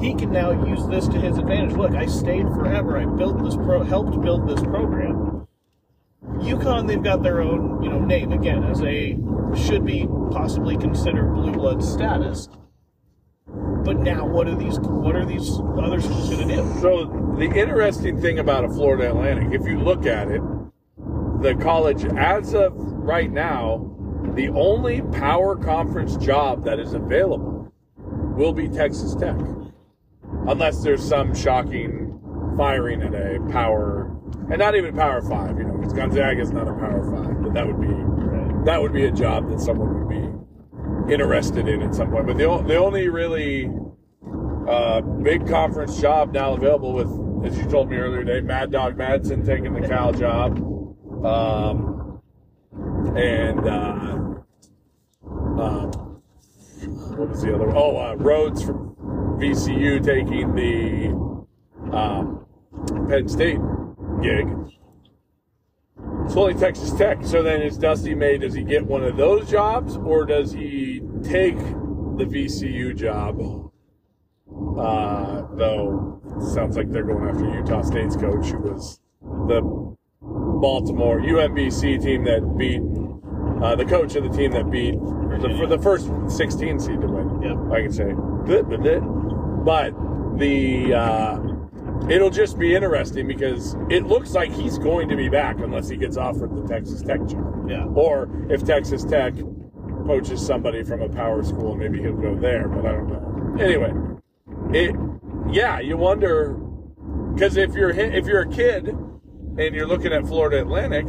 He 0.00 0.14
can 0.14 0.32
now 0.32 0.50
use 0.66 0.86
this 0.86 1.06
to 1.08 1.20
his 1.20 1.38
advantage. 1.38 1.76
Look, 1.76 1.92
I 1.92 2.06
stayed 2.06 2.46
forever. 2.48 2.98
I 2.98 3.04
built 3.04 3.42
this 3.44 3.56
pro, 3.56 3.82
helped 3.82 4.20
build 4.22 4.48
this 4.48 4.60
program. 4.62 5.46
UConn, 6.24 6.86
they've 6.86 7.02
got 7.02 7.22
their 7.22 7.40
own, 7.40 7.82
you 7.82 7.90
know, 7.90 8.00
name 8.00 8.32
again 8.32 8.64
as 8.64 8.80
a 8.82 9.18
should 9.54 9.84
be 9.84 10.06
possibly 10.30 10.76
considered 10.76 11.34
blue 11.34 11.52
blood 11.52 11.84
status. 11.84 12.48
But 13.84 13.98
now, 13.98 14.24
what 14.24 14.46
are 14.46 14.54
these? 14.54 14.78
What 14.78 15.16
are 15.16 15.24
these 15.24 15.50
other 15.82 16.00
schools 16.00 16.30
going 16.30 16.48
to 16.48 16.56
do? 16.56 16.80
So 16.80 17.34
the 17.36 17.50
interesting 17.50 18.20
thing 18.20 18.38
about 18.38 18.64
a 18.64 18.68
Florida 18.68 19.10
Atlantic, 19.10 19.60
if 19.60 19.66
you 19.66 19.80
look 19.80 20.06
at 20.06 20.28
it, 20.28 20.40
the 21.42 21.56
college 21.60 22.04
as 22.04 22.54
of 22.54 22.74
right 22.76 23.30
now, 23.30 23.88
the 24.34 24.48
only 24.50 25.02
power 25.02 25.56
conference 25.56 26.16
job 26.16 26.64
that 26.64 26.78
is 26.78 26.94
available 26.94 27.72
will 28.36 28.52
be 28.52 28.68
Texas 28.68 29.14
Tech. 29.16 29.36
Unless 30.46 30.82
there's 30.82 31.06
some 31.06 31.34
shocking 31.34 32.20
firing 32.56 33.02
at 33.02 33.14
a 33.14 33.40
power 33.50 34.16
and 34.50 34.58
not 34.58 34.74
even 34.74 34.94
power 34.94 35.22
five, 35.22 35.58
you 35.58 35.64
know, 35.64 35.76
because 35.76 35.92
Gonzaga 35.92 36.40
is 36.40 36.52
not 36.52 36.68
a 36.68 36.72
power 36.72 37.02
five, 37.10 37.42
but 37.42 37.54
that 37.54 37.66
would 37.66 37.80
be 37.80 37.88
that 38.64 38.80
would 38.80 38.92
be 38.92 39.04
a 39.04 39.10
job 39.10 39.50
that 39.50 39.60
someone 39.60 39.98
would 39.98 40.08
be 40.08 40.21
interested 41.10 41.68
in 41.68 41.82
at 41.82 41.94
some 41.94 42.10
point. 42.10 42.26
But 42.26 42.36
the, 42.36 42.62
the 42.66 42.76
only 42.76 43.08
really 43.08 43.70
uh, 44.68 45.00
big 45.00 45.46
conference 45.48 46.00
job 46.00 46.32
now 46.32 46.54
available 46.54 46.92
with, 46.92 47.46
as 47.46 47.58
you 47.58 47.68
told 47.68 47.90
me 47.90 47.96
earlier 47.96 48.24
today, 48.24 48.40
Mad 48.40 48.70
Dog 48.70 48.96
Madsen 48.96 49.44
taking 49.44 49.74
the 49.74 49.86
Cal 49.86 50.12
job. 50.12 50.58
Um, 51.24 52.20
and, 53.16 53.68
uh, 53.68 54.18
um, 55.62 55.90
what 57.16 57.28
was 57.28 57.42
the 57.42 57.54
other 57.54 57.66
one? 57.66 57.76
Oh, 57.76 57.96
uh, 57.96 58.16
Rhoades 58.16 58.64
from 58.64 58.96
VCU 59.38 60.04
taking 60.04 60.54
the 60.54 61.96
um, 61.96 62.46
Penn 63.08 63.28
State 63.28 63.58
gig. 64.22 64.48
It's 66.24 66.36
only 66.36 66.54
Texas 66.54 66.92
Tech. 66.94 67.24
So 67.24 67.42
then 67.42 67.60
is 67.62 67.76
Dusty 67.76 68.14
May, 68.14 68.38
does 68.38 68.54
he 68.54 68.62
get 68.62 68.86
one 68.86 69.04
of 69.04 69.16
those 69.16 69.50
jobs 69.50 69.96
or 69.96 70.24
does 70.24 70.52
he 70.52 70.91
take 71.22 71.58
the 71.58 72.24
VCU 72.24 72.96
job? 72.96 73.40
Uh, 74.78 75.46
though 75.56 76.20
sounds 76.54 76.76
like 76.76 76.90
they're 76.90 77.04
going 77.04 77.28
after 77.28 77.44
Utah 77.54 77.82
State's 77.82 78.16
coach, 78.16 78.46
who 78.46 78.58
was 78.58 79.00
the 79.20 79.60
Baltimore 80.20 81.20
UMBC 81.20 82.02
team 82.02 82.24
that 82.24 82.56
beat 82.56 82.80
uh, 83.62 83.76
the 83.76 83.84
coach 83.84 84.16
of 84.16 84.24
the 84.24 84.30
team 84.30 84.50
that 84.52 84.70
beat 84.70 84.94
the, 84.94 85.54
for 85.56 85.66
the 85.66 85.78
first 85.78 86.10
16 86.28 86.80
seed 86.80 87.00
to 87.00 87.06
win. 87.06 87.42
Yep. 87.42 87.72
I 87.72 87.82
can 87.82 87.92
say, 87.92 88.12
but 89.64 90.38
the 90.38 90.94
uh, 90.94 91.38
it'll 92.08 92.30
just 92.30 92.58
be 92.58 92.74
interesting 92.74 93.26
because 93.26 93.76
it 93.88 94.06
looks 94.06 94.32
like 94.32 94.52
he's 94.52 94.78
going 94.78 95.08
to 95.08 95.16
be 95.16 95.28
back 95.28 95.58
unless 95.60 95.88
he 95.88 95.96
gets 95.96 96.16
offered 96.16 96.54
the 96.56 96.66
Texas 96.66 97.02
Tech 97.02 97.24
job. 97.26 97.68
Yeah. 97.68 97.84
Or 97.84 98.28
if 98.50 98.64
Texas 98.64 99.04
Tech 99.04 99.34
poaches 100.04 100.44
somebody 100.44 100.82
from 100.82 101.02
a 101.02 101.08
power 101.08 101.42
school, 101.42 101.76
maybe 101.76 102.00
he'll 102.00 102.12
go 102.16 102.34
there. 102.34 102.68
But 102.68 102.86
I 102.86 102.92
don't 102.92 103.08
know. 103.08 103.62
Anyway, 103.62 103.92
it 104.72 104.94
yeah, 105.50 105.80
you 105.80 105.96
wonder 105.96 106.54
because 107.34 107.56
if 107.56 107.74
you're 107.74 107.90
if 107.90 108.26
you're 108.26 108.42
a 108.42 108.48
kid 108.48 108.88
and 108.88 109.74
you're 109.74 109.86
looking 109.86 110.12
at 110.12 110.26
Florida 110.26 110.60
Atlantic, 110.60 111.06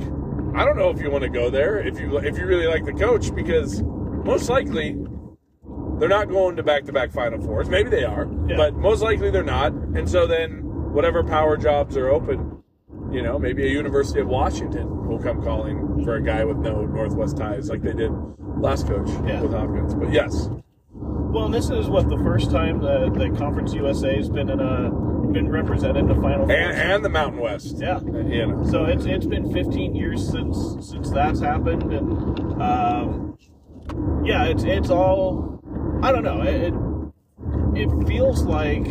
I 0.56 0.66
don't 0.66 0.78
know 0.78 0.90
if 0.90 1.00
you 1.02 1.10
want 1.10 1.24
to 1.24 1.30
go 1.30 1.50
there 1.50 1.80
if 1.80 2.00
you 2.00 2.18
if 2.18 2.38
you 2.38 2.46
really 2.46 2.68
like 2.68 2.86
the 2.86 2.94
coach 2.94 3.34
because 3.34 3.82
most 3.84 4.50
likely 4.50 4.98
they're 6.00 6.10
not 6.10 6.28
going 6.28 6.56
to 6.56 6.64
back-to-back 6.64 7.12
Final 7.12 7.40
Fours. 7.42 7.70
Maybe 7.70 7.90
they 7.90 8.04
are, 8.04 8.28
Yeah. 8.48 8.58
but 8.58 8.76
most 8.76 9.02
likely 9.02 9.30
they're 9.30 9.44
not. 9.44 9.72
And 9.74 10.10
so 10.10 10.26
then 10.28 10.62
whatever 10.92 11.24
power 11.24 11.56
jobs 11.56 11.96
are 11.96 12.10
open, 12.10 12.64
you 13.12 13.22
know, 13.22 13.38
maybe 13.38 13.66
a 13.66 13.70
University 13.70 14.20
of 14.20 14.28
Washington 14.28 14.88
come 15.24 15.42
calling 15.42 16.04
for 16.04 16.16
a 16.16 16.22
guy 16.22 16.44
with 16.44 16.58
no 16.58 16.86
Northwest 16.86 17.38
ties 17.38 17.70
like 17.70 17.82
they 17.82 17.94
did 17.94 18.12
last 18.58 18.88
coach 18.88 19.10
Yeah. 19.26 19.42
with 19.42 19.52
Hopkins. 19.54 19.94
But 19.96 20.12
yes, 20.12 20.50
Well, 20.94 21.46
and 21.46 21.54
this 21.54 21.70
is 21.70 21.88
what 21.90 22.10
the 22.10 22.18
first 22.18 22.52
time 22.52 22.80
the, 22.80 23.10
the 23.10 23.36
Conference 23.38 23.74
USA 23.74 24.16
has 24.16 24.30
been 24.30 24.50
in 24.50 24.60
a 24.60 24.92
been 25.32 25.50
represented 25.50 25.98
in 25.98 26.08
the 26.08 26.16
Final 26.22 26.44
and, 26.52 26.78
and 26.78 27.04
the 27.04 27.10
Mountain 27.10 27.40
West. 27.40 27.78
Yeah. 27.80 28.00
You 28.02 28.46
know. 28.48 28.64
So 28.70 28.86
it's 28.86 29.06
it's 29.06 29.26
been 29.26 29.52
15 29.52 29.96
years 29.96 30.30
since 30.30 30.88
since 30.92 31.10
that's 31.10 31.40
happened, 31.40 31.92
and 31.92 32.62
um, 32.62 33.38
yeah, 34.24 34.44
it's 34.46 34.64
it's 34.64 34.90
all 34.92 35.60
I 36.04 36.12
don't 36.12 36.24
know. 36.24 36.42
It 36.44 36.74
it 37.76 38.08
feels 38.08 38.44
like 38.44 38.86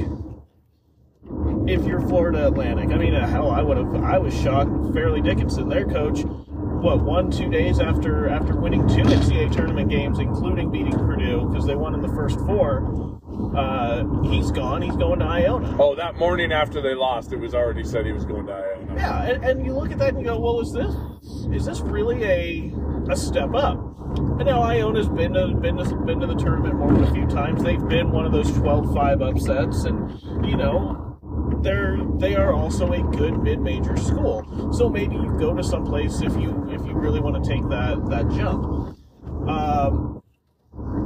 if 1.68 1.84
you're 1.84 2.00
Florida 2.00 2.48
Atlantic, 2.48 2.90
I 2.90 2.96
mean, 2.96 3.14
hell, 3.14 3.50
I 3.50 3.62
would 3.62 3.76
have 3.76 3.94
I 3.96 4.18
was 4.18 4.38
shocked. 4.40 4.70
Fairleigh 4.92 5.22
Dickinson, 5.22 5.68
their 5.68 5.84
coach, 5.84 6.24
what 6.24 7.00
one 7.02 7.30
two 7.30 7.48
days 7.48 7.78
after 7.78 8.28
after 8.28 8.56
winning 8.56 8.86
two 8.88 9.02
NCAA 9.02 9.52
tournament 9.52 9.88
games, 9.88 10.18
including 10.18 10.70
beating 10.70 10.92
Purdue 10.92 11.48
because 11.48 11.64
they 11.66 11.76
won 11.76 11.94
in 11.94 12.02
the 12.02 12.08
first 12.08 12.38
four. 12.40 13.20
Uh, 13.56 14.04
he's 14.24 14.50
gone. 14.50 14.82
He's 14.82 14.96
going 14.96 15.20
to 15.20 15.24
Iona. 15.24 15.76
Oh, 15.80 15.94
that 15.94 16.16
morning 16.16 16.52
after 16.52 16.80
they 16.80 16.94
lost, 16.94 17.32
it 17.32 17.38
was 17.38 17.54
already 17.54 17.84
said 17.84 18.04
he 18.06 18.12
was 18.12 18.24
going 18.24 18.46
to 18.46 18.52
Iona. 18.52 18.94
Yeah, 18.94 19.22
and, 19.22 19.44
and 19.44 19.66
you 19.66 19.72
look 19.74 19.90
at 19.92 19.98
that 19.98 20.10
and 20.10 20.18
you 20.18 20.24
go, 20.24 20.38
well, 20.38 20.60
is 20.60 20.72
this 20.72 20.94
is 21.54 21.64
this 21.64 21.80
really 21.80 22.24
a 22.24 22.72
a 23.10 23.16
step 23.16 23.54
up? 23.54 23.78
And 24.18 24.44
now 24.44 24.60
Iona's 24.62 25.08
been 25.08 25.34
to 25.34 25.54
been 25.54 25.76
to, 25.76 25.94
been 26.04 26.20
to 26.20 26.26
the 26.26 26.34
tournament 26.34 26.74
more 26.74 26.92
than 26.92 27.04
a 27.04 27.12
few 27.12 27.26
times. 27.26 27.62
They've 27.62 27.88
been 27.88 28.10
one 28.10 28.26
of 28.26 28.32
those 28.32 28.50
12-5 28.50 29.30
upsets, 29.30 29.84
and 29.84 30.44
you 30.44 30.56
know 30.56 31.11
they're 31.62 31.98
they 32.18 32.34
are 32.34 32.52
also 32.52 32.92
a 32.92 33.02
good 33.16 33.42
mid-major 33.42 33.96
school. 33.96 34.72
So 34.72 34.88
maybe 34.88 35.14
you 35.16 35.36
go 35.38 35.54
to 35.54 35.62
some 35.62 35.84
place 35.84 36.20
if 36.20 36.34
you 36.36 36.68
if 36.70 36.84
you 36.86 36.94
really 36.94 37.20
want 37.20 37.42
to 37.42 37.50
take 37.50 37.62
that 37.68 38.04
that 38.10 38.28
jump. 38.30 38.98
Um, 39.48 40.22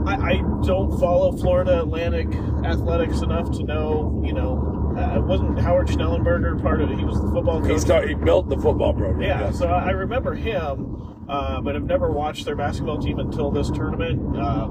I, 0.06 0.14
I 0.14 0.32
don't 0.64 0.98
follow 1.00 1.36
Florida 1.36 1.80
Atlantic 1.80 2.28
athletics 2.64 3.22
enough 3.22 3.50
to 3.56 3.64
know, 3.64 4.22
you 4.24 4.32
know, 4.32 4.94
uh, 4.96 5.20
wasn't 5.20 5.58
Howard 5.58 5.88
Schnellenberger 5.88 6.62
part 6.62 6.80
of 6.80 6.90
it? 6.90 6.98
He 6.98 7.04
was 7.04 7.20
the 7.20 7.28
football 7.30 7.60
coach. 7.60 7.70
He's 7.72 7.84
got, 7.84 8.06
he 8.06 8.14
built 8.14 8.48
the 8.48 8.56
football 8.56 8.94
program. 8.94 9.20
Yeah, 9.20 9.46
yes. 9.46 9.58
so 9.58 9.66
I 9.66 9.88
I 9.88 9.90
remember 9.90 10.34
him, 10.34 11.24
uh, 11.28 11.60
but 11.60 11.76
I've 11.76 11.84
never 11.84 12.10
watched 12.10 12.44
their 12.44 12.56
basketball 12.56 12.98
team 12.98 13.18
until 13.18 13.50
this 13.50 13.70
tournament. 13.70 14.36
Uh, 14.36 14.68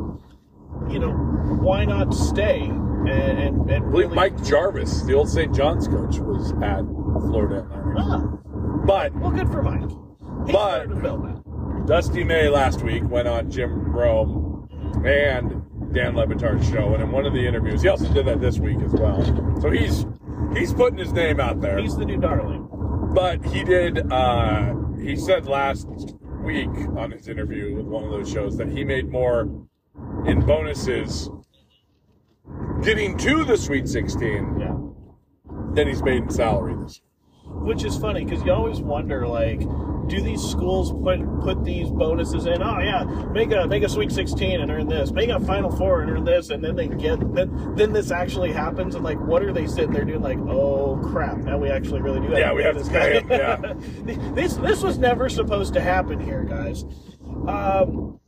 you 0.89 0.99
know, 0.99 1.11
why 1.11 1.85
not 1.85 2.13
stay 2.13 2.71
and 3.07 3.39
and, 3.39 3.69
and 3.69 3.71
I 3.71 3.79
believe 3.79 3.93
really? 4.11 4.15
Mike 4.15 4.43
Jarvis, 4.43 5.01
the 5.03 5.13
old 5.13 5.29
St. 5.29 5.53
John's 5.55 5.87
coach, 5.87 6.17
was 6.19 6.51
at 6.63 6.81
Florida. 7.29 7.67
Ah, 7.97 8.21
But 8.85 9.13
well, 9.15 9.31
good 9.31 9.49
for 9.49 9.61
Mike. 9.61 9.89
He 10.47 10.51
But- 10.51 10.83
started 10.83 10.89
to 10.89 11.01
build 11.01 11.23
that. 11.25 11.85
Dusty 11.87 12.23
May 12.23 12.49
last 12.49 12.81
week 12.81 13.03
went 13.07 13.27
on 13.27 13.49
Jim 13.51 13.91
Rome 13.91 14.67
and 15.05 15.61
Dan 15.93 16.15
Le 16.15 16.25
Batard's 16.25 16.67
show, 16.67 16.93
and 16.95 17.03
in 17.03 17.11
one 17.11 17.25
of 17.27 17.33
the 17.33 17.45
interviews, 17.45 17.83
he 17.83 17.87
also 17.89 18.11
did 18.11 18.25
that 18.25 18.41
this 18.41 18.57
week 18.59 18.79
as 18.81 18.91
well. 18.93 19.23
So 19.61 19.69
he's 19.69 20.05
he's 20.57 20.73
putting 20.73 20.97
his 20.97 21.13
name 21.13 21.39
out 21.39 21.61
there. 21.61 21.77
He's 21.77 21.95
the 21.95 22.05
new 22.05 22.17
darling. 22.17 22.67
But 23.13 23.45
he 23.45 23.63
did. 23.63 24.11
Uh, 24.11 24.73
he 24.99 25.15
said 25.15 25.45
last 25.45 25.87
week 26.43 26.69
on 26.97 27.11
his 27.11 27.27
interview 27.27 27.75
with 27.75 27.85
one 27.85 28.03
of 28.03 28.09
those 28.11 28.29
shows 28.31 28.57
that 28.57 28.67
he 28.67 28.83
made 28.83 29.09
more 29.11 29.41
in 30.25 30.43
bonuses 30.45 31.29
getting 32.83 33.17
to 33.17 33.43
the 33.43 33.57
Sweet 33.57 33.87
16 33.87 34.59
Yeah. 34.59 34.75
than 35.73 35.87
he's 35.87 36.03
made 36.03 36.23
in 36.23 36.29
salary 36.29 36.75
this 36.81 36.97
year. 36.99 37.01
Which 37.63 37.83
is 37.83 37.97
funny 37.97 38.25
because 38.25 38.43
you 38.43 38.51
always 38.51 38.79
wonder, 38.81 39.27
like, 39.27 39.59
do 40.07 40.21
these 40.21 40.41
schools 40.41 40.91
put 40.91 41.19
put 41.41 41.63
these 41.63 41.89
bonuses 41.89 42.45
in? 42.47 42.61
Oh 42.61 42.79
yeah, 42.79 43.03
make 43.31 43.51
a 43.51 43.65
make 43.67 43.83
a 43.83 43.89
Sweet 43.89 44.11
16 44.11 44.61
and 44.61 44.69
earn 44.71 44.87
this, 44.87 45.11
make 45.11 45.29
a 45.29 45.39
Final 45.39 45.71
Four 45.71 46.01
and 46.01 46.11
earn 46.11 46.23
this, 46.25 46.49
and 46.49 46.63
then 46.63 46.75
they 46.75 46.87
get 46.87 47.19
then 47.33 47.73
then 47.75 47.93
this 47.93 48.11
actually 48.11 48.51
happens, 48.51 48.95
and 48.95 49.03
like, 49.03 49.19
what 49.19 49.41
are 49.43 49.53
they 49.53 49.67
sitting 49.67 49.91
there 49.91 50.05
doing? 50.05 50.21
Like, 50.21 50.39
oh 50.39 50.97
crap, 51.11 51.37
now 51.37 51.57
we 51.57 51.69
actually 51.69 52.01
really 52.01 52.19
do 52.19 52.27
have 52.29 52.37
Yeah, 52.37 52.49
to 52.49 52.55
we 52.55 52.63
have 52.63 52.73
to 52.77 52.79
this 52.79 52.89
pay 52.89 53.21
guy. 53.21 53.55
him, 53.55 53.81
yeah. 54.05 54.13
this 54.33 54.55
this 54.57 54.83
was 54.83 54.97
never 54.97 55.29
supposed 55.29 55.73
to 55.75 55.81
happen 55.81 56.19
here, 56.19 56.43
guys. 56.43 56.83
Um, 57.47 58.19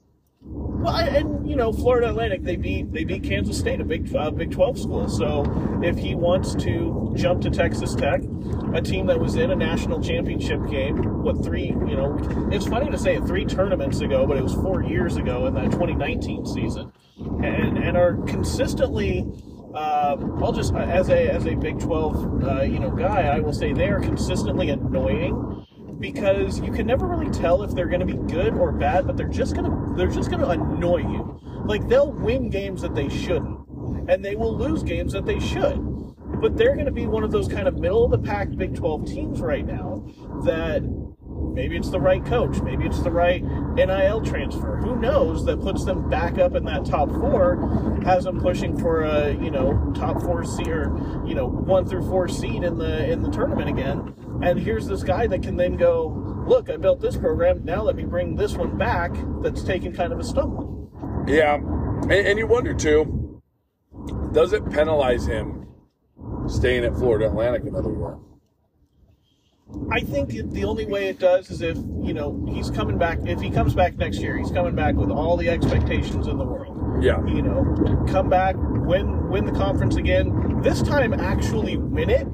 well, 0.80 0.96
and 0.96 1.50
you 1.50 1.56
know, 1.56 1.74
Florida 1.74 2.10
Atlantic 2.10 2.44
they 2.44 2.56
beat 2.56 2.92
they 2.94 3.04
beat 3.04 3.24
Kansas 3.24 3.58
State, 3.58 3.82
a 3.82 3.84
Big 3.84 4.16
uh, 4.16 4.30
Big 4.32 4.52
Twelve 4.52 4.78
school. 4.78 5.10
So 5.10 5.44
if 5.84 5.98
he 5.98 6.14
wants 6.14 6.56
to 6.56 7.14
jump 7.16 7.42
to 7.42 7.50
Texas 7.50 7.96
Tech, 7.96 8.22
a 8.74 8.82
team 8.82 9.08
that 9.08 9.20
was 9.20 9.36
in 9.36 9.52
a 9.52 9.56
national 9.56 10.02
championship 10.02 10.60
game, 10.70 11.24
what 11.24 11.44
three? 11.44 11.68
You 11.68 11.96
know, 11.96 12.18
it's 12.52 12.68
funny 12.68 12.92
to 12.92 12.98
say 12.98 13.16
it 13.16 13.26
three 13.26 13.46
tournaments 13.46 14.02
ago, 14.02 14.28
but 14.28 14.38
it 14.38 14.44
was 14.44 14.54
four 14.54 14.84
years 14.84 15.18
ago 15.18 15.48
in 15.48 15.56
that 15.56 15.72
2019 15.72 16.46
season, 16.46 16.92
and 17.44 17.78
and 17.78 17.98
are 17.98 18.16
consistently. 18.28 19.26
Um, 19.74 20.42
I'll 20.44 20.54
just 20.54 20.74
as 20.74 21.10
a 21.10 21.30
as 21.30 21.46
a 21.46 21.56
Big 21.56 21.80
12 21.80 22.44
uh, 22.44 22.62
you 22.62 22.80
know 22.80 22.90
guy, 22.92 23.24
I 23.24 23.40
will 23.40 23.54
say 23.54 23.74
they 23.74 23.90
are 23.90 24.00
consistently 24.00 24.70
annoying 24.70 25.67
because 26.00 26.60
you 26.60 26.72
can 26.72 26.86
never 26.86 27.08
really 27.08 27.32
tell 27.32 27.64
if 27.64 27.72
they're 27.72 27.88
going 27.88 28.00
to 28.00 28.06
be 28.06 28.18
good 28.32 28.54
or 28.54 28.72
bad, 28.72 29.08
but 29.08 29.18
they're 29.18 29.28
just 29.28 29.56
going 29.56 29.70
to 29.70 29.96
they're 29.96 30.08
just 30.08 30.30
going 30.30 30.42
to 30.42 30.50
annoy 30.50 30.98
you. 30.98 31.40
Like 31.66 31.88
they'll 31.88 32.12
win 32.12 32.50
games 32.50 32.82
that 32.82 32.96
they 32.96 33.10
shouldn't, 33.10 33.68
and 34.10 34.24
they 34.24 34.36
will 34.36 34.56
lose 34.56 34.84
games 34.84 35.14
that 35.14 35.26
they 35.26 35.40
should. 35.40 35.80
But 36.40 36.56
they're 36.56 36.76
going 36.76 36.86
to 36.86 36.92
be 36.92 37.08
one 37.08 37.24
of 37.24 37.32
those 37.32 37.48
kind 37.48 37.68
of 37.68 37.80
middle 37.80 38.06
of 38.06 38.12
the 38.12 38.20
pack 38.20 38.56
Big 38.56 38.76
12 38.76 39.06
teams 39.06 39.42
right 39.42 39.66
now 39.66 40.06
that 40.44 40.84
maybe 41.54 41.76
it's 41.76 41.90
the 41.90 42.00
right 42.00 42.24
coach, 42.24 42.62
maybe 42.62 42.86
it's 42.86 43.02
the 43.02 43.12
right 43.12 43.44
NIL 43.44 44.22
transfer. 44.22 44.78
Who 44.78 44.96
knows 44.96 45.44
that 45.46 45.60
puts 45.60 45.84
them 45.84 46.08
back 46.10 46.38
up 46.38 46.54
in 46.54 46.64
that 46.66 46.86
top 46.86 47.10
4 47.10 48.02
has 48.06 48.26
them 48.26 48.40
pushing 48.40 48.78
for 48.78 49.02
a, 49.02 49.32
you 49.34 49.50
know, 49.50 49.92
top 49.96 50.22
4 50.22 50.46
seed 50.46 50.68
or, 50.68 51.24
you 51.26 51.34
know, 51.34 51.48
1 51.48 51.88
through 51.88 52.08
4 52.08 52.28
seed 52.28 52.64
in 52.64 52.78
the 52.78 53.12
in 53.12 53.24
the 53.24 53.32
tournament 53.32 53.70
again. 53.70 54.14
And 54.42 54.60
here's 54.60 54.88
this 54.88 55.04
guy 55.04 55.28
that 55.28 55.42
can 55.44 55.56
then 55.58 55.76
go, 55.78 56.44
"Look, 56.48 56.70
I 56.70 56.78
built 56.78 57.02
this 57.02 57.18
program. 57.18 57.64
Now 57.66 57.82
let 57.84 57.96
me 57.96 58.04
bring 58.06 58.36
this 58.36 58.56
one 58.56 58.78
back 58.78 59.12
that's 59.42 59.64
taken 59.64 59.94
kind 59.94 60.14
of 60.14 60.20
a 60.20 60.24
stumble." 60.24 60.92
Yeah, 61.28 61.56
and, 61.56 62.12
and 62.12 62.40
you 62.40 62.48
wonder 62.48 62.74
too, 62.74 63.42
does 64.32 64.54
it 64.54 64.70
penalize 64.70 65.26
him 65.26 65.68
staying 66.48 66.86
at 66.86 66.96
Florida 66.96 67.28
Atlantic 67.28 67.64
another 67.64 67.92
year? 67.92 68.18
I 69.92 70.00
think 70.00 70.34
it- 70.34 70.50
the 70.52 70.64
only 70.64 70.86
way 70.86 71.08
it 71.10 71.20
does 71.20 71.52
is 71.52 71.62
if 71.62 71.78
you 72.02 72.14
know 72.14 72.46
he's 72.48 72.70
coming 72.70 72.98
back. 72.98 73.20
If 73.26 73.42
he 73.42 73.50
comes 73.50 73.74
back 73.74 73.98
next 73.98 74.20
year, 74.20 74.38
he's 74.38 74.52
coming 74.52 74.76
back 74.76 74.96
with 74.96 75.10
all 75.10 75.36
the 75.36 75.50
expectations 75.50 76.28
in 76.28 76.38
the 76.38 76.46
world. 76.46 77.04
Yeah, 77.04 77.24
You 77.28 77.42
know, 77.44 78.06
come 78.08 78.30
back, 78.30 78.56
win 78.58 79.30
win 79.30 79.46
the 79.46 79.52
conference 79.52 79.98
again. 79.98 80.62
This 80.62 80.82
time, 80.82 81.14
actually 81.14 81.78
win 81.78 82.10
it 82.10 82.28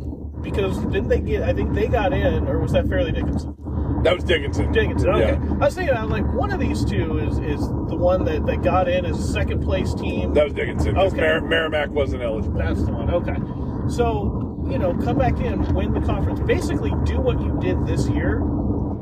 because 0.43 0.77
didn't 0.85 1.07
they 1.07 1.19
get? 1.19 1.43
I 1.43 1.53
think 1.53 1.73
they 1.73 1.87
got 1.87 2.13
in, 2.13 2.47
or 2.47 2.59
was 2.59 2.73
that 2.73 2.87
Fairleigh 2.87 3.11
Dickinson? 3.11 3.55
that 4.03 4.15
was 4.15 4.23
Dickinson. 4.25 4.71
Dickinson. 4.73 5.09
Okay. 5.11 5.33
Yeah, 5.33 5.53
I 5.53 5.65
was 5.65 5.75
thinking, 5.75 5.95
I 5.95 6.01
was 6.03 6.11
like, 6.11 6.33
one 6.33 6.51
of 6.51 6.59
these 6.59 6.83
two 6.83 7.19
is 7.19 7.37
is 7.39 7.61
the 7.67 7.95
one 7.95 8.25
that, 8.25 8.45
that 8.45 8.61
got 8.61 8.89
in 8.89 9.05
as 9.05 9.17
a 9.17 9.33
second 9.33 9.63
place 9.63 9.93
team. 9.93 10.33
that 10.33 10.43
was 10.43 10.53
Dickinson. 10.53 10.97
Okay. 10.97 11.15
Mer- 11.17 11.41
Merrimack 11.41 11.89
wasn't 11.89 12.21
eligible. 12.21 12.59
That's 12.59 12.83
the 12.83 12.91
one. 12.91 13.09
Okay. 13.09 13.35
So, 13.89 14.67
you 14.69 14.77
know, 14.77 14.93
come 14.95 15.17
back 15.17 15.39
in, 15.39 15.73
win 15.73 15.93
the 15.93 16.01
conference. 16.01 16.39
Basically, 16.41 16.91
do 17.05 17.19
what 17.19 17.39
you 17.41 17.57
did 17.61 17.85
this 17.87 18.07
year. 18.09 18.39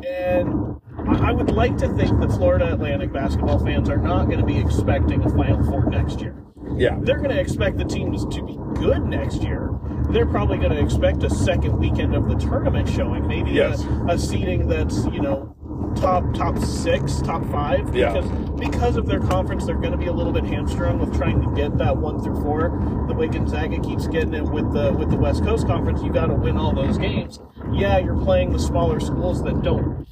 And 0.07 0.79
I 1.07 1.29
I 1.29 1.31
would 1.31 1.49
like 1.51 1.77
to 1.77 1.87
think 1.95 2.19
that 2.19 2.29
Florida 2.31 2.73
Atlantic 2.73 3.11
basketball 3.11 3.59
fans 3.63 3.89
are 3.89 3.97
not 3.97 4.25
going 4.25 4.39
to 4.39 4.45
be 4.45 4.57
expecting 4.59 5.23
a 5.23 5.29
Final 5.29 5.63
Four 5.63 5.89
next 5.89 6.21
year. 6.21 6.35
Yeah, 6.75 6.97
They're 7.01 7.17
going 7.17 7.31
to 7.31 7.39
expect 7.39 7.77
the 7.77 7.85
teams 7.85 8.25
to 8.33 8.43
be 8.43 8.57
good 8.75 9.03
next 9.05 9.43
year. 9.43 9.69
They're 10.09 10.25
probably 10.25 10.57
going 10.57 10.71
to 10.71 10.79
expect 10.79 11.23
a 11.23 11.29
second 11.29 11.77
weekend 11.77 12.15
of 12.15 12.27
the 12.27 12.35
tournament 12.35 12.89
showing, 12.89 13.27
maybe 13.27 13.51
Yes. 13.51 13.83
a, 13.83 14.05
a 14.13 14.17
seating 14.17 14.67
that's, 14.67 15.05
you 15.05 15.21
know, 15.21 15.55
top 15.95 16.33
top 16.33 16.57
six, 16.59 17.21
top 17.21 17.45
five. 17.51 17.93
Yeah. 17.95 18.13
Because 18.13 18.29
because 18.59 18.97
of 18.97 19.05
their 19.07 19.19
conference, 19.19 19.65
they're 19.65 19.75
going 19.75 19.91
to 19.91 19.97
be 19.97 20.07
a 20.07 20.13
little 20.13 20.31
bit 20.31 20.43
hamstrung 20.45 20.99
with 20.99 21.15
trying 21.15 21.41
to 21.41 21.53
get 21.55 21.77
that 21.77 21.95
one 21.97 22.21
through 22.23 22.41
four. 22.41 22.69
The 23.07 23.13
way 23.13 23.27
Gonzaga 23.27 23.79
keeps 23.79 24.07
getting 24.07 24.33
it 24.33 24.43
with 24.43 24.71
the 24.73 24.93
with 24.93 25.09
the 25.09 25.17
West 25.17 25.43
Coast 25.43 25.67
Conference, 25.67 26.01
you 26.01 26.11
got 26.11 26.27
to 26.27 26.33
win 26.33 26.57
all 26.57 26.73
those 26.73 26.97
games. 26.97 27.39
Yeah, 27.73 27.97
you're 27.99 28.17
playing 28.21 28.51
the 28.53 28.59
smaller 28.59 28.99
schools 28.99 29.43
that 29.43 29.61
don't, 29.61 30.07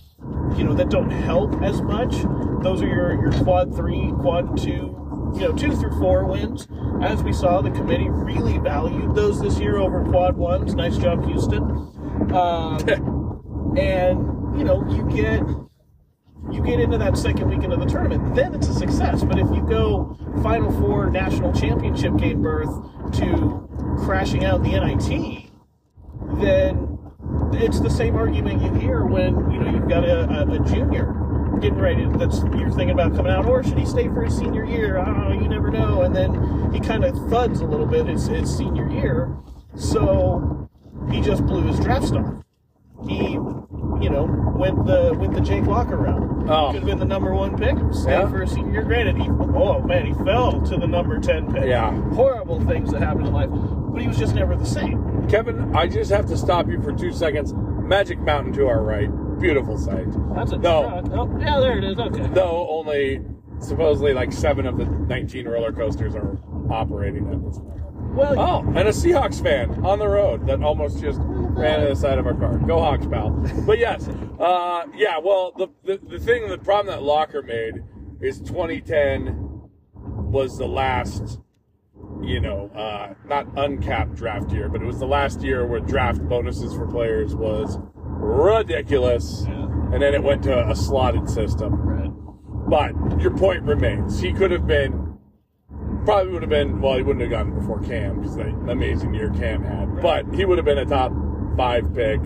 you 0.58 0.64
know, 0.66 0.74
that 0.74 0.90
don't 0.90 1.10
help 1.10 1.62
as 1.62 1.82
much. 1.82 2.14
Those 2.64 2.82
are 2.82 2.88
your 2.88 3.14
your 3.22 3.32
quad 3.44 3.76
three, 3.76 4.12
quad 4.20 4.58
two, 4.58 5.09
you 5.36 5.42
know, 5.42 5.52
two 5.54 5.76
through 5.76 5.98
four 6.00 6.26
wins. 6.26 6.68
As 7.02 7.24
we 7.24 7.34
saw, 7.34 7.62
the 7.62 7.72
committee 7.72 8.10
really 8.10 8.58
valued 8.58 9.16
those 9.16 9.42
this 9.42 9.60
year 9.60 9.78
over 9.78 10.04
quad 10.06 10.38
ones. 10.38 10.76
Nice 10.76 10.98
job, 10.98 11.26
Houston. 11.26 11.64
Um, 12.34 13.76
and 13.78 14.58
you 14.58 14.64
know, 14.64 14.86
you 14.90 15.04
get 15.10 15.42
you 16.52 16.64
get 16.64 16.80
into 16.80 16.98
that 16.98 17.18
second 17.18 17.50
weekend 17.50 17.74
of 17.74 17.80
the 17.80 17.86
tournament, 17.86 18.36
then 18.36 18.56
it's 18.56 18.68
a 18.68 18.74
success. 18.74 19.24
But 19.24 19.38
if 19.38 19.48
you 19.50 19.62
go 19.62 20.18
Final 20.42 20.72
Four 20.80 21.10
national 21.10 21.54
championship 21.54 22.18
game 22.18 22.42
berth 22.42 22.70
to 23.18 23.68
crashing 24.00 24.46
out 24.46 24.64
the 24.64 24.72
NIT, 24.72 25.50
then 26.42 26.98
it's 27.54 27.80
the 27.80 27.90
same 27.90 28.16
argument 28.16 28.62
you 28.62 28.74
hear 28.74 29.06
when 29.06 29.52
you 29.52 29.60
know 29.60 29.72
you've 29.72 29.90
got 29.90 30.04
a, 30.04 30.22
a, 30.30 30.52
a 30.52 30.60
junior 30.66 31.29
getting 31.62 31.80
ready. 31.80 32.06
That's 32.18 32.40
you're 32.58 32.70
thinking 32.72 32.92
about 32.92 33.16
coming 33.16 33.32
out 33.32 33.46
or 33.46 33.64
should 33.64 33.78
he 33.78 33.86
stay 33.86 34.08
for 34.08 34.24
his 34.24 34.38
senior 34.38 34.66
year? 34.66 34.98
Oh 35.00 35.32
you 35.32 35.48
never 35.48 35.70
know. 35.72 36.02
And 36.02 36.16
then 36.16 36.72
he 36.74 36.80
kind 36.80 37.04
of 37.04 37.14
thuds 37.30 37.62
a 37.62 37.66
little 37.66 37.86
bit. 37.86 38.08
His, 38.08 38.28
his 38.28 38.56
senior 38.56 38.90
year. 38.90 39.36
So 39.76 40.70
he 41.12 41.22
just 41.22 41.46
blew 41.46 41.64
his 41.64 41.80
draft 41.80 42.08
stock. 42.08 42.44
He 43.08 43.34
you 44.02 44.10
know 44.10 44.26
went 44.58 44.86
the 44.86 45.14
went 45.18 45.34
the 45.34 45.42
Jake 45.42 45.66
Locker 45.66 45.98
route 45.98 46.28
Oh. 46.50 46.68
could 46.72 46.78
have 46.78 46.86
been 46.86 47.00
the 47.00 47.06
number 47.06 47.34
one 47.34 47.58
pick 47.58 47.76
stayed 47.94 48.12
Yeah. 48.12 48.30
for 48.30 48.42
a 48.42 48.48
senior 48.48 48.72
year. 48.74 48.84
Granted 48.84 49.18
he 49.18 49.30
oh 49.30 49.82
man 49.82 50.06
he 50.06 50.14
fell 50.26 50.62
to 50.62 50.78
the 50.78 50.88
number 50.88 51.20
10 51.20 51.54
pick. 51.54 51.66
Yeah. 51.66 51.92
horrible 52.14 52.60
things 52.66 52.92
that 52.92 53.02
happen 53.02 53.26
in 53.26 53.34
life 53.34 53.50
but 53.52 54.02
he 54.02 54.08
was 54.08 54.18
just 54.18 54.36
never 54.36 54.56
the 54.56 54.66
same. 54.66 55.28
Kevin, 55.30 55.76
I 55.76 55.88
just 55.88 56.12
have 56.12 56.26
to 56.28 56.38
stop 56.38 56.68
you 56.68 56.82
for 56.82 56.92
two 56.92 57.12
seconds. 57.12 57.54
Magic 57.56 58.20
Mountain 58.20 58.54
to 58.54 58.68
our 58.68 58.84
right, 58.84 59.10
beautiful 59.40 59.78
sight. 59.78 60.06
That's 60.36 60.52
a 60.52 60.58
No. 60.58 61.02
Oh, 61.14 61.40
yeah, 61.40 61.60
there 61.60 61.78
it 61.78 61.84
is. 61.84 61.98
Okay. 61.98 62.28
Though 62.34 62.68
only 62.70 63.22
supposedly 63.60 64.14
like 64.14 64.32
seven 64.32 64.66
of 64.66 64.78
the 64.78 64.86
19 64.86 65.48
roller 65.48 65.72
coasters 65.72 66.16
are 66.16 66.38
operating 66.70 67.28
at 67.32 67.44
this 67.44 67.58
moment. 67.58 67.76
Well, 68.16 68.40
Oh, 68.40 68.60
and 68.70 68.88
a 68.88 68.92
Seahawks 68.92 69.42
fan 69.42 69.86
on 69.86 70.00
the 70.00 70.08
road 70.08 70.48
that 70.48 70.64
almost 70.64 71.00
just 71.00 71.20
ran 71.22 71.82
into 71.82 71.94
the 71.94 72.00
side 72.00 72.18
of 72.18 72.26
our 72.26 72.34
car. 72.34 72.58
Go 72.58 72.80
Hawks, 72.80 73.06
pal. 73.06 73.30
But 73.66 73.78
yes, 73.80 74.08
uh, 74.40 74.86
yeah. 74.96 75.18
Well, 75.20 75.52
the, 75.58 75.68
the 75.84 76.00
the 76.10 76.20
thing, 76.20 76.48
the 76.50 76.58
problem 76.58 76.88
that 76.96 77.04
Locker 77.04 77.42
made 77.42 77.84
is 78.22 78.40
2010 78.40 79.62
was 79.94 80.58
the 80.58 80.68
last, 80.68 81.40
you 82.22 82.40
know, 82.40 82.70
uh, 82.76 83.14
not 83.28 83.48
uncapped 83.58 84.16
draft 84.16 84.52
year, 84.52 84.70
but 84.70 84.82
it 84.82 84.86
was 84.86 85.00
the 85.00 85.08
last 85.08 85.42
year 85.42 85.66
where 85.66 85.80
draft 85.80 86.22
bonuses 86.28 86.74
for 86.74 86.88
players 86.88 87.36
was 87.36 87.78
ridiculous, 88.20 89.46
Yeah. 89.48 89.66
and 89.94 90.02
then 90.02 90.14
it 90.14 90.24
went 90.24 90.44
to 90.44 90.70
a 90.70 90.76
slotted 90.76 91.30
system. 91.30 91.74
right. 91.76 91.96
But 92.68 93.20
your 93.20 93.32
point 93.36 93.64
remains. 93.64 94.20
He 94.20 94.32
could 94.32 94.52
have 94.52 94.68
been, 94.68 95.18
probably 96.06 96.34
would 96.34 96.44
have 96.44 96.52
been, 96.52 96.80
well, 96.82 96.98
he 96.98 97.02
wouldn't 97.02 97.22
have 97.22 97.32
gotten 97.32 97.56
before 97.56 97.80
Cam 97.80 98.18
because 98.20 98.36
the 98.36 98.46
amazing 98.70 99.16
year 99.16 99.32
Cam 99.32 99.64
had. 99.64 100.02
But 100.02 100.26
he 100.36 100.46
would 100.46 100.60
have 100.60 100.66
been 100.66 100.78
a 100.78 100.86
top 100.86 101.12
five 101.58 101.92
pick, 101.96 102.22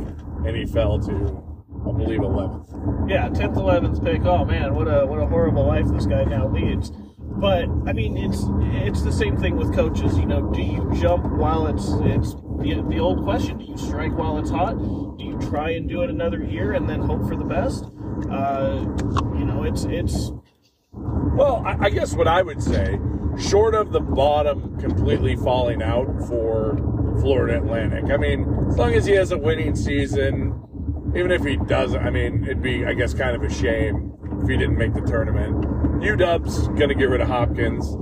and 0.46 0.54
he 0.56 0.66
fell 0.66 1.00
to, 1.00 1.44
I 1.88 1.92
believe, 1.98 2.20
11th. 2.20 3.10
Yeah, 3.10 3.30
tenth, 3.30 3.56
eleventh 3.56 4.04
pick. 4.04 4.26
Oh 4.26 4.44
man, 4.44 4.76
what 4.76 4.88
a 4.88 5.06
what 5.06 5.20
a 5.20 5.26
horrible 5.26 5.66
life 5.66 5.88
this 5.88 6.06
guy 6.06 6.24
now 6.26 6.48
leads. 6.50 6.92
But 7.20 7.66
I 7.88 7.94
mean, 7.94 8.18
it's 8.18 8.44
it's 8.86 9.02
the 9.02 9.12
same 9.14 9.38
thing 9.38 9.56
with 9.56 9.74
coaches. 9.74 10.18
You 10.18 10.26
know, 10.26 10.52
do 10.52 10.62
you 10.62 10.90
jump 10.96 11.26
while 11.26 11.68
it's 11.68 11.88
it's 12.04 12.34
the, 12.60 12.84
the 12.90 13.00
old 13.00 13.24
question? 13.24 13.58
Do 13.60 13.66
you 13.66 13.78
strike 13.78 14.18
while 14.18 14.38
it's 14.40 14.50
hot? 14.50 14.76
Try 15.50 15.72
and 15.72 15.88
do 15.88 16.02
it 16.02 16.10
another 16.10 16.44
year 16.44 16.74
and 16.74 16.90
then 16.90 17.02
hope 17.02 17.28
for 17.28 17.36
the 17.36 17.44
best? 17.44 17.86
Uh, 18.30 18.86
you 19.38 19.46
know, 19.46 19.64
it's 19.64 19.86
it's 19.86 20.32
Well, 20.94 21.64
I, 21.66 21.86
I 21.86 21.90
guess 21.90 22.14
what 22.16 22.28
I 22.28 22.42
would 22.42 22.62
say, 22.62 23.00
short 23.38 23.76
of 23.76 23.92
the 23.92 24.00
bottom 24.00 24.80
completely 24.80 25.36
falling 25.36 25.82
out 25.82 26.08
for 26.28 26.78
Florida 27.20 27.58
Atlantic, 27.58 28.12
I 28.12 28.18
mean, 28.18 28.48
as 28.70 28.78
long 28.78 28.94
as 28.94 29.06
he 29.06 29.14
has 29.14 29.32
a 29.32 29.38
winning 29.38 29.76
season, 29.76 30.60
even 31.16 31.32
if 31.32 31.44
he 31.44 31.58
doesn't, 31.58 32.02
I 32.04 32.10
mean, 32.10 32.44
it'd 32.44 32.62
be, 32.62 32.86
I 32.86 32.94
guess, 32.94 33.14
kind 33.14 33.36
of 33.36 33.44
a 33.44 33.54
shame 33.54 34.14
if 34.42 34.50
he 34.50 34.58
didn't 34.58 34.78
make 34.78 34.94
the 34.94 35.02
tournament. 35.02 35.64
UW's 36.02 36.68
going 36.70 36.90
to 36.90 36.96
get 36.96 37.10
rid 37.10 37.22
of 37.22 37.28
Hopkins. 37.28 37.96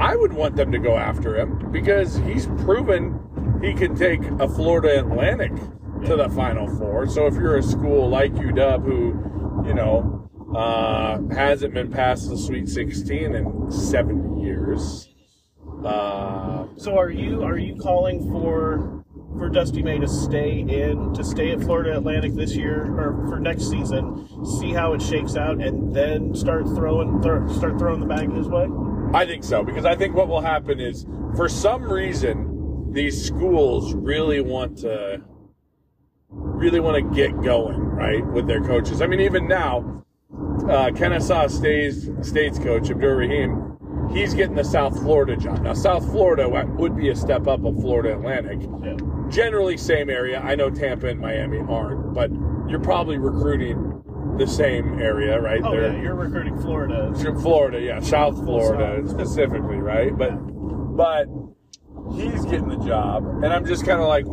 I 0.00 0.16
would 0.16 0.32
want 0.32 0.56
them 0.56 0.72
to 0.72 0.78
go 0.78 0.96
after 0.96 1.38
him 1.38 1.70
because 1.70 2.16
he's 2.16 2.46
proven 2.64 3.18
he 3.62 3.74
can 3.74 3.94
take 3.94 4.22
a 4.40 4.48
Florida 4.48 4.98
Atlantic 4.98 5.52
to 6.06 6.16
the 6.16 6.28
Final 6.30 6.66
Four. 6.78 7.06
So 7.06 7.26
if 7.26 7.34
you're 7.34 7.56
a 7.56 7.62
school 7.62 8.08
like 8.08 8.32
UW 8.32 8.84
who, 8.84 9.68
you 9.68 9.74
know, 9.74 10.28
uh, 10.56 11.20
hasn't 11.34 11.74
been 11.74 11.90
past 11.90 12.28
the 12.28 12.36
Sweet 12.36 12.68
16 12.68 13.34
in 13.34 13.70
70 13.70 14.42
years, 14.42 15.08
uh, 15.84 16.66
so. 16.76 16.98
Are 16.98 17.10
you 17.10 17.42
are 17.42 17.56
you 17.56 17.76
calling 17.76 18.30
for 18.30 19.04
for 19.38 19.48
Dusty 19.48 19.82
May 19.82 19.98
to 19.98 20.08
stay 20.08 20.60
in 20.60 21.14
to 21.14 21.24
stay 21.24 21.52
at 21.52 21.60
Florida 21.60 21.96
Atlantic 21.96 22.34
this 22.34 22.54
year 22.54 22.84
or 22.98 23.26
for 23.28 23.40
next 23.40 23.70
season? 23.70 24.28
See 24.60 24.72
how 24.72 24.92
it 24.92 25.00
shakes 25.00 25.36
out 25.36 25.62
and 25.62 25.94
then 25.94 26.34
start 26.34 26.64
throwing 26.66 27.22
throw, 27.22 27.46
start 27.48 27.78
throwing 27.78 28.00
the 28.00 28.06
bag 28.06 28.30
his 28.32 28.48
way. 28.48 28.66
I 29.14 29.24
think 29.24 29.42
so 29.42 29.62
because 29.64 29.86
I 29.86 29.94
think 29.96 30.14
what 30.14 30.28
will 30.28 30.42
happen 30.42 30.80
is 30.80 31.06
for 31.34 31.48
some 31.48 31.84
reason 31.84 32.92
these 32.92 33.24
schools 33.24 33.94
really 33.94 34.40
want 34.40 34.78
to 34.78 35.22
really 36.30 36.80
want 36.80 36.96
to 36.96 37.14
get 37.14 37.40
going 37.42 37.78
right 37.78 38.24
with 38.26 38.46
their 38.46 38.60
coaches. 38.60 39.00
I 39.02 39.06
mean, 39.06 39.20
even 39.20 39.48
now, 39.48 40.04
uh, 40.68 40.90
Kennesaw 40.94 41.48
State's 41.48 42.08
State's 42.22 42.58
coach 42.58 42.90
Abdur 42.90 43.16
Rahim, 43.16 43.76
he's 44.12 44.34
getting 44.34 44.54
the 44.54 44.64
South 44.64 44.98
Florida 45.00 45.36
job. 45.36 45.62
Now, 45.62 45.74
South 45.74 46.04
Florida 46.10 46.48
would 46.48 46.96
be 46.96 47.08
a 47.10 47.16
step 47.16 47.46
up 47.48 47.64
of 47.64 47.74
Florida 47.80 48.14
Atlantic. 48.14 48.60
Yeah. 48.82 48.96
Generally, 49.28 49.76
same 49.78 50.10
area. 50.10 50.40
I 50.40 50.54
know 50.54 50.70
Tampa 50.70 51.06
and 51.08 51.20
Miami 51.20 51.58
aren't, 51.68 52.14
but 52.14 52.30
you're 52.68 52.80
probably 52.80 53.18
recruiting 53.18 54.02
the 54.38 54.46
same 54.46 54.98
area, 55.00 55.40
right? 55.40 55.60
Oh 55.64 55.70
They're- 55.72 55.92
yeah, 55.92 56.02
you're 56.02 56.14
recruiting 56.14 56.58
Florida. 56.60 57.12
Florida, 57.40 57.80
yeah, 57.80 58.00
South 58.00 58.36
Florida 58.44 59.00
South. 59.06 59.10
specifically, 59.10 59.76
right? 59.76 60.16
But 60.16 60.30
but 60.96 61.26
he's 62.14 62.44
getting 62.46 62.68
the 62.68 62.78
job, 62.84 63.24
and 63.42 63.46
I'm 63.52 63.64
just 63.66 63.84
kind 63.86 64.00
of 64.00 64.08
like, 64.08 64.24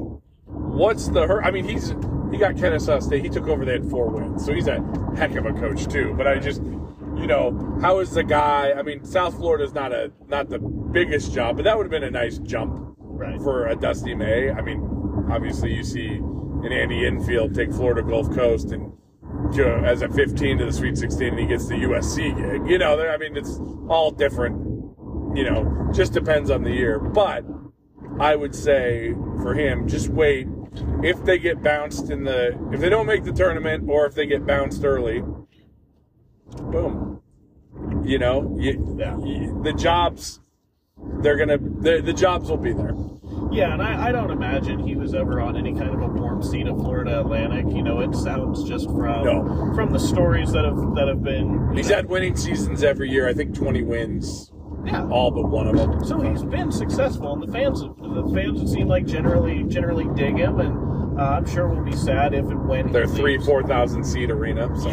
what's 0.77 1.07
the 1.07 1.27
hurt? 1.27 1.43
I 1.45 1.51
mean, 1.51 1.65
he's 1.65 1.89
he 2.31 2.37
got 2.37 2.57
Kennesaw 2.57 2.99
State. 2.99 3.23
He 3.23 3.29
took 3.29 3.47
over. 3.47 3.65
They 3.65 3.73
had 3.73 3.89
four 3.89 4.09
wins, 4.09 4.45
so 4.45 4.53
he's 4.53 4.67
a 4.67 4.79
heck 5.15 5.35
of 5.35 5.45
a 5.45 5.53
coach 5.53 5.87
too. 5.87 6.13
But 6.15 6.27
I 6.27 6.39
just, 6.39 6.61
you 6.61 7.27
know, 7.27 7.77
how 7.81 7.99
is 7.99 8.11
the 8.11 8.23
guy? 8.23 8.73
I 8.77 8.81
mean, 8.83 9.03
South 9.05 9.35
Florida's 9.37 9.73
not 9.73 9.91
a 9.93 10.11
not 10.27 10.49
the 10.49 10.59
biggest 10.59 11.33
job, 11.33 11.55
but 11.57 11.63
that 11.63 11.77
would 11.77 11.85
have 11.85 11.91
been 11.91 12.03
a 12.03 12.11
nice 12.11 12.37
jump 12.39 12.95
Right. 12.99 13.41
for 13.41 13.67
a 13.67 13.75
Dusty 13.75 14.13
May. 14.13 14.51
I 14.51 14.61
mean, 14.61 15.27
obviously 15.31 15.73
you 15.73 15.83
see 15.83 16.07
an 16.07 16.71
Andy 16.71 17.05
Enfield 17.05 17.55
take 17.55 17.71
Florida 17.71 18.03
Gulf 18.07 18.33
Coast 18.33 18.71
and 18.71 18.91
as 19.85 20.01
a 20.01 20.09
15 20.09 20.57
to 20.57 20.65
the 20.65 20.73
Sweet 20.73 20.97
16, 20.97 21.29
and 21.29 21.39
he 21.39 21.45
gets 21.45 21.67
the 21.67 21.75
USC 21.75 22.35
gig. 22.35 22.69
You 22.69 22.77
know, 22.77 22.99
I 23.07 23.17
mean, 23.17 23.37
it's 23.37 23.59
all 23.87 24.11
different. 24.11 24.57
You 25.35 25.43
know, 25.49 25.89
just 25.93 26.13
depends 26.13 26.49
on 26.49 26.63
the 26.63 26.71
year. 26.71 26.99
But 26.99 27.45
I 28.19 28.35
would 28.35 28.53
say 28.55 29.13
for 29.41 29.53
him, 29.53 29.87
just 29.87 30.09
wait. 30.09 30.47
If 31.03 31.23
they 31.25 31.37
get 31.39 31.61
bounced 31.63 32.09
in 32.09 32.23
the, 32.23 32.57
if 32.71 32.79
they 32.79 32.89
don't 32.89 33.05
make 33.05 33.23
the 33.23 33.31
tournament, 33.33 33.85
or 33.87 34.05
if 34.05 34.15
they 34.15 34.25
get 34.25 34.45
bounced 34.45 34.83
early, 34.83 35.23
boom. 36.71 37.21
You 38.03 38.19
know, 38.19 38.55
you, 38.59 38.95
Yeah. 38.99 39.17
you- 39.19 39.61
the 39.63 39.73
jobs, 39.73 40.39
they're 41.21 41.37
gonna, 41.37 41.57
the, 41.57 42.01
the 42.03 42.13
jobs 42.13 42.49
will 42.49 42.57
be 42.57 42.73
there. 42.73 42.95
Yeah, 43.51 43.73
and 43.73 43.81
I, 43.81 44.07
I 44.09 44.11
don't 44.11 44.31
imagine 44.31 44.79
he 44.79 44.95
was 44.95 45.13
ever 45.13 45.39
on 45.39 45.55
any 45.55 45.73
kind 45.73 45.89
of 45.93 46.01
a 46.01 46.07
warm 46.07 46.43
seat 46.43 46.67
of 46.67 46.77
Florida 46.77 47.19
Atlantic. 47.21 47.65
You 47.73 47.81
know, 47.83 48.01
it 48.01 48.13
sounds 48.15 48.63
just 48.67 48.85
from 48.87 49.23
No. 49.23 49.71
from 49.73 49.91
the 49.93 49.99
stories 49.99 50.51
that 50.51 50.65
have 50.65 50.95
that 50.95 51.07
have 51.07 51.23
been. 51.23 51.71
He's 51.75 51.89
know- 51.89 51.95
had 51.97 52.09
winning 52.09 52.35
seasons 52.35 52.83
every 52.83 53.09
year. 53.09 53.27
I 53.27 53.33
think 53.33 53.55
20 53.55 53.83
wins, 53.83 54.51
yeah. 54.87 55.07
all 55.09 55.31
but 55.31 55.49
one 55.49 55.67
of 55.67 55.75
them. 55.75 56.03
So 56.05 56.19
he's 56.21 56.43
been 56.43 56.71
successful, 56.71 57.33
and 57.33 57.43
the 57.43 57.51
fans 57.51 57.81
the 57.81 58.31
fans 58.33 58.61
it 58.61 58.67
seem 58.67 58.87
like 58.87 59.05
generally 59.05 59.63
generally 59.63 60.05
dig 60.15 60.37
him, 60.37 60.59
and 60.59 61.19
uh, 61.19 61.23
I'm 61.23 61.45
sure 61.47 61.67
we'll 61.67 61.83
be 61.83 61.95
sad 61.95 62.33
if 62.33 62.45
and 62.45 62.67
when 62.67 62.87
he 62.87 62.93
They're 62.93 63.07
three, 63.07 63.37
four 63.39 63.63
thousand 63.63 64.03
seat 64.03 64.29
arena. 64.29 64.69
So 64.79 64.89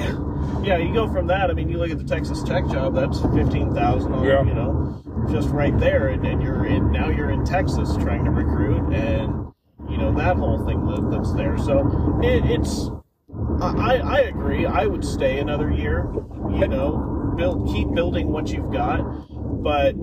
Yeah, 0.65 0.79
you 0.79 0.93
go 0.93 1.11
from 1.13 1.27
that. 1.27 1.51
I 1.51 1.53
mean, 1.53 1.69
you 1.69 1.79
look 1.79 1.91
at 1.91 1.99
the 1.99 2.05
Texas 2.05 2.43
Tech 2.43 2.67
job. 2.69 2.95
That's 2.95 3.21
fifteen 3.21 3.75
thousand. 3.75 4.13
Yeah. 4.25 4.45
You 4.45 4.55
know, 4.55 5.03
just 5.31 5.49
right 5.51 5.77
there, 5.79 6.09
and, 6.09 6.25
and 6.27 6.43
you're 6.43 6.67
in 6.67 6.91
now. 6.91 7.09
You're 7.09 7.31
in 7.31 7.45
Texas 7.45 7.95
trying 7.97 8.25
to 8.25 8.31
recruit, 8.31 8.93
and 8.95 9.53
you 9.89 9.99
know 9.99 10.13
that 10.15 10.37
whole 10.37 10.65
thing 10.65 10.85
that, 10.87 11.11
that's 11.11 11.33
there. 11.35 11.59
So 11.59 12.21
it, 12.23 12.45
it's. 12.47 12.91
I, 13.61 13.99
I 13.99 14.21
agree. 14.21 14.65
I 14.67 14.87
would 14.87 15.05
stay 15.05 15.39
another 15.39 15.71
year. 15.71 16.11
You 16.51 16.69
know, 16.69 17.33
build 17.37 17.69
keep 17.69 17.93
building 17.95 18.33
what 18.33 18.49
you've 18.49 18.73
got, 18.73 19.01
but 19.65 19.95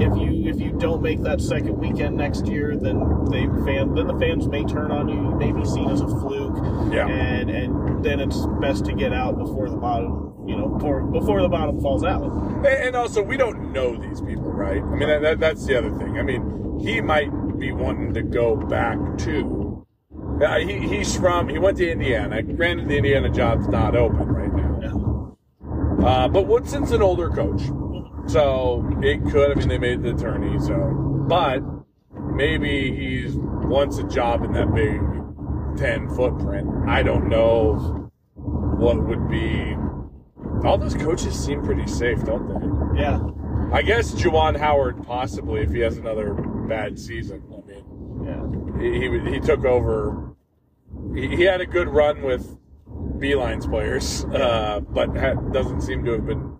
if 0.00 0.16
you 0.18 0.48
if 0.50 0.58
you 0.60 0.72
don't 0.78 1.02
make 1.02 1.22
that 1.22 1.40
second 1.40 1.76
weekend 1.78 2.16
next 2.16 2.46
year, 2.46 2.76
then 2.76 2.98
they 3.30 3.44
fan 3.64 3.94
then 3.94 4.06
the 4.08 4.16
fans 4.18 4.48
may 4.48 4.64
turn 4.64 4.90
on 4.90 5.08
you. 5.08 5.14
You 5.16 5.34
may 5.36 5.52
be 5.52 5.64
seen 5.64 5.88
as 5.90 6.00
a 6.00 6.08
fluke, 6.08 6.56
Yeah. 6.92 7.06
and 7.06 7.50
and 7.50 8.04
then 8.04 8.18
it's 8.20 8.46
best 8.60 8.84
to 8.86 8.92
get 8.94 9.12
out 9.12 9.38
before 9.38 9.68
the 9.70 9.76
bottom, 9.76 10.34
you 10.48 10.56
know, 10.56 10.68
before 10.68 11.02
before 11.02 11.42
the 11.42 11.48
bottom 11.48 11.80
falls 11.80 12.02
out. 12.04 12.24
And 12.24 12.66
and 12.66 12.96
also, 12.96 13.22
we 13.22 13.36
don't 13.36 13.72
know 13.72 13.96
these 13.96 14.20
people, 14.20 14.50
right? 14.50 14.82
I 14.82 14.94
mean, 14.96 15.08
that, 15.08 15.22
that, 15.22 15.40
that's 15.40 15.66
the 15.66 15.76
other 15.78 15.90
thing. 15.98 16.18
I 16.18 16.22
mean, 16.22 16.80
he 16.80 17.00
might 17.00 17.30
be 17.58 17.72
wanting 17.72 18.14
to 18.14 18.22
go 18.22 18.56
back 18.56 18.98
to. 19.18 19.86
Uh, 20.44 20.58
he, 20.58 20.86
he's 20.88 21.16
from. 21.16 21.48
He 21.48 21.58
went 21.58 21.76
to 21.78 21.90
Indiana. 21.90 22.42
Granted, 22.42 22.88
the 22.88 22.96
Indiana 22.96 23.30
job's 23.30 23.68
not 23.68 23.94
open 23.96 24.26
right 24.28 24.52
now. 24.52 25.36
Yeah. 26.00 26.06
Uh, 26.06 26.28
but 26.28 26.46
Woodson's 26.46 26.92
an 26.92 27.00
older 27.02 27.30
coach, 27.30 27.62
so 28.26 28.88
it 29.02 29.22
could. 29.30 29.52
I 29.52 29.54
mean, 29.54 29.68
they 29.68 29.78
made 29.78 30.02
the 30.02 30.14
attorney, 30.14 30.58
so 30.60 30.74
but 31.28 31.60
maybe 32.34 32.94
he 32.94 33.28
wants 33.36 33.98
a 33.98 34.04
job 34.04 34.44
in 34.44 34.52
that 34.52 34.72
big 34.74 35.00
ten 35.76 36.08
footprint. 36.14 36.68
I 36.88 37.02
don't 37.02 37.28
know 37.28 38.10
what 38.36 39.02
would 39.06 39.28
be. 39.28 39.76
All 40.64 40.78
those 40.78 40.94
coaches 40.94 41.34
seem 41.38 41.62
pretty 41.62 41.86
safe, 41.86 42.24
don't 42.24 42.48
they? 42.94 43.00
Yeah. 43.02 43.20
I 43.72 43.82
guess 43.82 44.12
Juwan 44.12 44.56
Howard 44.58 45.02
possibly 45.04 45.62
if 45.62 45.70
he 45.70 45.80
has 45.80 45.98
another 45.98 46.34
bad 46.34 46.98
season. 46.98 47.42
I 47.52 47.60
mean, 47.68 48.24
Yeah. 48.24 48.80
he 48.80 49.08
he, 49.20 49.34
he 49.34 49.40
took 49.40 49.64
over. 49.64 50.34
He, 51.14 51.36
he 51.36 51.42
had 51.42 51.60
a 51.60 51.66
good 51.66 51.88
run 51.88 52.22
with 52.22 52.56
Beilein's 53.18 53.66
players, 53.66 54.24
uh, 54.26 54.80
but 54.80 55.16
ha- 55.16 55.34
doesn't 55.52 55.80
seem 55.82 56.04
to 56.04 56.12
have 56.12 56.26
been 56.26 56.58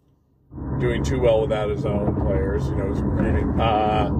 doing 0.78 1.02
too 1.04 1.20
well 1.20 1.40
without 1.40 1.70
his 1.70 1.84
own 1.84 2.14
players. 2.22 2.66
You 2.66 2.76
know, 2.76 2.84
recruiting. 2.84 3.60
Uh, 3.60 4.10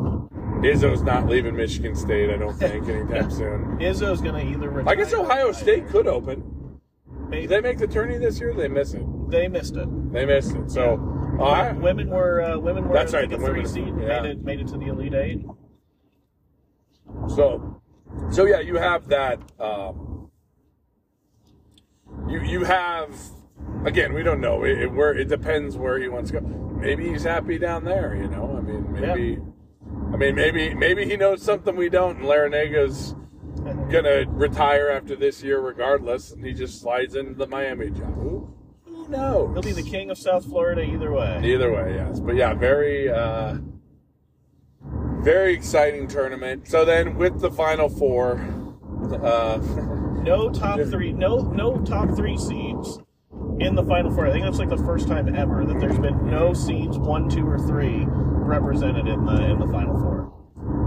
Izzo's 0.62 1.02
not 1.02 1.26
leaving 1.28 1.54
Michigan 1.54 1.94
State, 1.94 2.30
I 2.30 2.36
don't 2.38 2.56
think, 2.56 2.88
anytime 2.88 3.30
soon. 3.40 3.78
Izzo's 3.78 4.20
gonna 4.20 4.42
either 4.42 4.70
retire. 4.70 4.92
I 4.92 4.96
guess 4.96 5.12
Ohio 5.12 5.52
State 5.52 5.88
could 5.88 6.06
open. 6.06 6.80
Maybe 7.28 7.42
Did 7.42 7.50
they 7.50 7.60
make 7.60 7.78
the 7.78 7.86
tourney 7.86 8.18
this 8.18 8.40
year? 8.40 8.54
They 8.54 8.68
miss 8.68 8.94
it. 8.94 9.04
they 9.30 9.48
missed 9.48 9.76
it. 9.76 10.12
They 10.12 10.24
missed 10.24 10.54
it. 10.54 10.70
So 10.70 10.92
All 11.40 11.52
right. 11.52 11.76
Women 11.76 12.08
were 12.08 12.40
uh, 12.42 12.58
women 12.58 12.88
were 12.88 12.94
That's 12.94 13.12
right, 13.12 13.28
the 13.28 13.36
three 13.36 13.66
seed 13.66 13.92
yeah. 14.00 14.20
made 14.22 14.30
it 14.30 14.44
made 14.44 14.60
it 14.60 14.68
to 14.68 14.78
the 14.78 14.86
elite 14.86 15.14
eight. 15.14 15.44
So, 17.28 17.82
so 18.30 18.46
yeah, 18.46 18.60
you 18.60 18.76
have 18.76 19.08
that. 19.08 19.40
Um, 19.60 20.30
you 22.28 22.40
you 22.42 22.64
have 22.64 23.10
again. 23.86 24.12
We 24.12 24.22
don't 24.22 24.40
know. 24.40 24.64
It, 24.64 24.82
it 24.82 24.92
where 24.92 25.14
it 25.14 25.28
depends 25.28 25.76
where 25.76 25.98
he 25.98 26.08
wants 26.08 26.30
to 26.30 26.40
go. 26.40 26.46
Maybe 26.46 27.08
he's 27.08 27.22
happy 27.22 27.58
down 27.58 27.84
there. 27.84 28.14
You 28.14 28.28
know. 28.28 28.56
I 28.58 28.60
mean, 28.60 28.92
maybe. 28.92 29.38
I 30.12 30.16
mean, 30.16 30.34
maybe 30.34 30.74
maybe 30.74 31.04
he 31.06 31.16
knows 31.16 31.42
something 31.42 31.76
we 31.76 31.88
don't, 31.88 32.18
and 32.18 32.26
Larrañaga's 32.26 33.14
gonna 33.90 34.24
retire 34.28 34.90
after 34.90 35.16
this 35.16 35.42
year 35.42 35.60
regardless, 35.60 36.32
and 36.32 36.44
he 36.44 36.52
just 36.52 36.80
slides 36.80 37.14
into 37.14 37.34
the 37.34 37.46
Miami 37.46 37.90
job. 37.90 38.14
Who, 38.14 38.52
who 38.84 39.08
knows? 39.08 39.52
He'll 39.52 39.62
be 39.62 39.80
the 39.80 39.88
king 39.88 40.10
of 40.10 40.18
South 40.18 40.44
Florida 40.44 40.82
either 40.82 41.12
way. 41.12 41.40
Either 41.44 41.72
way, 41.72 41.94
yes. 41.94 42.20
But 42.20 42.34
yeah, 42.34 42.54
very, 42.54 43.08
uh, 43.08 43.58
very 45.20 45.54
exciting 45.54 46.08
tournament. 46.08 46.68
So 46.68 46.84
then, 46.84 47.16
with 47.16 47.40
the 47.40 47.50
final 47.50 47.88
four, 47.88 48.40
uh, 49.22 49.58
No 50.26 50.50
top 50.50 50.80
three, 50.80 51.12
no 51.12 51.38
no 51.38 51.78
top 51.84 52.16
three 52.16 52.36
seeds 52.36 52.98
in 53.60 53.74
the 53.74 53.84
final 53.84 54.10
four. 54.14 54.26
I 54.26 54.32
think 54.32 54.44
that's 54.44 54.58
like 54.58 54.68
the 54.68 54.76
first 54.78 55.08
time 55.08 55.34
ever 55.34 55.64
that 55.64 55.80
there's 55.80 55.98
been 55.98 56.28
no 56.30 56.52
seeds 56.54 56.98
one, 56.98 57.28
two, 57.28 57.46
or 57.46 57.58
three 57.58 58.04
represented 58.08 59.06
in 59.08 59.24
the 59.24 59.44
in 59.44 59.58
the 59.58 59.66
final 59.68 59.98
four, 59.98 60.32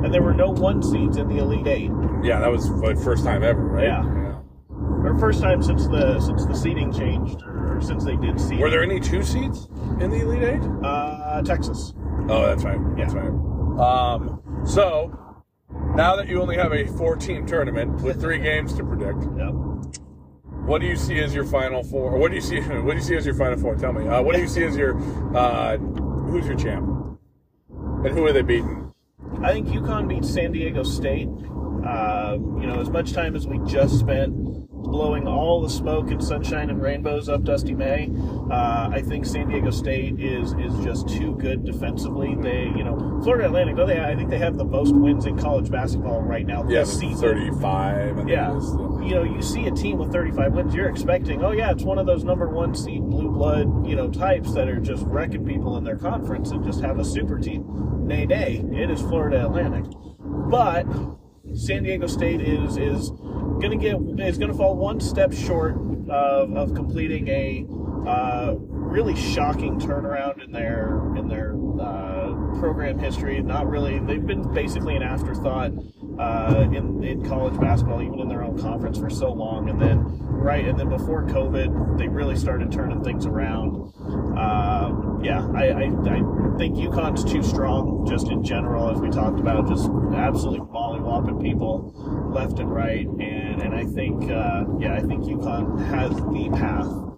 and 0.04 0.14
there 0.14 0.22
were 0.22 0.34
no 0.34 0.50
one 0.52 0.82
seeds 0.84 1.18
in 1.18 1.28
the 1.28 1.38
elite 1.38 1.68
eight. 1.68 1.92
yeah, 2.24 2.40
that 2.40 2.52
was 2.52 2.70
the 2.70 3.02
first 3.04 3.24
time 3.24 3.44
ever, 3.44 3.62
right? 3.62 3.86
Yeah. 3.86 4.04
Or 5.02 5.18
first 5.18 5.42
time 5.42 5.64
since 5.64 5.88
the 5.88 6.20
since 6.20 6.46
the 6.46 6.54
seeding 6.54 6.92
changed, 6.92 7.42
or 7.44 7.80
since 7.82 8.04
they 8.04 8.16
did 8.18 8.40
seed. 8.40 8.60
Were 8.60 8.70
there 8.70 8.84
any 8.84 9.00
two 9.00 9.24
seeds 9.24 9.68
in 10.00 10.10
the 10.12 10.22
Elite 10.22 10.44
Eight? 10.44 10.62
Uh, 10.84 11.42
Texas. 11.42 11.94
Oh, 12.30 12.46
that's 12.46 12.64
right. 12.64 12.80
Yeah. 12.98 13.06
That's 13.06 13.14
right. 13.14 13.30
Um, 13.80 14.42
so 14.66 15.16
now 15.96 16.16
that 16.18 16.28
you 16.28 16.42
only 16.42 16.58
have 16.58 16.74
a 16.74 16.86
four-team 16.86 17.46
tournament 17.46 18.02
with 18.02 18.20
three 18.22 18.40
games 18.50 18.74
to 18.76 18.84
predict, 18.84 19.20
Yep. 19.38 19.54
What 20.70 20.82
do 20.82 20.88
you 20.88 20.96
see 20.96 21.20
as 21.20 21.34
your 21.34 21.46
final 21.46 21.84
four? 21.84 22.16
What 22.16 22.30
do 22.30 22.36
you 22.36 22.42
see? 22.42 22.60
What 22.62 22.92
do 22.92 22.98
you 22.98 23.04
see 23.04 23.16
as 23.16 23.26
your 23.26 23.34
final 23.34 23.58
four? 23.58 23.76
Tell 23.76 23.92
me. 23.92 24.08
Uh, 24.08 24.22
what 24.22 24.36
do 24.36 24.42
you 24.42 24.48
see 24.48 24.64
as 24.64 24.78
your 24.78 24.96
uh, 25.36 25.78
who's 25.78 26.46
your 26.46 26.56
champ? 26.56 26.88
And 28.06 28.10
who 28.10 28.24
are 28.28 28.32
they 28.32 28.44
beating? 28.44 28.94
I 29.42 29.54
think 29.54 29.68
UConn 29.68 30.08
beats 30.08 30.32
San 30.32 30.52
Diego 30.52 30.84
State. 30.84 31.28
Uh, 31.28 32.38
you 32.62 32.68
know, 32.68 32.80
as 32.80 32.90
much 32.92 33.14
time 33.14 33.36
as 33.36 33.48
we 33.48 33.58
just 33.66 33.98
spent 33.98 34.69
blowing 34.82 35.28
all 35.28 35.62
the 35.62 35.70
smoke 35.70 36.10
and 36.12 36.24
sunshine 36.24 36.70
and 36.70 36.82
rainbows 36.82 37.30
up 37.30 37.44
Dusty 37.44 37.74
May, 37.74 38.10
uh, 38.52 38.90
I 38.92 39.02
think 39.06 39.26
San 39.26 39.50
Diego 39.50 39.70
State 39.72 40.20
is 40.20 40.54
is 40.54 40.74
just 40.84 41.08
too 41.10 41.36
good 41.36 41.66
defensively. 41.66 42.36
They, 42.40 42.64
you 42.76 42.84
know, 42.84 43.20
Florida 43.24 43.46
Atlantic. 43.46 43.76
Though 43.76 43.86
they, 43.86 44.00
I 44.00 44.16
think 44.16 44.30
they 44.30 44.38
have 44.40 44.58
the 44.58 44.66
most 44.66 44.96
wins 44.96 45.26
in 45.26 45.38
college 45.38 45.70
basketball 45.70 46.22
right 46.22 46.46
now 46.46 46.64
Yeah, 46.68 46.80
this 46.82 47.00
season. 47.00 47.18
thirty-five. 47.20 48.28
Yeah, 48.28 48.54
you 48.54 49.16
know, 49.16 49.24
you 49.24 49.42
see 49.42 49.68
a 49.68 49.72
team 49.72 49.98
with 49.98 50.12
35 50.12 50.54
wins, 50.54 50.74
you're 50.76 50.90
expecting, 50.90 51.44
oh 51.44 51.52
yeah, 51.52 51.72
it's 51.72 51.84
one 51.84 51.98
of 51.98 52.06
those 52.06 52.24
number 52.24 52.48
one 52.50 52.76
seed 52.76 53.02
blue 53.04 53.30
blood, 53.30 53.88
you 53.88 53.96
know, 53.96 54.10
types 54.10 54.54
that 54.54 54.68
are 54.68 54.80
just 54.80 55.04
wrecking 55.06 55.46
people 55.46 55.78
in 55.78 55.84
their 55.84 55.96
conference 55.98 56.52
and 56.52 56.64
just 56.64 56.82
have 56.82 57.00
a 57.00 57.06
super 57.06 57.40
team. 57.40 57.66
Nay, 58.08 58.26
nay, 58.26 58.64
it 58.74 58.90
is 58.90 59.00
Florida 59.02 59.46
Atlantic, 59.46 59.86
but 60.50 60.86
San 61.56 61.84
Diego 61.84 62.08
State 62.08 62.42
is 62.42 62.78
is 62.78 63.12
gonna 63.60 63.78
get 63.78 63.96
is 64.20 64.38
gonna 64.38 64.54
fall 64.54 64.76
one 64.76 65.00
step 65.00 65.34
short 65.34 65.76
of, 66.10 66.56
of 66.56 66.74
completing 66.74 67.28
a 67.28 67.66
uh, 68.08 68.56
really 68.58 69.16
shocking 69.16 69.80
turnaround 69.80 70.44
in 70.44 70.52
their 70.52 71.14
in 71.16 71.28
their 71.28 71.56
uh, 71.80 72.34
program 72.60 72.98
history. 72.98 73.42
Not 73.42 73.70
really, 73.70 74.00
they've 74.00 74.26
been 74.26 74.52
basically 74.54 74.96
an 74.96 75.04
afterthought 75.04 75.72
uh, 76.20 76.68
in 76.74 77.04
in 77.04 77.26
college 77.26 77.60
basketball, 77.60 78.02
even 78.02 78.20
in 78.20 78.28
their 78.28 78.44
own 78.44 78.60
conference 78.60 78.98
for 78.98 79.10
so 79.10 79.32
long, 79.32 79.70
and 79.70 79.82
then 79.82 80.04
right, 80.30 80.66
and 80.66 80.80
then 80.80 80.90
before 80.90 81.24
COVID, 81.26 81.98
they 81.98 82.08
really 82.08 82.36
started 82.36 82.72
turning 82.72 83.04
things 83.04 83.26
around. 83.26 83.94
Uh, 84.38 85.20
yeah, 85.22 85.46
I, 85.54 85.66
I, 85.68 85.84
I 85.84 86.58
think 86.58 86.76
UConn's 86.76 87.30
too 87.30 87.44
strong, 87.44 88.08
just 88.10 88.30
in 88.30 88.44
general, 88.44 88.90
as 88.90 89.00
we 89.00 89.10
talked 89.10 89.40
about, 89.40 89.68
just 89.68 89.90
absolutely 90.16 90.66
mollywhopping 90.68 91.42
people 91.42 91.94
left 92.34 92.60
and 92.60 92.74
right, 92.74 93.06
and 93.06 93.49
and 93.62 93.74
I 93.76 93.86
think 93.86 94.24
uh, 94.32 94.66
yeah, 94.80 94.96
I 94.96 95.02
think 95.02 95.24
UConn 95.24 95.86
has 95.88 96.16
the 96.16 96.50
path 96.58 97.10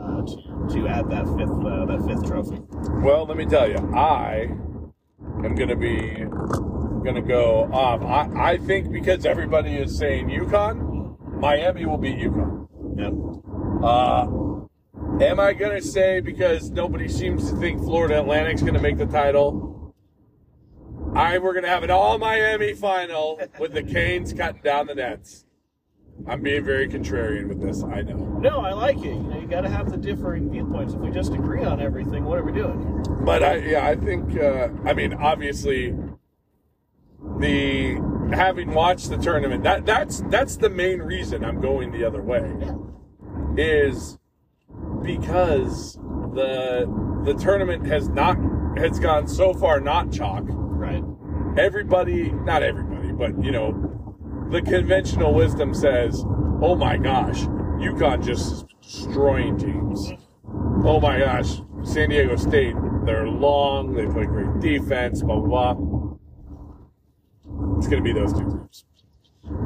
uh, 0.00 0.22
to 0.22 0.74
to 0.74 0.88
add 0.88 1.10
that 1.10 1.26
fifth 1.36 1.64
uh, 1.64 1.84
that 1.86 2.04
fifth 2.06 2.26
trophy. 2.26 2.60
Well, 3.02 3.26
let 3.26 3.36
me 3.36 3.46
tell 3.46 3.68
you, 3.68 3.78
I 3.94 4.48
am 5.44 5.54
going 5.54 5.68
to 5.68 5.76
be 5.76 6.24
going 7.04 7.14
to 7.14 7.22
go 7.22 7.70
off. 7.72 8.02
I, 8.02 8.52
I 8.52 8.56
think 8.58 8.90
because 8.90 9.26
everybody 9.26 9.74
is 9.74 9.96
saying 9.96 10.28
UConn, 10.28 11.38
Miami 11.38 11.84
will 11.84 11.98
beat 11.98 12.18
UConn. 12.18 12.68
Yeah. 12.96 13.10
Uh, 13.86 14.26
am 15.22 15.38
I 15.38 15.52
going 15.52 15.80
to 15.80 15.86
say 15.86 16.20
because 16.20 16.70
nobody 16.70 17.08
seems 17.08 17.50
to 17.50 17.56
think 17.56 17.82
Florida 17.82 18.20
Atlantic's 18.20 18.62
going 18.62 18.74
to 18.74 18.80
make 18.80 18.96
the 18.96 19.06
title? 19.06 19.94
I 21.14 21.38
we're 21.38 21.52
going 21.52 21.64
to 21.64 21.68
have 21.68 21.84
an 21.84 21.90
all 21.90 22.18
Miami 22.18 22.72
final 22.72 23.38
with 23.60 23.72
the 23.72 23.82
Canes 23.82 24.32
cutting 24.32 24.62
down 24.62 24.86
the 24.86 24.96
nets. 24.96 25.43
I'm 26.26 26.42
being 26.42 26.64
very 26.64 26.88
contrarian 26.88 27.48
with 27.48 27.60
this. 27.60 27.82
I 27.82 28.02
know. 28.02 28.16
No, 28.16 28.60
I 28.60 28.72
like 28.72 28.98
it. 28.98 29.14
You 29.14 29.22
know, 29.22 29.38
you 29.38 29.46
got 29.46 29.60
to 29.62 29.68
have 29.68 29.90
the 29.90 29.96
differing 29.96 30.50
viewpoints. 30.50 30.94
If 30.94 31.00
we 31.00 31.10
just 31.10 31.32
agree 31.32 31.64
on 31.64 31.80
everything, 31.80 32.24
what 32.24 32.38
are 32.38 32.42
we 32.42 32.52
doing 32.52 32.80
here? 32.80 33.14
But 33.24 33.42
I, 33.42 33.56
yeah, 33.56 33.86
I 33.86 33.94
think. 33.94 34.38
Uh, 34.38 34.68
I 34.84 34.94
mean, 34.94 35.14
obviously, 35.14 35.94
the 37.38 38.00
having 38.32 38.72
watched 38.72 39.10
the 39.10 39.18
tournament, 39.18 39.64
that 39.64 39.84
that's 39.84 40.22
that's 40.28 40.56
the 40.56 40.70
main 40.70 41.00
reason 41.00 41.44
I'm 41.44 41.60
going 41.60 41.92
the 41.92 42.04
other 42.04 42.22
way. 42.22 42.54
Is 43.56 44.18
because 45.02 45.94
the 46.34 46.86
the 47.24 47.34
tournament 47.34 47.86
has 47.86 48.08
not 48.08 48.36
has 48.78 48.98
gone 48.98 49.28
so 49.28 49.52
far 49.52 49.78
not 49.80 50.10
chalk. 50.10 50.44
Right. 50.46 51.04
Everybody, 51.56 52.30
not 52.32 52.62
everybody, 52.62 53.12
but 53.12 53.42
you 53.44 53.52
know, 53.52 53.93
the 54.50 54.62
conventional 54.62 55.34
wisdom 55.34 55.74
says, 55.74 56.24
"Oh 56.60 56.74
my 56.76 56.96
gosh, 56.96 57.42
UConn 57.78 58.24
just 58.24 58.66
destroying 58.80 59.56
teams." 59.56 60.12
Oh 60.86 61.00
my 61.00 61.18
gosh, 61.18 61.60
San 61.82 62.10
Diego 62.10 62.36
State, 62.36 62.74
they're 63.04 63.26
long, 63.26 63.94
they 63.94 64.06
play 64.06 64.26
great 64.26 64.60
defense, 64.60 65.22
blah, 65.22 65.40
blah, 65.40 65.74
blah. 65.74 66.16
It's 67.78 67.88
going 67.88 68.02
to 68.02 68.04
be 68.04 68.12
those 68.12 68.32
two 68.32 68.44
teams. 68.44 68.84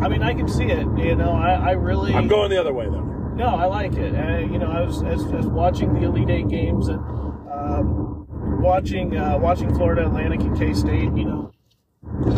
I 0.01 0.09
mean, 0.09 0.23
I 0.23 0.35
can 0.35 0.49
see 0.49 0.67
it. 0.67 0.87
You 0.99 1.17
know, 1.17 1.33
I, 1.33 1.55
I 1.55 1.71
really. 1.73 2.13
I'm 2.13 2.29
going 2.29 2.51
the 2.51 2.61
other 2.61 2.73
way, 2.73 2.87
though. 2.87 3.05
No, 3.35 3.47
I 3.47 3.67
like 3.67 3.95
it. 3.95 4.13
You 4.51 4.59
know, 4.59 4.71
I 4.71 4.81
was 4.83 5.03
as, 5.03 5.25
as 5.33 5.47
watching 5.47 5.95
the 5.95 6.03
Elite 6.03 6.31
Eight 6.31 6.49
games 6.49 6.89
and 6.89 6.99
um, 6.99 8.27
watching 8.61 9.17
uh, 9.17 9.39
watching 9.39 9.73
Florida 9.75 10.07
Atlantic 10.07 10.41
and 10.41 10.59
K 10.59 10.75
State. 10.75 11.15
You 11.15 11.25
know, 11.25 11.53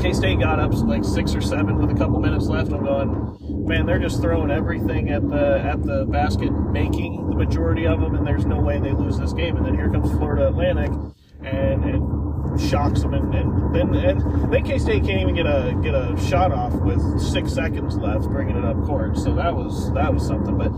K 0.02 0.12
State 0.12 0.40
got 0.40 0.60
up 0.60 0.72
like 0.74 1.04
six 1.04 1.34
or 1.34 1.40
seven 1.40 1.78
with 1.78 1.90
a 1.90 1.98
couple 1.98 2.20
minutes 2.20 2.46
left. 2.46 2.72
I'm 2.72 2.84
going, 2.84 3.66
man, 3.66 3.86
they're 3.86 3.98
just 3.98 4.20
throwing 4.20 4.50
everything 4.50 5.10
at 5.10 5.28
the 5.28 5.60
at 5.60 5.82
the 5.82 6.06
basket, 6.06 6.50
making 6.50 7.28
the 7.30 7.36
majority 7.36 7.86
of 7.86 8.00
them, 8.00 8.14
and 8.14 8.26
there's 8.26 8.46
no 8.46 8.60
way 8.60 8.78
they 8.78 8.92
lose 8.92 9.18
this 9.18 9.32
game. 9.32 9.56
And 9.56 9.66
then 9.66 9.74
here 9.74 9.90
comes 9.90 10.10
Florida 10.12 10.48
Atlantic, 10.48 10.90
and. 11.42 11.84
and 11.84 12.29
shocks 12.58 13.02
them 13.02 13.14
and, 13.14 13.34
and 13.34 13.74
then 13.74 13.94
and 13.94 14.52
then 14.52 14.64
K 14.64 14.78
State 14.78 15.04
can't 15.04 15.20
even 15.20 15.34
get 15.34 15.46
a 15.46 15.78
get 15.82 15.94
a 15.94 16.16
shot 16.28 16.52
off 16.52 16.72
with 16.74 17.20
six 17.20 17.52
seconds 17.52 17.96
left, 17.96 18.26
bringing 18.28 18.56
it 18.56 18.64
up 18.64 18.82
court. 18.84 19.16
So 19.16 19.34
that 19.34 19.54
was 19.54 19.92
that 19.94 20.12
was 20.12 20.26
something. 20.26 20.56
But 20.56 20.72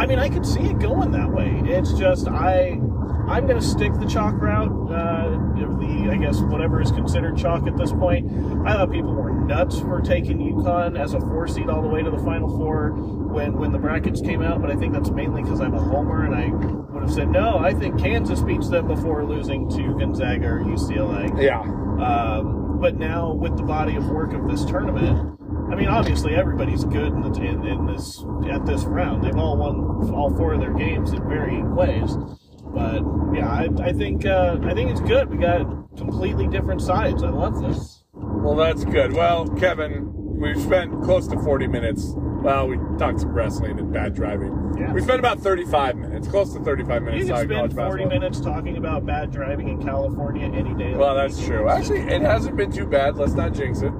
I 0.00 0.06
mean, 0.06 0.18
I 0.18 0.28
could 0.28 0.46
see 0.46 0.60
it 0.60 0.78
going 0.78 1.10
that 1.12 1.30
way. 1.30 1.62
It's 1.64 1.92
just 1.92 2.28
I 2.28 2.80
I'm 3.26 3.46
going 3.46 3.58
to 3.58 3.66
stick 3.66 3.94
the 3.94 4.06
chalk 4.06 4.34
route. 4.40 4.70
Uh, 4.90 5.30
the 5.78 6.10
I 6.10 6.16
guess 6.16 6.40
whatever 6.40 6.80
is 6.80 6.90
considered 6.90 7.38
chalk 7.38 7.66
at 7.66 7.76
this 7.76 7.90
point. 7.92 8.30
I 8.66 8.74
thought 8.74 8.92
people 8.92 9.14
were 9.14 9.32
nuts 9.32 9.80
for 9.80 10.00
taking 10.00 10.38
UConn 10.38 10.98
as 10.98 11.14
a 11.14 11.20
four 11.20 11.48
seed 11.48 11.68
all 11.68 11.80
the 11.80 11.88
way 11.88 12.02
to 12.02 12.10
the 12.10 12.18
Final 12.18 12.48
Four 12.56 12.90
when 12.90 13.56
when 13.56 13.72
the 13.72 13.78
brackets 13.78 14.20
came 14.20 14.42
out. 14.42 14.60
But 14.60 14.70
I 14.70 14.76
think 14.76 14.92
that's 14.92 15.10
mainly 15.10 15.42
because 15.42 15.60
I'm 15.60 15.74
a 15.74 15.80
homer 15.80 16.24
and 16.24 16.34
I 16.34 16.48
would 16.92 17.02
have 17.02 17.12
said 17.12 17.30
no. 17.30 17.58
I 17.58 17.72
think 17.72 17.98
Kansas 17.98 18.42
beats 18.42 18.68
them 18.68 18.86
before 18.86 19.24
losing 19.24 19.70
to 19.70 19.98
Gonzaga 19.98 20.46
or 20.46 20.60
UCLA. 20.60 21.13
Yeah. 21.38 21.60
Um, 21.60 22.78
but 22.80 22.96
now 22.96 23.32
with 23.32 23.56
the 23.56 23.62
body 23.62 23.96
of 23.96 24.08
work 24.08 24.32
of 24.32 24.48
this 24.48 24.64
tournament, 24.64 25.38
I 25.70 25.76
mean, 25.76 25.88
obviously 25.88 26.34
everybody's 26.34 26.84
good 26.84 27.12
in, 27.12 27.20
the, 27.22 27.40
in, 27.40 27.66
in 27.66 27.86
this 27.86 28.24
at 28.50 28.66
this 28.66 28.84
round. 28.84 29.24
They've 29.24 29.36
all 29.36 29.56
won 29.56 30.10
all 30.12 30.34
four 30.36 30.52
of 30.52 30.60
their 30.60 30.74
games 30.74 31.12
in 31.12 31.26
varying 31.28 31.74
ways. 31.74 32.16
But 32.64 33.02
yeah, 33.34 33.48
I, 33.48 33.68
I 33.82 33.92
think 33.92 34.26
uh, 34.26 34.58
I 34.62 34.74
think 34.74 34.90
it's 34.90 35.00
good. 35.00 35.30
We 35.30 35.38
got 35.38 35.64
completely 35.96 36.46
different 36.48 36.82
sides. 36.82 37.22
I 37.22 37.30
love 37.30 37.60
this. 37.62 38.03
Well, 38.42 38.56
that's 38.56 38.84
good. 38.84 39.12
Well, 39.12 39.48
Kevin, 39.48 40.10
we've 40.12 40.60
spent 40.60 41.02
close 41.02 41.26
to 41.28 41.38
40 41.38 41.66
minutes 41.66 42.14
well, 42.44 42.68
we 42.68 42.76
talked 42.98 43.20
some 43.20 43.32
wrestling 43.32 43.78
and 43.78 43.90
bad 43.90 44.14
driving. 44.14 44.74
Yeah. 44.78 44.92
We 44.92 45.00
spent 45.00 45.18
about 45.18 45.40
35 45.40 45.96
minutes, 45.96 46.28
close 46.28 46.52
to 46.52 46.60
35 46.60 47.02
minutes 47.02 47.20
You 47.26 47.32
can 47.32 47.48
talking 47.48 47.48
spend 47.48 47.72
40 47.72 48.04
basketball. 48.04 48.08
minutes 48.20 48.40
talking 48.40 48.76
about 48.76 49.06
bad 49.06 49.32
driving 49.32 49.68
in 49.68 49.82
California 49.82 50.52
any 50.52 50.74
day. 50.74 50.94
Well, 50.94 51.14
that's 51.14 51.42
true. 51.42 51.70
Actually, 51.70 52.00
it 52.00 52.20
hasn't 52.20 52.54
been 52.58 52.70
too 52.70 52.86
bad. 52.86 53.16
Let's 53.16 53.32
not 53.32 53.54
jinx 53.54 53.80
it. 53.80 53.92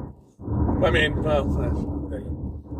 I 0.82 0.90
mean, 0.90 1.22
well, 1.22 1.40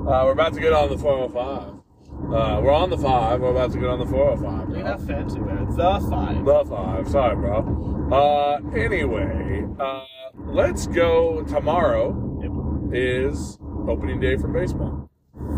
uh, 0.07 0.25
we're 0.27 0.33
about 0.33 0.53
to 0.53 0.61
get 0.61 0.75
on 0.75 0.91
the 0.91 0.99
405. 0.99 1.81
Uh, 2.13 2.61
we're 2.61 2.71
on 2.71 2.91
the 2.91 2.99
five. 2.99 3.41
We're 3.41 3.53
about 3.53 3.73
to 3.73 3.79
get 3.79 3.89
on 3.89 4.01
the 4.01 4.07
405. 4.07 4.69
You're 4.69 4.83
bro. 4.83 4.91
not 4.91 5.01
fancy 5.01 5.39
it. 5.39 5.77
The 5.77 6.07
five. 6.11 6.45
The 6.45 6.65
five. 6.69 7.09
Sorry, 7.09 7.37
bro. 7.37 7.94
Uh, 8.13 8.57
anyway, 8.77 9.65
uh, 9.81 10.05
let's 10.47 10.87
go. 10.87 11.43
Tomorrow 11.45 12.41
Yep. 12.43 12.95
is 12.95 13.59
opening 13.89 14.21
day 14.21 14.37
for 14.37 14.49
baseball. 14.49 15.09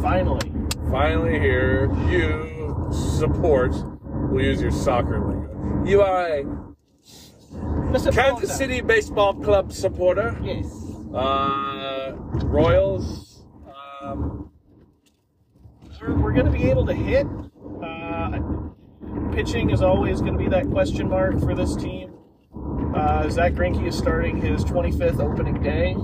Finally. 0.00 0.52
Finally 0.90 1.38
here. 1.40 1.90
You 2.08 2.88
support. 2.92 3.74
We'll 4.30 4.44
use 4.44 4.60
your 4.62 4.70
soccer 4.70 5.18
lingo. 5.26 5.84
You 5.84 6.02
are 6.02 6.26
a. 6.26 6.44
Kansas 8.12 8.54
City 8.56 8.80
Baseball 8.80 9.34
Club 9.34 9.72
supporter. 9.72 10.38
Yes. 10.42 10.66
Uh, 11.14 12.12
Royals. 12.44 13.44
Um, 14.02 14.50
We're, 16.00 16.14
we're 16.18 16.32
going 16.32 16.46
to 16.46 16.52
be 16.52 16.68
able 16.70 16.86
to 16.86 16.94
hit. 16.94 17.26
Uh, 17.82 18.38
pitching 19.32 19.70
is 19.70 19.82
always 19.82 20.20
going 20.20 20.32
to 20.34 20.38
be 20.38 20.48
that 20.48 20.68
question 20.70 21.08
mark 21.08 21.38
for 21.40 21.54
this 21.54 21.74
team. 21.76 22.12
Uh, 22.96 23.28
Zack 23.28 23.52
Greinke 23.52 23.86
is 23.86 23.96
starting 23.96 24.40
his 24.40 24.64
25th 24.64 25.20
opening 25.20 25.62
day. 25.62 25.94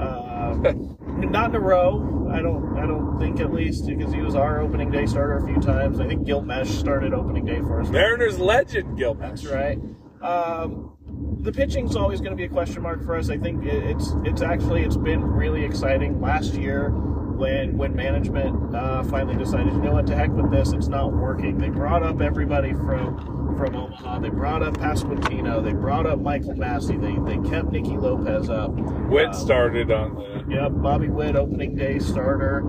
Um, 0.00 0.98
not 1.30 1.50
in 1.50 1.56
a 1.56 1.60
row. 1.60 2.28
I 2.32 2.42
don't. 2.42 2.76
I 2.76 2.84
don't 2.84 3.18
think 3.20 3.38
at 3.38 3.52
least 3.52 3.86
because 3.86 4.12
he 4.12 4.20
was 4.20 4.34
our 4.34 4.60
opening 4.60 4.90
day 4.90 5.06
starter 5.06 5.36
a 5.36 5.46
few 5.46 5.60
times. 5.60 6.00
I 6.00 6.08
think 6.08 6.26
Gil 6.26 6.42
Meche 6.42 6.66
started 6.66 7.14
opening 7.14 7.44
day 7.44 7.60
for 7.60 7.80
us. 7.80 7.88
Mariners 7.90 8.40
legend 8.40 8.98
Gil 8.98 9.14
That's 9.14 9.46
right. 9.46 9.78
Um, 10.20 10.96
the 11.40 11.52
pitching's 11.52 11.94
always 11.94 12.20
going 12.20 12.32
to 12.32 12.36
be 12.36 12.44
a 12.44 12.48
question 12.48 12.82
mark 12.82 13.04
for 13.04 13.16
us. 13.16 13.30
I 13.30 13.38
think 13.38 13.64
it's 13.64 14.14
it's 14.24 14.42
actually 14.42 14.82
it's 14.82 14.96
been 14.96 15.22
really 15.22 15.64
exciting. 15.64 16.20
Last 16.20 16.54
year, 16.54 16.92
when 17.36 17.76
when 17.76 17.94
management 17.94 18.74
uh, 18.74 19.02
finally 19.04 19.36
decided, 19.36 19.72
you 19.72 19.80
know 19.80 19.92
what, 19.92 20.06
to 20.08 20.16
heck 20.16 20.30
with 20.30 20.50
this, 20.50 20.72
it's 20.72 20.88
not 20.88 21.12
working. 21.12 21.58
They 21.58 21.68
brought 21.68 22.02
up 22.02 22.20
everybody 22.20 22.72
from 22.72 23.54
from 23.56 23.76
Omaha. 23.76 24.18
They 24.18 24.30
brought 24.30 24.62
up 24.62 24.74
Pasquantino. 24.78 25.62
They 25.62 25.72
brought 25.72 26.06
up 26.06 26.20
Michael 26.20 26.54
Massey. 26.54 26.96
They 26.96 27.16
they 27.24 27.38
kept 27.48 27.70
Nicky 27.70 27.96
Lopez 27.96 28.48
up. 28.50 28.70
Witt 28.72 29.26
Um, 29.28 29.32
started 29.34 29.90
on 29.92 30.14
the. 30.14 30.44
Yep, 30.48 30.72
Bobby 30.82 31.08
Witt, 31.08 31.36
opening 31.36 31.76
day 31.76 31.98
starter. 31.98 32.62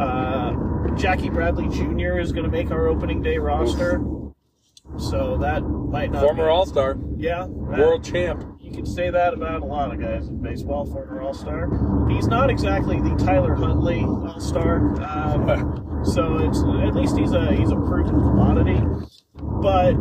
Uh, 0.00 0.54
Jackie 0.96 1.28
Bradley 1.30 1.68
Jr. 1.68 2.18
is 2.18 2.32
going 2.32 2.44
to 2.44 2.50
make 2.50 2.70
our 2.70 2.88
opening 2.88 3.22
day 3.22 3.38
roster. 3.38 4.02
So 4.98 5.36
that 5.38 5.60
might 5.62 6.10
not 6.10 6.22
Former 6.24 6.48
All 6.48 6.66
Star, 6.66 6.96
yeah, 7.16 7.42
that- 7.46 7.78
world 7.78 8.02
champ. 8.04 8.44
Can 8.80 8.86
say 8.86 9.10
that 9.10 9.34
about 9.34 9.60
a 9.60 9.66
lot 9.66 9.92
of 9.92 10.00
guys 10.00 10.28
in 10.28 10.40
baseball. 10.40 10.86
Former 10.86 11.20
All 11.20 11.34
Star. 11.34 11.68
He's 12.08 12.26
not 12.28 12.48
exactly 12.48 12.98
the 12.98 13.14
Tyler 13.16 13.54
Huntley 13.54 14.00
All 14.00 14.40
Star, 14.40 14.78
um, 15.02 16.00
so 16.14 16.38
it's 16.38 16.62
at 16.62 16.94
least 16.94 17.18
he's 17.18 17.32
a 17.32 17.52
he's 17.52 17.70
a 17.70 17.76
proven 17.76 18.14
commodity. 18.14 18.80
But 19.34 19.96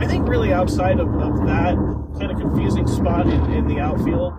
I 0.00 0.06
think 0.06 0.28
really 0.28 0.52
outside 0.52 1.00
of, 1.00 1.08
of 1.08 1.44
that 1.48 1.74
kind 2.20 2.30
of 2.30 2.38
confusing 2.38 2.86
spot 2.86 3.26
in, 3.26 3.52
in 3.52 3.66
the 3.66 3.80
outfield, 3.80 4.32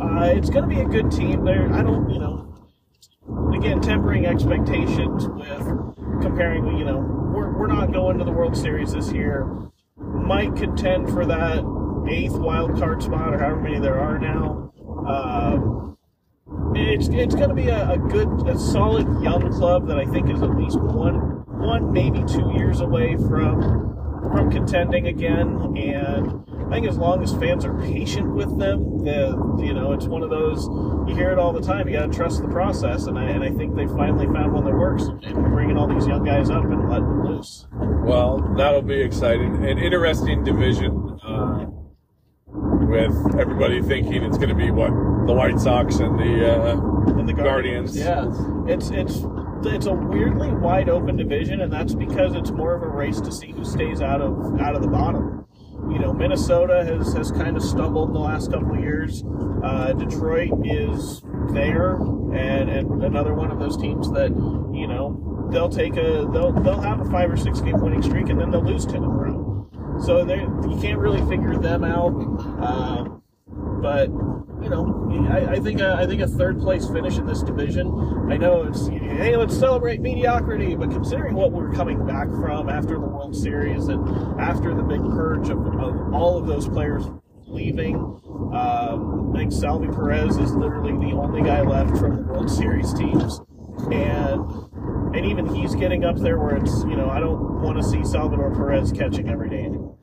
uh, 0.00 0.30
it's 0.36 0.48
going 0.48 0.62
to 0.62 0.72
be 0.72 0.80
a 0.80 0.86
good 0.86 1.10
team. 1.10 1.44
There, 1.44 1.68
I 1.72 1.82
don't, 1.82 2.08
you 2.10 2.20
know, 2.20 2.54
again 3.56 3.80
tempering 3.80 4.24
expectations 4.24 5.26
with 5.26 6.22
comparing. 6.22 6.78
You 6.78 6.84
know, 6.84 6.98
we're 7.34 7.58
we're 7.58 7.66
not 7.66 7.92
going 7.92 8.18
to 8.18 8.24
the 8.24 8.30
World 8.30 8.56
Series 8.56 8.92
this 8.92 9.10
year. 9.10 9.50
Might 9.96 10.54
contend 10.54 11.08
for 11.10 11.26
that 11.26 11.81
eighth 12.08 12.34
wild 12.34 12.78
card 12.78 13.02
spot 13.02 13.34
or 13.34 13.38
however 13.38 13.60
many 13.60 13.78
there 13.78 13.98
are 13.98 14.18
now. 14.18 14.72
Um, 15.06 15.98
it's 16.74 17.08
it's 17.08 17.34
going 17.34 17.48
to 17.48 17.54
be 17.54 17.68
a, 17.68 17.90
a 17.90 17.98
good, 17.98 18.28
a 18.46 18.58
solid 18.58 19.06
young 19.22 19.52
club 19.52 19.86
that 19.88 19.98
I 19.98 20.04
think 20.06 20.30
is 20.30 20.42
at 20.42 20.56
least 20.56 20.78
one 20.80 21.14
one 21.62 21.92
maybe 21.92 22.22
two 22.24 22.52
years 22.54 22.80
away 22.80 23.16
from 23.16 23.92
from 24.32 24.50
contending 24.50 25.08
again. 25.08 25.76
And 25.76 26.42
I 26.68 26.76
think 26.76 26.86
as 26.86 26.96
long 26.96 27.22
as 27.22 27.34
fans 27.34 27.64
are 27.64 27.78
patient 27.82 28.34
with 28.34 28.58
them, 28.58 29.04
the 29.04 29.62
you 29.62 29.72
know 29.74 29.92
it's 29.92 30.06
one 30.06 30.22
of 30.22 30.30
those 30.30 30.66
you 31.08 31.14
hear 31.14 31.30
it 31.30 31.38
all 31.38 31.52
the 31.52 31.60
time. 31.60 31.88
You 31.88 31.98
got 31.98 32.10
to 32.10 32.16
trust 32.16 32.42
the 32.42 32.48
process, 32.48 33.06
and 33.06 33.18
I 33.18 33.24
and 33.24 33.42
I 33.42 33.50
think 33.50 33.76
they 33.76 33.86
finally 33.86 34.26
found 34.26 34.52
one 34.52 34.64
that 34.64 34.74
works. 34.74 35.04
And 35.04 35.52
bringing 35.52 35.76
all 35.76 35.86
these 35.86 36.06
young 36.06 36.24
guys 36.24 36.50
up 36.50 36.64
and 36.64 36.88
letting 36.88 37.06
them 37.06 37.24
loose. 37.26 37.66
Well, 37.72 38.54
that'll 38.56 38.82
be 38.82 39.00
exciting. 39.00 39.64
An 39.64 39.78
interesting 39.78 40.42
division 40.44 41.18
uh, 41.24 41.66
with 42.92 43.40
everybody 43.40 43.80
thinking 43.80 44.22
it's 44.22 44.36
going 44.36 44.50
to 44.50 44.54
be 44.54 44.70
what 44.70 44.90
the 45.26 45.32
White 45.32 45.58
Sox 45.58 45.96
and 45.96 46.18
the 46.18 46.58
uh, 46.58 46.76
and 47.18 47.26
the 47.26 47.32
Guardians. 47.32 47.96
Yeah, 47.96 48.26
it's 48.68 48.90
it's 48.90 49.24
it's 49.64 49.86
a 49.86 49.94
weirdly 49.94 50.52
wide 50.52 50.90
open 50.90 51.16
division, 51.16 51.62
and 51.62 51.72
that's 51.72 51.94
because 51.94 52.34
it's 52.34 52.50
more 52.50 52.74
of 52.74 52.82
a 52.82 52.88
race 52.88 53.18
to 53.22 53.32
see 53.32 53.50
who 53.52 53.64
stays 53.64 54.02
out 54.02 54.20
of 54.20 54.60
out 54.60 54.76
of 54.76 54.82
the 54.82 54.88
bottom. 54.88 55.46
You 55.90 56.00
know, 56.00 56.12
Minnesota 56.12 56.84
has 56.84 57.14
has 57.14 57.30
kind 57.32 57.56
of 57.56 57.62
stumbled 57.62 58.08
in 58.08 58.14
the 58.14 58.20
last 58.20 58.52
couple 58.52 58.74
of 58.74 58.80
years. 58.80 59.24
Uh, 59.64 59.94
Detroit 59.94 60.50
is 60.64 61.22
there, 61.52 61.94
and 61.94 62.68
and 62.68 63.02
another 63.02 63.34
one 63.34 63.50
of 63.50 63.58
those 63.58 63.78
teams 63.78 64.10
that 64.12 64.30
you 64.74 64.86
know 64.86 65.48
they'll 65.50 65.70
take 65.70 65.96
a 65.96 66.28
they'll 66.30 66.52
they'll 66.52 66.80
have 66.82 67.00
a 67.00 67.10
five 67.10 67.30
or 67.30 67.38
six 67.38 67.62
game 67.62 67.80
winning 67.80 68.02
streak, 68.02 68.28
and 68.28 68.38
then 68.38 68.50
they'll 68.50 68.64
lose 68.64 68.84
ten 68.84 68.96
in 68.96 69.04
a 69.04 69.08
row. 69.08 69.51
So 70.00 70.24
you 70.26 70.78
can't 70.80 70.98
really 70.98 71.20
figure 71.28 71.56
them 71.56 71.84
out. 71.84 72.14
Um, 72.62 73.22
but 73.82 74.08
you 74.62 74.70
know, 74.70 75.28
I, 75.30 75.54
I 75.54 75.60
think 75.60 75.80
a, 75.80 75.94
I 75.94 76.06
think 76.06 76.22
a 76.22 76.28
third 76.28 76.60
place 76.60 76.88
finish 76.88 77.18
in 77.18 77.26
this 77.26 77.42
division. 77.42 77.88
I 78.30 78.36
know 78.36 78.62
it's 78.62 78.86
hey, 78.86 79.36
let's 79.36 79.58
celebrate 79.58 80.00
mediocrity, 80.00 80.76
but 80.76 80.90
considering 80.90 81.34
what 81.34 81.52
we're 81.52 81.72
coming 81.72 82.06
back 82.06 82.28
from 82.28 82.68
after 82.68 82.94
the 82.94 83.06
World 83.06 83.36
Series 83.36 83.88
and 83.88 84.40
after 84.40 84.74
the 84.74 84.82
big 84.82 85.00
purge 85.00 85.48
of, 85.48 85.58
of 85.58 86.14
all 86.14 86.38
of 86.38 86.46
those 86.46 86.68
players 86.68 87.04
leaving, 87.46 87.96
um, 88.54 89.32
I 89.34 89.38
think 89.38 89.52
Salvy 89.52 89.88
Perez 89.88 90.36
is 90.38 90.54
literally 90.54 90.92
the 90.92 91.16
only 91.16 91.42
guy 91.42 91.62
left 91.62 91.98
from 91.98 92.16
the 92.16 92.22
World 92.22 92.50
Series 92.50 92.94
teams, 92.94 93.40
and 93.90 95.16
and 95.16 95.26
even 95.26 95.46
he's 95.54 95.74
getting 95.74 96.04
up 96.04 96.16
there 96.16 96.38
where 96.38 96.56
it's 96.56 96.84
you 96.84 96.96
know 96.96 97.08
I 97.10 97.20
don't 97.20 97.60
want 97.60 97.76
to 97.76 97.82
see 97.82 98.04
Salvador 98.04 98.54
Perez 98.54 98.92
catching 98.92 99.28
every 99.28 99.50
day 99.50 99.64
anymore. 99.64 99.96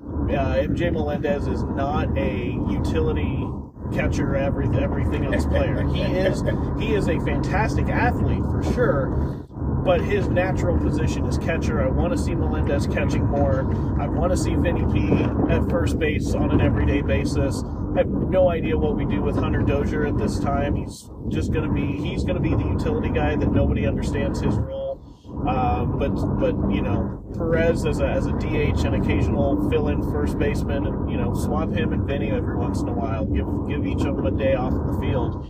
Uh, 0.00 0.56
MJ 0.56 0.92
Melendez 0.92 1.46
is 1.46 1.62
not 1.62 2.16
a 2.16 2.58
utility 2.70 3.46
catcher, 3.92 4.34
every, 4.34 4.66
everything 4.78 5.32
else 5.32 5.46
player. 5.46 5.82
He 5.94 6.00
is 6.02 6.42
he 6.78 6.94
is 6.94 7.08
a 7.08 7.20
fantastic 7.20 7.88
athlete 7.88 8.42
for 8.50 8.62
sure, 8.74 9.46
but 9.84 10.00
his 10.00 10.28
natural 10.28 10.78
position 10.78 11.26
is 11.26 11.38
catcher. 11.38 11.82
I 11.82 11.88
want 11.88 12.12
to 12.12 12.18
see 12.18 12.34
Melendez 12.34 12.86
catching 12.86 13.24
more. 13.26 13.70
I 14.00 14.08
want 14.08 14.32
to 14.32 14.36
see 14.36 14.54
Vinny 14.54 14.84
P 14.92 15.12
at 15.50 15.68
first 15.70 15.98
base 15.98 16.34
on 16.34 16.50
an 16.50 16.60
everyday 16.60 17.02
basis. 17.02 17.62
I 17.94 17.98
have 17.98 18.08
no 18.08 18.50
idea 18.50 18.76
what 18.76 18.96
we 18.96 19.04
do 19.04 19.22
with 19.22 19.36
Hunter 19.36 19.62
Dozier 19.62 20.06
at 20.06 20.18
this 20.18 20.40
time. 20.40 20.74
He's 20.74 21.08
just 21.28 21.52
going 21.52 21.68
to 21.68 21.72
be 21.72 21.96
he's 22.02 22.24
going 22.24 22.34
to 22.34 22.40
be 22.40 22.50
the 22.50 22.68
utility 22.68 23.08
guy 23.08 23.36
that 23.36 23.52
nobody 23.52 23.86
understands 23.86 24.40
his 24.40 24.56
role. 24.56 25.00
Um, 25.48 25.98
but 25.98 26.14
but 26.40 26.54
you 26.74 26.82
know 26.82 27.22
Perez 27.36 27.86
as 27.86 28.00
a 28.00 28.06
as 28.06 28.26
a 28.26 28.32
DH 28.32 28.84
and 28.84 28.96
occasional 28.96 29.68
fill 29.70 29.88
in 29.88 30.02
first 30.10 30.38
baseman 30.38 30.86
and 30.86 31.10
you 31.10 31.16
know 31.16 31.34
swap 31.34 31.70
him 31.70 31.92
and 31.92 32.04
Vinny 32.06 32.30
every 32.30 32.56
once 32.56 32.80
in 32.80 32.88
a 32.88 32.92
while. 32.92 33.26
Give 33.26 33.46
give 33.68 33.86
each 33.86 34.04
of 34.04 34.16
them 34.16 34.26
a 34.26 34.32
day 34.32 34.54
off 34.54 34.72
the 34.72 34.98
field. 35.00 35.46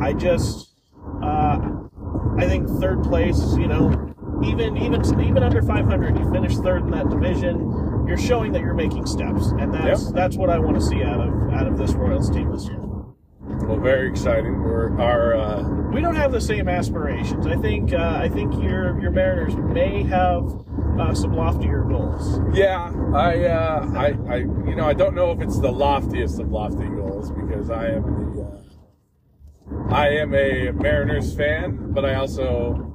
I 0.00 0.14
just 0.14 0.72
uh, 1.22 1.58
I 2.38 2.46
think 2.46 2.66
third 2.80 3.02
place. 3.02 3.40
You 3.58 3.68
know 3.68 4.14
even 4.44 4.76
even 4.76 5.02
even 5.20 5.42
under 5.42 5.62
500, 5.62 6.18
you 6.18 6.30
finish 6.30 6.56
third 6.56 6.82
in 6.82 6.90
that 6.90 7.08
division. 7.08 7.95
You're 8.06 8.16
showing 8.18 8.52
that 8.52 8.60
you're 8.62 8.74
making 8.74 9.06
steps, 9.06 9.48
and 9.58 9.72
that's 9.74 10.04
Yep. 10.06 10.14
that's 10.14 10.36
what 10.36 10.50
I 10.50 10.58
want 10.58 10.76
to 10.76 10.82
see 10.82 11.02
out 11.02 11.20
of 11.20 11.52
out 11.52 11.66
of 11.66 11.76
this 11.78 11.92
Royals 11.94 12.30
team 12.30 12.50
this 12.52 12.66
year. 12.68 12.78
well, 13.66 13.78
very 13.78 14.08
exciting. 14.08 14.62
We're 14.62 14.98
our 15.00 15.34
uh, 15.34 15.68
we 15.92 16.00
don't 16.00 16.14
have 16.16 16.30
the 16.32 16.40
same 16.40 16.68
aspirations. 16.68 17.46
I 17.46 17.56
think 17.56 17.92
uh, 17.92 18.18
I 18.22 18.28
think 18.28 18.54
your 18.62 19.00
your 19.00 19.10
Mariners 19.10 19.56
may 19.56 20.02
have 20.04 20.44
uh, 20.98 21.14
some 21.14 21.34
loftier 21.34 21.82
goals. 21.82 22.40
yeah. 22.54 22.92
I 23.14 23.44
uh, 23.44 23.90
I 23.96 24.06
I 24.28 24.36
you 24.38 24.74
know 24.76 24.84
I 24.86 24.94
don't 24.94 25.14
know 25.14 25.30
if 25.32 25.40
it's 25.40 25.58
the 25.60 25.70
loftiest 25.72 26.38
of 26.40 26.50
lofty 26.50 26.86
goals 26.88 27.30
because 27.30 27.70
I 27.70 27.88
am 27.88 28.34
the 28.36 28.42
uh, 28.42 29.94
I 29.94 30.08
am 30.10 30.32
a 30.34 30.70
Mariners 30.72 31.34
fan, 31.36 31.92
but 31.92 32.04
I 32.04 32.14
also 32.14 32.92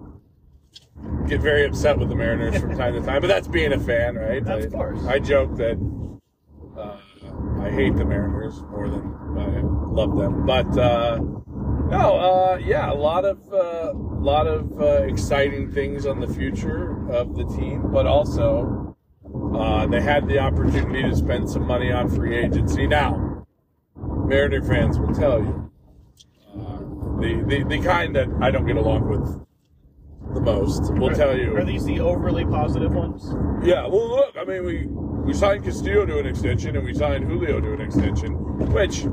get 1.27 1.41
very 1.41 1.65
upset 1.65 1.97
with 1.97 2.09
the 2.09 2.15
Mariners 2.15 2.59
from 2.59 2.75
time 2.77 2.93
to 2.93 3.01
time. 3.01 3.21
But 3.21 3.27
that's 3.27 3.47
being 3.47 3.73
a 3.73 3.79
fan, 3.79 4.15
right? 4.15 4.45
Of 4.47 4.73
I, 4.73 4.77
course. 4.77 5.05
I 5.05 5.19
joke 5.19 5.55
that 5.57 5.77
uh, 6.77 6.97
I 7.61 7.69
hate 7.69 7.95
the 7.95 8.05
Mariners 8.05 8.61
more 8.63 8.89
than 8.89 9.03
I 9.37 9.61
love 9.93 10.17
them. 10.17 10.45
But 10.45 10.77
uh, 10.77 11.19
No, 11.89 12.17
uh, 12.17 12.57
yeah, 12.63 12.91
a 12.91 12.93
lot 12.93 13.25
of 13.25 13.37
uh, 13.53 13.93
lot 13.93 14.47
of 14.47 14.79
uh, 14.81 15.03
exciting 15.03 15.71
things 15.71 16.05
on 16.05 16.19
the 16.19 16.27
future 16.27 17.09
of 17.11 17.35
the 17.35 17.45
team, 17.45 17.91
but 17.91 18.05
also 18.05 18.95
uh, 19.55 19.87
they 19.87 20.01
had 20.01 20.27
the 20.27 20.39
opportunity 20.39 21.01
to 21.03 21.15
spend 21.15 21.49
some 21.49 21.65
money 21.67 21.91
on 21.91 22.09
free 22.09 22.35
agency. 22.37 22.87
Now, 22.87 23.45
Mariner 23.95 24.61
fans 24.63 24.99
will 24.99 25.13
tell 25.13 25.39
you 25.39 25.71
uh, 26.55 26.77
the, 27.19 27.43
the 27.47 27.63
the 27.63 27.79
kind 27.81 28.15
that 28.15 28.27
I 28.41 28.51
don't 28.51 28.65
get 28.65 28.77
along 28.77 29.09
with 29.09 29.45
the 30.33 30.41
most 30.41 30.93
We'll 30.93 31.13
tell 31.15 31.37
you. 31.37 31.55
Are 31.57 31.63
these 31.63 31.85
the 31.85 31.99
overly 31.99 32.45
positive 32.45 32.93
ones? 32.93 33.33
Yeah, 33.65 33.87
well, 33.87 34.09
look, 34.09 34.35
I 34.37 34.43
mean, 34.45 34.65
we 34.65 34.87
we 34.87 35.33
signed 35.33 35.63
Castillo 35.63 36.05
to 36.05 36.19
an 36.19 36.25
extension 36.25 36.75
and 36.75 36.85
we 36.85 36.93
signed 36.93 37.25
Julio 37.25 37.59
to 37.61 37.73
an 37.73 37.81
extension, 37.81 38.33
which 38.71 39.05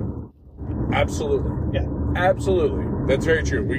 absolutely, 0.92 1.52
Yeah. 1.80 1.86
absolutely, 2.16 2.86
that's 3.06 3.24
very 3.26 3.42
true. 3.42 3.62
We 3.64 3.78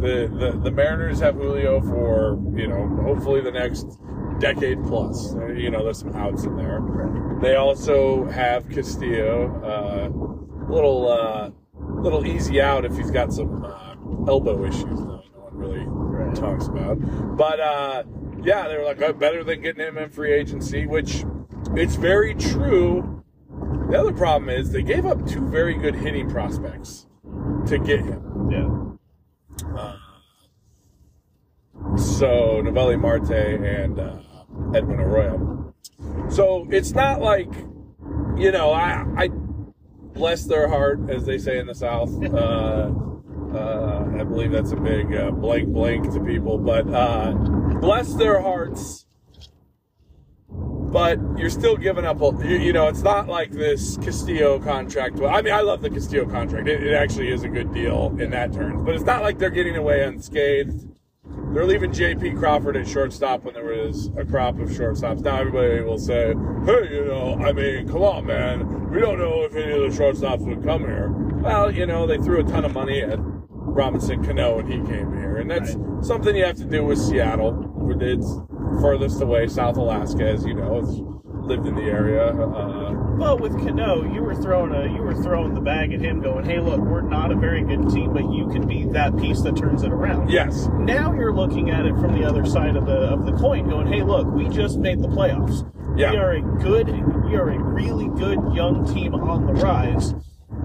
the 0.00 0.28
the, 0.28 0.60
the 0.62 0.70
Mariners 0.70 1.20
have 1.20 1.34
Julio 1.36 1.80
for 1.80 2.38
you 2.54 2.68
know 2.68 2.86
hopefully 3.02 3.40
the 3.40 3.52
next 3.52 3.98
decade 4.38 4.82
plus. 4.84 5.34
You 5.56 5.70
know, 5.70 5.84
there's 5.84 5.98
some 6.00 6.14
outs 6.14 6.44
in 6.44 6.56
there. 6.56 6.80
They 7.40 7.56
also 7.56 8.24
have 8.26 8.68
Castillo, 8.68 9.60
uh, 9.64 10.72
little 10.72 11.08
uh, 11.08 11.50
little 12.00 12.26
easy 12.26 12.60
out 12.60 12.84
if 12.84 12.96
he's 12.96 13.10
got 13.10 13.32
some 13.32 13.64
uh, 13.64 13.94
elbow 14.28 14.64
issues. 14.64 14.82
Though 14.84 15.22
no 15.34 15.48
one 15.50 15.56
really 15.56 15.84
Talks 16.34 16.66
about. 16.66 16.96
But 17.36 17.60
uh, 17.60 18.02
yeah, 18.42 18.66
they 18.68 18.76
were 18.76 18.84
like, 18.84 19.00
oh, 19.00 19.12
better 19.12 19.44
than 19.44 19.62
getting 19.62 19.86
him 19.86 19.96
in 19.96 20.10
free 20.10 20.32
agency, 20.32 20.84
which 20.84 21.24
it's 21.74 21.94
very 21.94 22.34
true. 22.34 23.22
The 23.90 23.98
other 24.00 24.12
problem 24.12 24.50
is 24.50 24.72
they 24.72 24.82
gave 24.82 25.06
up 25.06 25.26
two 25.26 25.46
very 25.46 25.74
good 25.74 25.94
hitting 25.94 26.28
prospects 26.28 27.06
to 27.66 27.78
get 27.78 28.00
him. 28.00 28.48
Yeah. 28.50 29.96
So 31.96 32.60
Noelvi 32.62 33.00
Marte 33.00 33.30
and 33.30 34.00
uh, 34.00 34.18
Edwin 34.74 34.98
Arroyo. 35.00 35.74
So 36.28 36.66
it's 36.70 36.92
not 36.92 37.20
like, 37.20 37.52
you 38.36 38.50
know, 38.50 38.72
I, 38.72 39.04
I 39.16 39.28
bless 39.28 40.44
their 40.44 40.68
heart, 40.68 41.08
as 41.08 41.26
they 41.26 41.38
say 41.38 41.58
in 41.58 41.66
the 41.66 41.74
South. 41.74 42.10
Uh, 42.24 42.90
uh, 43.54 44.04
I 44.18 44.24
believe 44.24 44.52
that's 44.52 44.72
a 44.72 44.76
big 44.76 45.14
uh, 45.14 45.30
blank 45.30 45.68
blank 45.68 46.12
to 46.12 46.20
people, 46.20 46.58
but 46.58 46.86
uh, 46.92 47.32
bless 47.80 48.14
their 48.14 48.40
hearts. 48.40 49.06
But 50.48 51.18
you're 51.36 51.50
still 51.50 51.76
giving 51.76 52.04
up. 52.04 52.20
You, 52.20 52.56
you 52.56 52.72
know, 52.72 52.86
it's 52.86 53.02
not 53.02 53.26
like 53.26 53.50
this 53.50 53.96
Castillo 53.96 54.60
contract. 54.60 55.20
I 55.20 55.42
mean, 55.42 55.52
I 55.52 55.60
love 55.60 55.82
the 55.82 55.90
Castillo 55.90 56.24
contract. 56.26 56.68
It, 56.68 56.84
it 56.84 56.94
actually 56.94 57.32
is 57.32 57.42
a 57.42 57.48
good 57.48 57.74
deal 57.74 58.14
in 58.20 58.30
that 58.30 58.52
terms. 58.52 58.82
But 58.84 58.94
it's 58.94 59.04
not 59.04 59.22
like 59.22 59.38
they're 59.38 59.50
getting 59.50 59.76
away 59.76 60.04
unscathed. 60.04 60.88
They're 61.52 61.66
leaving 61.66 61.92
J.P. 61.92 62.32
Crawford 62.32 62.76
at 62.76 62.86
shortstop 62.86 63.44
when 63.44 63.54
there 63.54 63.64
was 63.64 64.10
a 64.16 64.24
crop 64.24 64.58
of 64.58 64.68
shortstops. 64.68 65.20
Now 65.20 65.38
everybody 65.38 65.80
will 65.82 65.98
say, 65.98 66.34
"Hey, 66.66 66.94
you 66.94 67.04
know, 67.06 67.40
I 67.44 67.52
mean, 67.52 67.88
come 67.88 68.02
on, 68.02 68.26
man. 68.26 68.90
We 68.90 69.00
don't 69.00 69.18
know 69.18 69.42
if 69.42 69.54
any 69.54 69.72
of 69.72 69.80
the 69.80 70.02
shortstops 70.02 70.40
would 70.40 70.62
come 70.62 70.82
here." 70.82 71.10
Well, 71.10 71.70
you 71.70 71.86
know, 71.86 72.06
they 72.06 72.18
threw 72.18 72.40
a 72.40 72.44
ton 72.44 72.64
of 72.64 72.72
money 72.72 73.02
at 73.02 73.18
Robinson 73.66 74.24
Cano 74.24 74.56
when 74.56 74.66
he 74.66 74.76
came 74.78 75.12
here, 75.16 75.36
and 75.36 75.50
that's 75.50 75.76
something 76.06 76.36
you 76.36 76.44
have 76.44 76.56
to 76.56 76.64
do 76.64 76.84
with 76.84 76.98
Seattle. 76.98 77.70
It's 78.00 78.38
furthest 78.80 79.20
away, 79.20 79.46
South 79.46 79.76
Alaska, 79.76 80.28
as 80.28 80.44
you 80.44 80.54
know. 80.54 80.78
It's 80.78 81.00
lived 81.46 81.66
in 81.66 81.74
the 81.74 81.82
area. 81.82 82.26
Uh, 82.28 82.92
But 83.18 83.40
with 83.40 83.52
Cano, 83.58 84.02
you 84.12 84.22
were 84.22 84.34
throwing 84.34 84.72
a 84.74 84.92
you 84.92 85.02
were 85.02 85.14
throwing 85.14 85.54
the 85.54 85.60
bag 85.60 85.92
at 85.92 86.00
him, 86.00 86.20
going, 86.20 86.44
"Hey, 86.44 86.58
look, 86.60 86.80
we're 86.80 87.02
not 87.02 87.30
a 87.30 87.36
very 87.36 87.62
good 87.62 87.88
team, 87.90 88.12
but 88.12 88.30
you 88.32 88.48
can 88.48 88.66
be 88.66 88.84
that 88.86 89.16
piece 89.18 89.42
that 89.42 89.56
turns 89.56 89.82
it 89.82 89.92
around." 89.92 90.30
yes, 90.30 90.68
Now 90.78 91.12
you're 91.12 91.32
looking 91.34 91.70
at 91.70 91.86
it 91.86 91.96
from 91.98 92.12
the 92.18 92.24
other 92.24 92.44
side 92.44 92.76
of 92.76 92.86
the 92.86 93.12
of 93.12 93.26
the 93.26 93.32
coin, 93.32 93.68
going, 93.68 93.86
"Hey, 93.86 94.02
look, 94.02 94.26
we 94.32 94.48
just 94.48 94.78
made 94.78 95.00
the 95.02 95.08
playoffs. 95.08 95.64
Yeah. 95.96 96.10
We 96.10 96.16
are 96.16 96.32
a 96.32 96.40
good, 96.40 96.88
we 97.24 97.36
are 97.36 97.50
a 97.50 97.58
really 97.58 98.08
good 98.08 98.40
young 98.52 98.84
team 98.86 99.14
on 99.14 99.46
the 99.46 99.52
rise. 99.52 100.14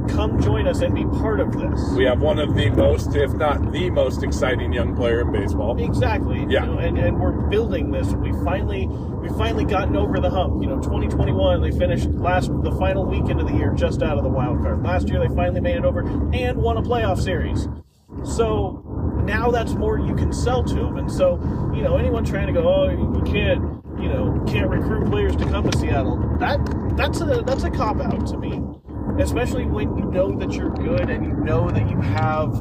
Come 0.09 0.41
join 0.41 0.67
us 0.67 0.81
and 0.81 0.95
be 0.95 1.05
part 1.05 1.39
of 1.39 1.51
this." 1.51 1.91
we 1.95 2.03
have 2.05 2.21
one 2.21 2.39
of 2.39 2.55
the 2.55 2.69
most, 2.69 3.15
if 3.15 3.33
not 3.33 3.71
the 3.71 3.89
most, 3.89 4.23
exciting 4.23 4.73
young 4.73 4.95
player 4.95 5.21
in 5.21 5.31
baseball. 5.31 5.79
Exactly. 5.81 6.45
Yeah. 6.49 6.65
You 6.65 6.71
know, 6.71 6.77
and, 6.79 6.97
and 6.97 7.19
we're 7.19 7.31
building 7.49 7.91
this. 7.91 8.07
We 8.13 8.31
finally 8.43 8.87
we 8.87 9.29
finally 9.29 9.65
gotten 9.65 9.95
over 9.95 10.19
the 10.19 10.29
hump. 10.29 10.61
You 10.61 10.69
know, 10.69 10.79
2021 10.79 11.61
they 11.61 11.71
finished 11.71 12.09
last 12.09 12.49
the 12.63 12.71
final 12.73 13.05
weekend 13.05 13.39
of 13.39 13.47
the 13.47 13.53
year 13.53 13.71
just 13.73 14.01
out 14.01 14.17
of 14.17 14.23
the 14.23 14.29
wild 14.29 14.61
card. 14.61 14.83
Last 14.83 15.09
year 15.09 15.19
they 15.19 15.33
finally 15.35 15.61
made 15.61 15.77
it 15.77 15.85
over 15.85 15.99
and 16.33 16.57
won 16.57 16.77
a 16.77 16.81
playoff 16.81 17.21
series. 17.21 17.67
So 18.23 18.83
now 19.25 19.51
that's 19.51 19.73
more 19.73 19.99
you 19.99 20.15
can 20.15 20.33
sell 20.33 20.63
to 20.63 20.75
them. 20.75 20.97
And 20.97 21.11
so 21.11 21.39
you 21.75 21.83
know 21.83 21.97
anyone 21.97 22.25
trying 22.25 22.47
to 22.47 22.53
go, 22.53 22.67
oh, 22.67 22.89
you 22.89 23.21
can't 23.31 23.61
you 23.99 24.09
know 24.09 24.43
can't 24.47 24.69
recruit 24.69 25.09
players 25.09 25.35
to 25.35 25.45
come 25.45 25.69
to 25.69 25.77
Seattle. 25.77 26.17
That 26.39 26.59
that's 26.97 27.21
a 27.21 27.43
that's 27.45 27.63
a 27.63 27.69
cop 27.69 27.99
out 27.99 28.25
to 28.27 28.37
me. 28.37 28.61
Especially 29.17 29.65
when 29.65 29.97
you 29.97 30.05
know 30.05 30.37
that 30.37 30.51
you're 30.51 30.73
good 30.73 31.09
and 31.09 31.25
you 31.25 31.33
know 31.33 31.69
that 31.69 31.89
you 31.89 31.99
have 32.01 32.51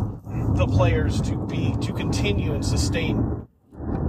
the 0.57 0.67
players 0.67 1.21
to 1.23 1.37
be 1.47 1.75
to 1.81 1.93
continue 1.93 2.55
and 2.55 2.65
sustain 2.65 3.47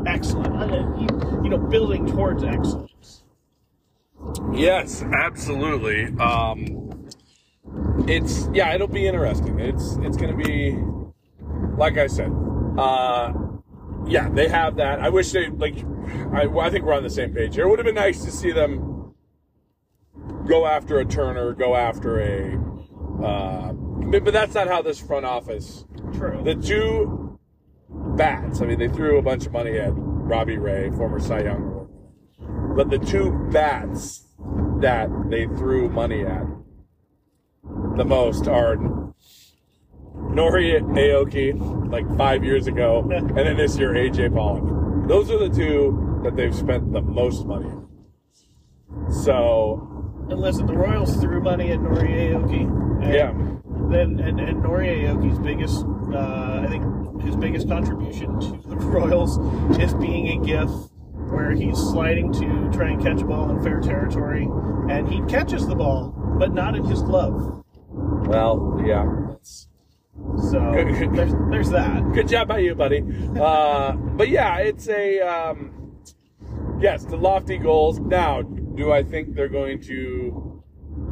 excellent. 0.07 0.55
uh, 0.55 1.41
You, 1.43 1.49
know, 1.49 1.57
building 1.57 2.05
towards 2.07 2.43
excellence. 2.43 3.23
Yes, 4.53 5.03
absolutely. 5.03 6.05
Um, 6.19 7.07
it's 8.07 8.49
yeah, 8.53 8.73
it'll 8.73 8.87
be 8.87 9.07
interesting. 9.07 9.59
It's 9.59 9.97
it's 10.01 10.17
gonna 10.17 10.35
be 10.35 10.77
like 11.77 11.97
I 11.97 12.07
said. 12.07 12.31
Uh, 12.77 13.33
yeah, 14.05 14.29
they 14.29 14.47
have 14.47 14.75
that. 14.77 14.99
I 14.99 15.09
wish 15.09 15.31
they 15.31 15.49
like. 15.49 15.75
I, 16.33 16.47
I 16.47 16.69
think 16.69 16.85
we're 16.85 16.93
on 16.93 17.03
the 17.03 17.09
same 17.09 17.33
page 17.33 17.55
here. 17.55 17.65
It 17.65 17.69
would 17.69 17.79
have 17.79 17.85
been 17.85 17.95
nice 17.95 18.23
to 18.25 18.31
see 18.31 18.51
them 18.51 18.98
go 20.47 20.65
after 20.65 20.99
a 20.99 21.05
Turner, 21.05 21.53
go 21.53 21.75
after 21.75 22.19
a. 22.19 22.55
Uh, 23.23 23.73
but 23.73 24.23
but 24.23 24.33
that's 24.33 24.53
not 24.53 24.67
how 24.67 24.81
this 24.81 24.99
front 24.99 25.25
office 25.25 25.85
True. 26.13 26.41
the 26.43 26.55
two 26.55 27.39
bats, 27.89 28.61
I 28.61 28.65
mean, 28.65 28.79
they 28.79 28.87
threw 28.87 29.17
a 29.17 29.21
bunch 29.21 29.45
of 29.45 29.51
money 29.51 29.77
at 29.77 29.91
Robbie 29.93 30.57
Ray, 30.57 30.89
former 30.91 31.19
Cy 31.19 31.43
Young 31.43 31.89
But 32.75 32.89
the 32.89 32.99
two 32.99 33.31
bats 33.51 34.25
that 34.79 35.09
they 35.29 35.45
threw 35.45 35.89
money 35.89 36.23
at 36.23 36.43
the 37.97 38.05
most 38.05 38.47
are 38.47 38.77
Nori 40.29 40.79
Aoki, 40.79 41.91
like 41.91 42.05
five 42.17 42.43
years 42.43 42.67
ago, 42.67 43.09
and 43.13 43.35
then 43.35 43.57
this 43.57 43.77
year 43.77 43.93
AJ 43.93 44.33
Pollock. 44.33 45.07
Those 45.07 45.31
are 45.31 45.39
the 45.39 45.49
two 45.49 46.21
that 46.23 46.35
they've 46.35 46.55
spent 46.55 46.93
the 46.93 47.01
most 47.01 47.45
money 47.45 47.65
on. 47.65 47.87
So, 49.11 49.98
and 50.29 50.39
listen, 50.39 50.65
the 50.65 50.73
Royals 50.75 51.15
threw 51.17 51.41
money 51.41 51.71
at 51.71 51.79
Nori 51.79 52.31
Aoki. 52.31 53.03
And 53.03 53.13
Yeah. 53.13 53.31
Then 53.89 54.19
and, 54.19 54.39
and 54.39 54.63
Nori 54.63 55.03
Aoki's 55.03 55.39
biggest, 55.39 55.83
uh, 56.13 56.61
I 56.63 56.67
think, 56.67 57.21
his 57.21 57.35
biggest 57.35 57.67
contribution 57.67 58.39
to 58.39 58.69
the 58.69 58.75
Royals 58.77 59.37
is 59.79 59.93
being 59.95 60.41
a 60.41 60.45
GIF 60.45 60.69
where 61.29 61.51
he's 61.51 61.77
sliding 61.77 62.31
to 62.33 62.69
try 62.71 62.89
and 62.89 63.01
catch 63.01 63.21
a 63.21 63.25
ball 63.25 63.49
in 63.51 63.61
fair 63.63 63.79
territory, 63.79 64.47
and 64.89 65.07
he 65.07 65.21
catches 65.27 65.67
the 65.67 65.75
ball, 65.75 66.13
but 66.39 66.53
not 66.53 66.75
in 66.75 66.83
his 66.85 67.01
glove. 67.01 67.63
well, 67.91 68.81
yeah. 68.85 69.05
That's, 69.29 69.67
So 70.51 70.59
there's, 71.13 71.33
there's 71.49 71.69
that. 71.69 72.11
Good 72.13 72.27
job 72.27 72.47
by 72.47 72.59
you, 72.59 72.75
buddy. 72.75 73.03
Uh, 73.39 73.93
but 73.93 74.29
yeah, 74.29 74.57
it's 74.57 74.87
a 74.89 75.19
um, 75.19 75.78
yes, 76.79 77.05
the 77.05 77.17
lofty 77.17 77.57
goals. 77.57 77.99
Now, 77.99 78.41
do 78.41 78.91
I 78.91 79.03
think 79.03 79.35
they're 79.35 79.49
going 79.49 79.81
to 79.83 80.63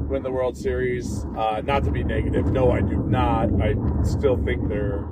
win 0.10 0.24
the 0.24 0.32
World 0.32 0.58
Series? 0.58 1.26
Uh, 1.38 1.62
not 1.64 1.84
to 1.84 1.92
be 1.92 2.04
negative, 2.04 2.52
no, 2.52 2.72
I 2.72 2.82
do 2.82 2.98
not. 2.98 3.50
I 3.62 3.76
still 4.04 4.38
think 4.44 4.68
they're 4.68 5.08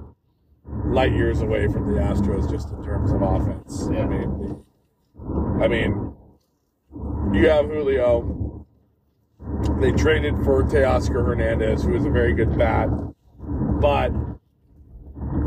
light 0.86 1.12
years 1.12 1.42
away 1.42 1.68
from 1.68 1.94
the 1.94 2.00
Astros, 2.00 2.50
just 2.50 2.70
in 2.70 2.84
terms 2.84 3.12
of 3.12 3.22
offense. 3.22 3.88
I 3.88 4.06
mean, 4.06 4.64
I 5.62 5.68
mean, 5.68 6.14
you 7.34 7.50
have 7.50 7.68
Julio. 7.68 8.66
They 9.80 9.92
traded 9.92 10.36
for 10.44 10.64
Teoscar 10.64 11.26
Hernandez, 11.26 11.84
who 11.84 11.96
is 11.96 12.06
a 12.06 12.10
very 12.10 12.34
good 12.34 12.58
bat, 12.58 12.90
but 13.80 14.12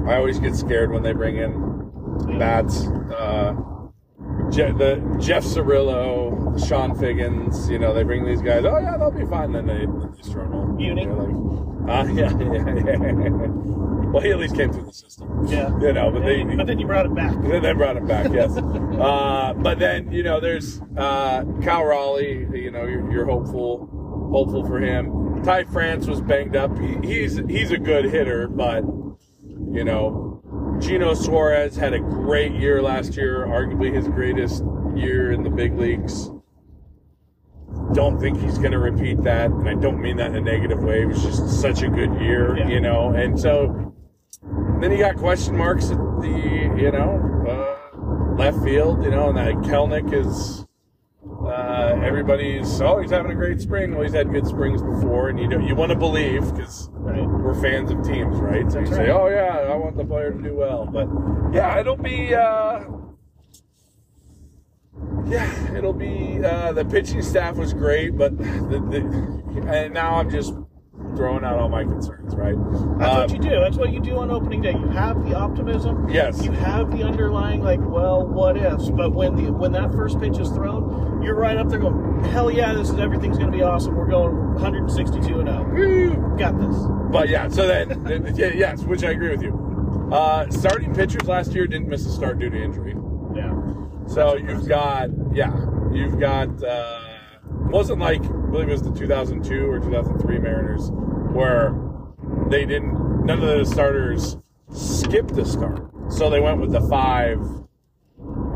I 0.07 0.17
always 0.17 0.39
get 0.39 0.55
scared 0.55 0.93
when 0.93 1.03
they 1.03 1.13
bring 1.13 1.37
in 1.37 2.39
bats. 2.39 2.87
Uh, 2.87 3.55
Je- 4.51 4.73
the 4.73 5.17
Jeff 5.21 5.45
Cirillo, 5.45 6.69
Chone 6.69 6.95
Figgins, 6.99 7.69
you 7.71 7.79
know, 7.79 7.93
they 7.95 8.03
bring 8.03 8.25
these 8.25 8.43
guys. 8.43 8.65
Oh 8.65 8.79
yeah, 8.79 8.97
they'll 8.97 9.11
be 9.11 9.25
fine. 9.27 9.53
Then 9.53 9.67
they, 9.67 9.79
then 9.87 10.15
they 10.17 10.23
struggle. 10.23 10.77
Uni. 10.79 11.05
They're 11.07 11.15
like, 11.15 11.35
uh, 11.89 12.13
yeah, 12.13 12.31
yeah, 12.39 12.97
yeah. 12.99 13.47
well, 14.11 14.23
he 14.23 14.31
at 14.31 14.39
least 14.39 14.57
came 14.57 14.73
through 14.73 14.87
the 14.87 14.93
system. 14.93 15.47
Yeah. 15.49 15.69
You 15.81 15.93
know, 15.93 16.11
but 16.11 16.23
they 16.25 16.43
but 16.45 16.67
then 16.67 16.79
you 16.79 16.87
brought 16.87 17.07
him 17.07 17.15
back. 17.15 17.33
then 17.43 17.63
they 17.63 17.73
brought 17.73 17.97
him 17.97 18.07
back, 18.07 18.31
yes. 18.33 18.57
uh, 18.57 19.55
but 19.57 19.79
then 19.79 20.11
you 20.13 20.23
know, 20.23 20.41
there's 20.41 20.81
uh, 20.97 21.45
Cal 21.63 21.85
Raleigh. 21.85 22.47
You 22.53 22.71
know, 22.71 22.85
you're, 22.85 23.11
you're 23.13 23.27
hopeful, 23.27 23.89
hopeful 24.33 24.67
for 24.67 24.79
him. 24.81 25.43
Ty 25.45 25.65
France 25.65 26.07
was 26.07 26.21
banged 26.21 26.57
up. 26.57 26.77
He, 26.79 26.97
he's 27.07 27.37
he's 27.49 27.71
a 27.71 27.79
good 27.79 28.07
hitter, 28.07 28.49
but 28.49 28.83
You 29.73 29.85
know, 29.85 30.28
Geno 30.81 31.15
Suarez 31.15 31.77
had 31.77 31.93
a 31.93 31.99
great 31.99 32.53
year 32.53 32.81
last 32.83 33.17
year, 33.17 33.47
arguably 33.47 33.93
his 33.95 34.07
greatest 34.09 34.63
year 34.95 35.33
in 35.33 35.43
the 35.43 35.51
big 35.51 35.79
leagues. 35.79 36.31
Don't 37.93 38.19
think 38.19 38.41
he's 38.41 38.59
going 38.59 38.73
to 38.73 38.79
repeat 38.79 39.23
that, 39.25 39.51
and 39.51 39.69
I 39.69 39.75
don't 39.75 40.01
mean 40.01 40.17
that 40.19 40.31
in 40.31 40.37
a 40.37 40.41
negative 40.41 40.83
way. 40.83 41.03
It 41.03 41.07
was 41.07 41.23
just 41.23 41.61
such 41.61 41.83
a 41.83 41.89
good 41.89 42.15
year, 42.21 42.57
Yeah. 42.57 42.69
you 42.69 42.81
know. 42.81 43.11
And 43.11 43.39
so 43.39 43.95
then 44.81 44.93
you 44.93 44.99
got 44.99 45.17
question 45.17 45.57
marks 45.57 45.91
at 45.91 45.99
the, 46.21 46.75
you 46.77 46.91
know, 46.93 47.21
uh, 47.49 48.35
left 48.37 48.63
field, 48.63 49.03
you 49.05 49.11
know, 49.11 49.29
and 49.31 49.39
that 49.39 49.55
Kelenic 49.69 50.13
is. 50.13 50.65
Uh, 51.99 52.05
everybody's 52.05 52.81
oh 52.81 52.99
he's 53.01 53.11
having 53.11 53.31
a 53.33 53.35
great 53.35 53.61
spring. 53.61 53.93
Well, 53.95 54.03
he's 54.03 54.13
had 54.15 54.31
good 54.33 54.47
springs 54.47 54.83
before, 54.83 55.29
and 55.29 55.39
you 55.39 55.49
don't, 55.49 55.67
you 55.67 55.75
want 55.75 55.91
to 55.93 55.99
believe 55.99 56.43
because 56.55 56.89
Right. 56.93 57.25
we're 57.27 57.55
fans 57.61 57.91
of 57.91 58.03
teams, 58.03 58.37
right? 58.39 58.71
So 58.71 58.79
That's 58.79 58.91
you 58.91 58.97
say, 58.97 59.11
"Oh 59.11 59.29
yeah, 59.29 59.71
I 59.73 59.77
want 59.77 59.97
the 59.97 60.05
player 60.05 60.33
to 60.33 60.43
do 60.43 60.55
well," 60.55 60.87
but 60.87 61.09
yeah, 61.55 61.79
it'll 61.79 61.97
be 61.97 62.35
uh, 62.35 62.85
yeah, 65.27 65.75
it'll 65.77 65.93
be 65.93 66.43
uh, 66.45 66.73
the 66.73 66.85
pitching 66.85 67.23
staff 67.23 67.57
was 67.57 67.73
great, 67.73 68.17
but 68.17 68.37
the, 68.39 68.45
the 68.45 69.65
and 69.69 69.95
now 69.95 70.17
I'm 70.17 70.31
just 70.31 70.55
throwing 71.17 71.45
out 71.45 71.59
all 71.59 71.69
my 71.69 71.85
concerns, 71.85 72.35
right? 72.35 72.55
That's 72.99 73.11
Uh, 73.15 73.21
what 73.23 73.33
you 73.33 73.39
do. 73.39 73.61
That's 73.61 73.77
what 73.77 73.93
you 73.93 74.01
do 74.01 74.17
on 74.19 74.31
opening 74.31 74.63
day. 74.63 74.73
You 74.73 74.89
have 74.89 75.25
the 75.29 75.35
optimism. 75.35 76.09
Yes. 76.09 76.45
You 76.45 76.53
have 76.53 76.91
the 76.91 77.03
underlying 77.03 77.63
like, 77.63 77.81
well, 77.81 78.27
what 78.27 78.57
ifs? 78.57 78.91
But 78.91 79.13
when 79.15 79.35
the 79.37 79.53
when 79.53 79.73
that 79.73 79.93
first 79.93 80.21
pitch 80.21 80.39
is 80.39 80.51
thrown, 80.51 81.18
you're 81.29 81.37
right 81.37 81.59
up 81.59 81.69
there 81.69 81.79
going, 81.79 82.25
hell 82.25 82.51
yeah, 82.51 82.73
this 82.73 82.89
is 82.89 82.99
everything's 82.99 83.37
going 83.37 83.53
to 83.53 83.57
be 83.57 83.63
awesome. 83.63 83.95
We're 83.95 84.07
going 84.07 84.35
162 84.55 85.41
and 85.41 85.49
0. 85.49 85.75
Woo! 85.75 86.39
Got 86.39 86.59
this. 86.59 86.75
But 87.13 87.29
yeah, 87.29 87.49
so 87.49 87.67
then 87.67 88.35
yes, 88.35 88.83
which 88.85 89.05
I 89.05 89.11
agree 89.11 89.29
with 89.29 89.43
you. 89.43 90.09
Uh, 90.11 90.51
starting 90.51 90.95
pitchers 90.95 91.29
last 91.29 91.53
year 91.53 91.67
didn't 91.67 91.87
miss 91.87 92.07
a 92.07 92.11
start 92.11 92.39
due 92.39 92.49
to 92.49 92.57
injury. 92.57 92.97
Yeah. 93.37 93.55
So 94.07 94.37
you've 94.37 94.67
got, 94.67 95.11
yeah, 95.35 95.55
you've 95.93 96.19
got, 96.19 96.65
uh, 96.65 97.03
wasn't 97.45 97.99
like, 97.99 98.23
I 98.23 98.51
believe 98.51 98.71
it 98.71 98.73
was 98.73 98.83
the 98.83 98.93
2002 98.93 99.71
or 99.71 99.81
2003 99.81 100.39
Mariners 100.39 100.91
where 101.35 101.79
they 102.49 102.65
didn't, 102.65 103.27
none 103.27 103.43
of 103.43 103.59
the 103.59 103.67
starters 103.67 104.39
skipped 104.73 105.33
a 105.33 105.45
start. 105.45 105.91
So 106.11 106.31
they 106.31 106.41
went 106.41 106.59
with 106.59 106.73
the 106.73 106.81
five, 106.89 107.39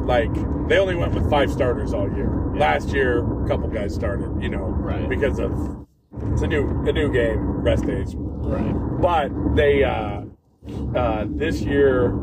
like, 0.06 0.32
they 0.68 0.78
only 0.78 0.94
went 0.94 1.14
with 1.14 1.28
five 1.30 1.50
starters 1.50 1.92
all 1.92 2.10
year. 2.14 2.52
Last 2.54 2.90
year, 2.90 3.18
a 3.44 3.48
couple 3.48 3.68
guys 3.68 3.94
started, 3.94 4.42
you 4.42 4.48
know, 4.48 4.64
Right. 4.64 5.08
because 5.08 5.38
of, 5.38 5.86
it's 6.32 6.42
a 6.42 6.46
new, 6.46 6.68
a 6.86 6.92
new 6.92 7.12
game, 7.12 7.40
rest 7.62 7.86
days. 7.86 8.14
Right. 8.16 8.72
But 9.00 9.30
they, 9.56 9.84
uh, 9.84 10.22
uh, 10.94 11.26
this 11.28 11.62
year, 11.62 12.14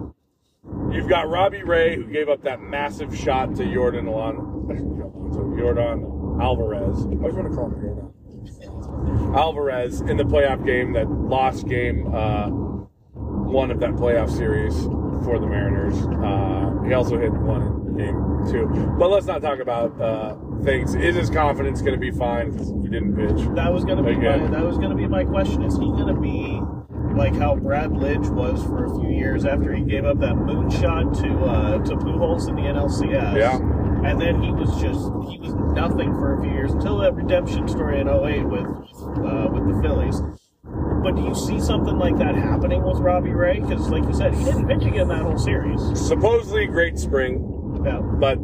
you've 0.91 1.09
got 1.09 1.29
Robbie 1.29 1.63
Ray, 1.63 1.95
who 1.95 2.05
gave 2.05 2.29
up 2.29 2.43
that 2.43 2.61
massive 2.61 3.15
shot 3.17 3.55
to 3.55 3.73
Jordan 3.73 4.07
Alon, 4.07 4.35
to 5.33 5.57
Jordan 5.57 6.37
Alvarez. 6.41 6.97
I 7.05 7.15
always 7.15 7.35
want 7.35 7.49
to 7.49 7.55
call 7.55 7.65
him 7.71 7.81
Jordan. 7.81 9.33
Alvarez 9.35 10.01
in 10.01 10.17
the 10.17 10.23
playoff 10.23 10.65
game, 10.65 10.93
that 10.93 11.09
lost 11.09 11.67
game, 11.67 12.13
uh, 12.13 12.47
one 12.49 13.71
of 13.71 13.79
that 13.79 13.91
playoff 13.91 14.29
series 14.29 14.75
for 15.23 15.39
the 15.39 15.47
Mariners. 15.47 15.95
Uh, 15.95 16.83
he 16.85 16.93
also 16.93 17.17
hit 17.17 17.31
one 17.31 17.61
in 17.61 17.97
game 17.97 18.51
two. 18.51 18.67
But 18.97 19.09
let's 19.09 19.25
not 19.25 19.41
talk 19.41 19.59
about 19.59 19.99
uh, 20.01 20.35
things. 20.63 20.95
Is 20.95 21.15
his 21.15 21.29
confidence 21.29 21.81
going 21.81 21.93
to 21.93 21.99
be 21.99 22.11
fine 22.11 22.51
because 22.51 22.69
he 22.69 22.89
didn't 22.89 23.15
pitch? 23.15 23.47
That 23.55 23.71
was 23.71 23.85
going 23.85 23.97
to 23.97 24.03
be 24.03 24.15
my, 24.15 24.37
that 24.37 24.63
was 24.63 24.77
going 24.77 24.89
to 24.89 24.95
be 24.95 25.07
my 25.07 25.23
question. 25.23 25.63
Is 25.63 25.73
he 25.75 25.85
going 25.85 26.13
to 26.13 26.19
be 26.19 26.61
like 27.15 27.35
how 27.35 27.55
Brad 27.55 27.91
Lidge 27.91 28.29
was 28.29 28.63
for 28.63 28.85
a 28.85 28.99
few 28.99 29.09
years 29.09 29.45
after 29.45 29.73
he 29.73 29.83
gave 29.83 30.05
up 30.05 30.19
that 30.19 30.35
moonshot 30.35 31.19
to 31.21 31.45
uh, 31.45 31.77
to 31.83 31.95
Pujols 31.97 32.47
in 32.47 32.55
the 32.55 32.61
NLCS? 32.61 33.37
Yeah. 33.37 33.57
And 34.09 34.19
then 34.19 34.41
he 34.41 34.51
was 34.51 34.69
just 34.81 35.11
he 35.29 35.37
was 35.39 35.53
nothing 35.75 36.13
for 36.13 36.39
a 36.39 36.41
few 36.41 36.51
years 36.51 36.71
until 36.71 36.99
that 36.99 37.13
redemption 37.13 37.67
story 37.67 37.99
in 37.99 38.07
08 38.07 38.43
with 38.43 38.65
uh, 38.65 39.47
with 39.51 39.67
the 39.67 39.79
Phillies. 39.81 40.21
But 41.01 41.15
do 41.15 41.21
you 41.23 41.33
see 41.35 41.59
something 41.59 41.97
like 41.97 42.17
that 42.17 42.35
happening 42.35 42.83
with 42.83 42.97
Robbie 42.97 43.31
Ray? 43.31 43.59
Because, 43.59 43.89
like 43.89 44.03
you 44.03 44.13
said, 44.13 44.33
he 44.33 44.43
didn't 44.43 44.67
pitch 44.67 44.83
again 44.83 45.07
that 45.07 45.21
whole 45.21 45.37
series. 45.37 45.81
Supposedly 45.99 46.65
great 46.67 46.99
spring, 46.99 47.81
Yeah. 47.85 47.99
but 47.99 48.37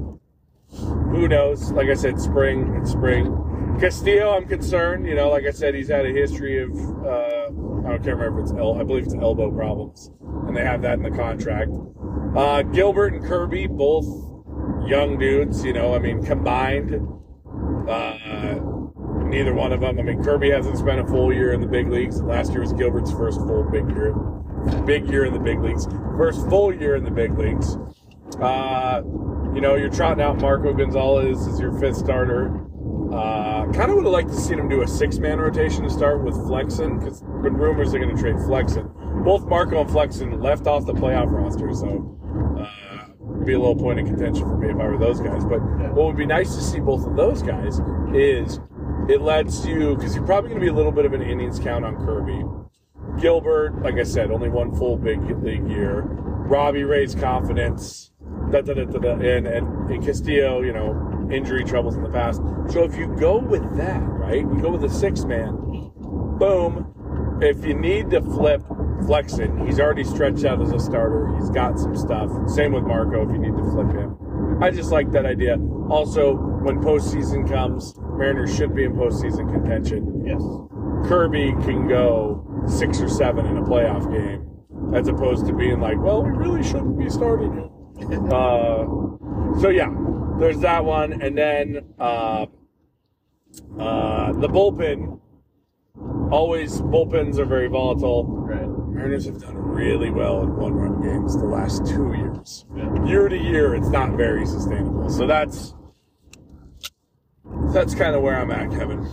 who 0.72 1.28
knows? 1.28 1.72
Like 1.72 1.90
I 1.90 1.94
said, 1.96 2.20
spring, 2.20 2.78
it's 2.82 2.92
spring. 2.92 3.78
Castillo, 3.80 4.32
I'm 4.36 4.46
concerned. 4.48 5.06
You 5.06 5.16
know, 5.16 5.30
like 5.30 5.46
I 5.46 5.52
said, 5.52 5.76
he's 5.76 5.90
had 5.90 6.06
a 6.06 6.10
history 6.12 6.62
of, 6.64 6.72
uh, 7.06 7.48
I 7.88 7.98
don't 7.98 8.06
remember 8.06 8.40
if 8.40 8.44
it's, 8.44 8.52
el- 8.54 8.80
I 8.80 8.84
believe 8.84 9.04
it's 9.06 9.16
elbow 9.16 9.52
problems, 9.52 10.12
and 10.48 10.56
they 10.56 10.64
have 10.64 10.82
that 10.84 10.94
in 10.94 11.04
the 11.04 11.12
contract. 11.12 11.72
Uh, 12.36 12.62
Gilbert 12.64 13.14
and 13.14 13.24
Kirby, 13.26 13.68
both 13.68 14.06
young 14.88 15.18
dudes, 15.20 15.64
you 15.66 15.74
know, 15.74 15.94
I 15.94 16.00
mean, 16.00 16.24
combined, 16.24 16.96
uh, 17.88 18.56
neither 19.26 19.54
one 19.54 19.72
of 19.72 19.82
them. 19.82 20.00
I 20.00 20.04
mean, 20.04 20.24
Kirby 20.24 20.52
hasn't 20.52 20.78
spent 20.78 21.00
a 21.00 21.06
full 21.06 21.34
year 21.34 21.54
in 21.54 21.62
the 21.62 21.68
big 21.68 21.90
leagues. 21.90 22.22
Last 22.22 22.52
year 22.52 22.62
was 22.62 22.74
Gilbert's 22.74 23.12
first 23.12 23.40
full 23.40 23.64
big 23.64 23.90
year, 23.90 24.14
big 24.86 25.10
year 25.10 25.26
in 25.26 25.34
the 25.34 25.40
big 25.40 25.60
leagues, 25.62 25.86
first 26.18 26.48
full 26.50 26.74
year 26.74 26.96
in 26.96 27.04
the 27.04 27.12
big 27.12 27.38
leagues. 27.38 27.78
Uh, 28.40 29.02
you 29.54 29.62
know, 29.62 29.76
you're 29.76 29.90
trotting 29.90 30.24
out 30.24 30.40
Marco 30.40 30.74
Gonzalez 30.74 31.48
as 31.48 31.60
your 31.60 31.78
fifth 31.80 31.98
starter. 31.98 32.62
Uh, 33.14 33.72
kind 33.72 33.90
of 33.90 33.96
would 33.96 34.04
have 34.04 34.14
liked 34.14 34.30
to 34.30 34.36
see 34.36 34.54
him 34.56 34.68
do 34.68 34.82
a 34.82 34.88
six-man 34.88 35.40
rotation 35.40 35.84
to 35.84 35.90
start 35.90 36.24
with 36.24 36.36
Flexen, 36.48 37.00
because 37.00 37.22
been 37.22 37.54
rumors 37.54 37.92
they're 37.92 38.02
going 38.02 38.14
to 38.14 38.22
trade 38.22 38.36
Flexen. 38.46 38.90
Both 39.24 39.46
Marco 39.46 39.80
and 39.82 39.90
Flexen 39.90 40.42
left 40.42 40.68
off 40.68 40.86
the 40.86 40.94
playoff 40.94 41.32
roster, 41.32 41.74
so 41.74 42.20
uh, 42.60 43.44
be 43.46 43.54
a 43.54 43.60
little 43.60 43.76
point 43.76 44.00
of 44.00 44.08
contention 44.08 44.44
for 44.44 44.58
me 44.58 44.70
if 44.70 44.76
I 44.76 44.88
were 44.88 44.98
those 44.98 45.22
guys. 45.22 45.46
But 45.46 45.60
what 45.94 46.08
would 46.08 46.18
be 46.18 46.26
nice 46.26 46.56
to 46.56 46.62
see 46.62 46.80
both 46.80 47.06
of 47.08 47.16
those 47.16 47.42
guys 47.42 47.80
is 48.14 48.60
it 49.08 49.22
lets 49.22 49.66
you 49.66 49.96
because 49.96 50.16
you're 50.16 50.26
probably 50.26 50.50
going 50.50 50.60
to 50.60 50.66
be 50.66 50.72
a 50.72 50.74
little 50.74 50.92
bit 50.92 51.06
of 51.06 51.14
an 51.14 51.22
innings 51.22 51.60
count 51.60 51.86
on 51.86 51.96
Kirby. 52.06 52.44
Gilbert, 53.22 53.82
like 53.82 53.96
I 53.96 54.04
said, 54.04 54.32
only 54.32 54.50
one 54.50 54.76
full 54.76 54.98
big 54.98 55.20
league 55.44 55.68
year. 55.70 56.02
Robbie 56.02 56.84
Ray's 56.84 57.16
confidence, 57.16 58.12
da, 58.52 58.62
da, 58.62 58.74
da, 58.74 59.12
and, 59.12 59.48
and, 59.48 59.90
and 59.90 60.06
Castillo, 60.06 60.62
you 60.62 60.74
know, 60.74 61.30
injury 61.32 61.64
troubles 61.64 61.96
in 61.96 62.04
the 62.04 62.10
past. 62.10 62.42
So 62.70 62.84
if 62.84 62.96
you 62.96 63.08
go 63.18 63.38
with 63.38 63.78
that, 63.78 64.02
right, 64.02 64.42
you 64.42 64.60
go 64.62 64.72
with 64.72 64.84
a 64.84 64.90
six 64.90 65.24
man, 65.24 65.56
boom. 66.38 66.92
If 67.42 67.66
you 67.66 67.74
need 67.74 68.10
to 68.12 68.22
flip 68.22 68.64
Flexen, 69.06 69.66
he's 69.66 69.80
already 69.80 70.04
stretched 70.04 70.46
out 70.46 70.62
as 70.62 70.72
a 70.72 70.80
starter. 70.80 71.36
He's 71.38 71.50
got 71.50 71.78
some 71.80 71.96
stuff. 71.96 72.32
Same 72.50 72.74
with 72.74 72.84
Marco 72.84 73.24
if 73.24 73.30
you 73.30 73.38
need 73.38 73.56
to 73.56 73.72
flip 73.72 73.92
him. 73.92 74.18
I 74.62 74.72
just 74.72 74.92
like 74.92 75.12
that 75.12 75.26
idea. 75.26 75.58
Also, 75.90 76.36
when 76.36 76.80
postseason 76.80 77.48
comes, 77.50 77.94
Mariners 78.18 78.56
should 78.56 78.76
be 78.76 78.86
in 78.86 78.94
postseason 78.94 79.52
contention. 79.52 80.26
Yes. 80.26 80.42
Kirby 81.08 81.52
can 81.64 81.88
go 81.88 82.64
six 82.68 83.02
or 83.02 83.10
seven 83.10 83.46
in 83.46 83.58
a 83.58 83.62
playoff 83.62 84.12
game, 84.12 84.96
as 84.96 85.08
opposed 85.08 85.46
to 85.48 85.54
being 85.54 85.80
like, 85.80 85.98
well, 86.00 86.24
we 86.24 86.32
really 86.32 86.64
shouldn't 86.64 86.98
be 86.98 87.10
starting 87.10 87.54
him. 87.54 87.70
uh, 88.32 88.86
so 89.60 89.70
yeah, 89.70 89.94
there's 90.40 90.60
that 90.60 90.84
one, 90.84 91.22
and 91.22 91.38
then 91.38 91.94
uh, 92.00 92.46
uh, 93.80 94.34
the 94.34 94.48
bullpen. 94.48 95.20
Always 96.32 96.82
bullpens 96.82 97.38
are 97.38 97.46
very 97.46 97.68
volatile. 97.68 98.26
Right. 98.26 98.68
Mariners 98.90 99.26
have 99.26 99.40
done 99.40 99.56
really 99.56 100.10
well 100.10 100.42
in 100.42 100.56
one-run 100.56 101.02
games 101.02 101.38
the 101.38 101.46
last 101.46 101.86
two 101.86 102.14
years. 102.14 102.66
Yeah. 102.76 103.06
Year 103.06 103.30
to 103.30 103.38
year, 103.38 103.76
it's 103.76 103.90
not 103.90 104.18
very 104.18 104.46
sustainable. 104.46 105.10
So 105.10 105.28
that's 105.28 105.75
that's 107.76 107.94
kind 107.94 108.16
of 108.16 108.22
where 108.24 108.40
I'm 108.40 108.50
at, 108.52 108.72
Kevin. 108.72 109.06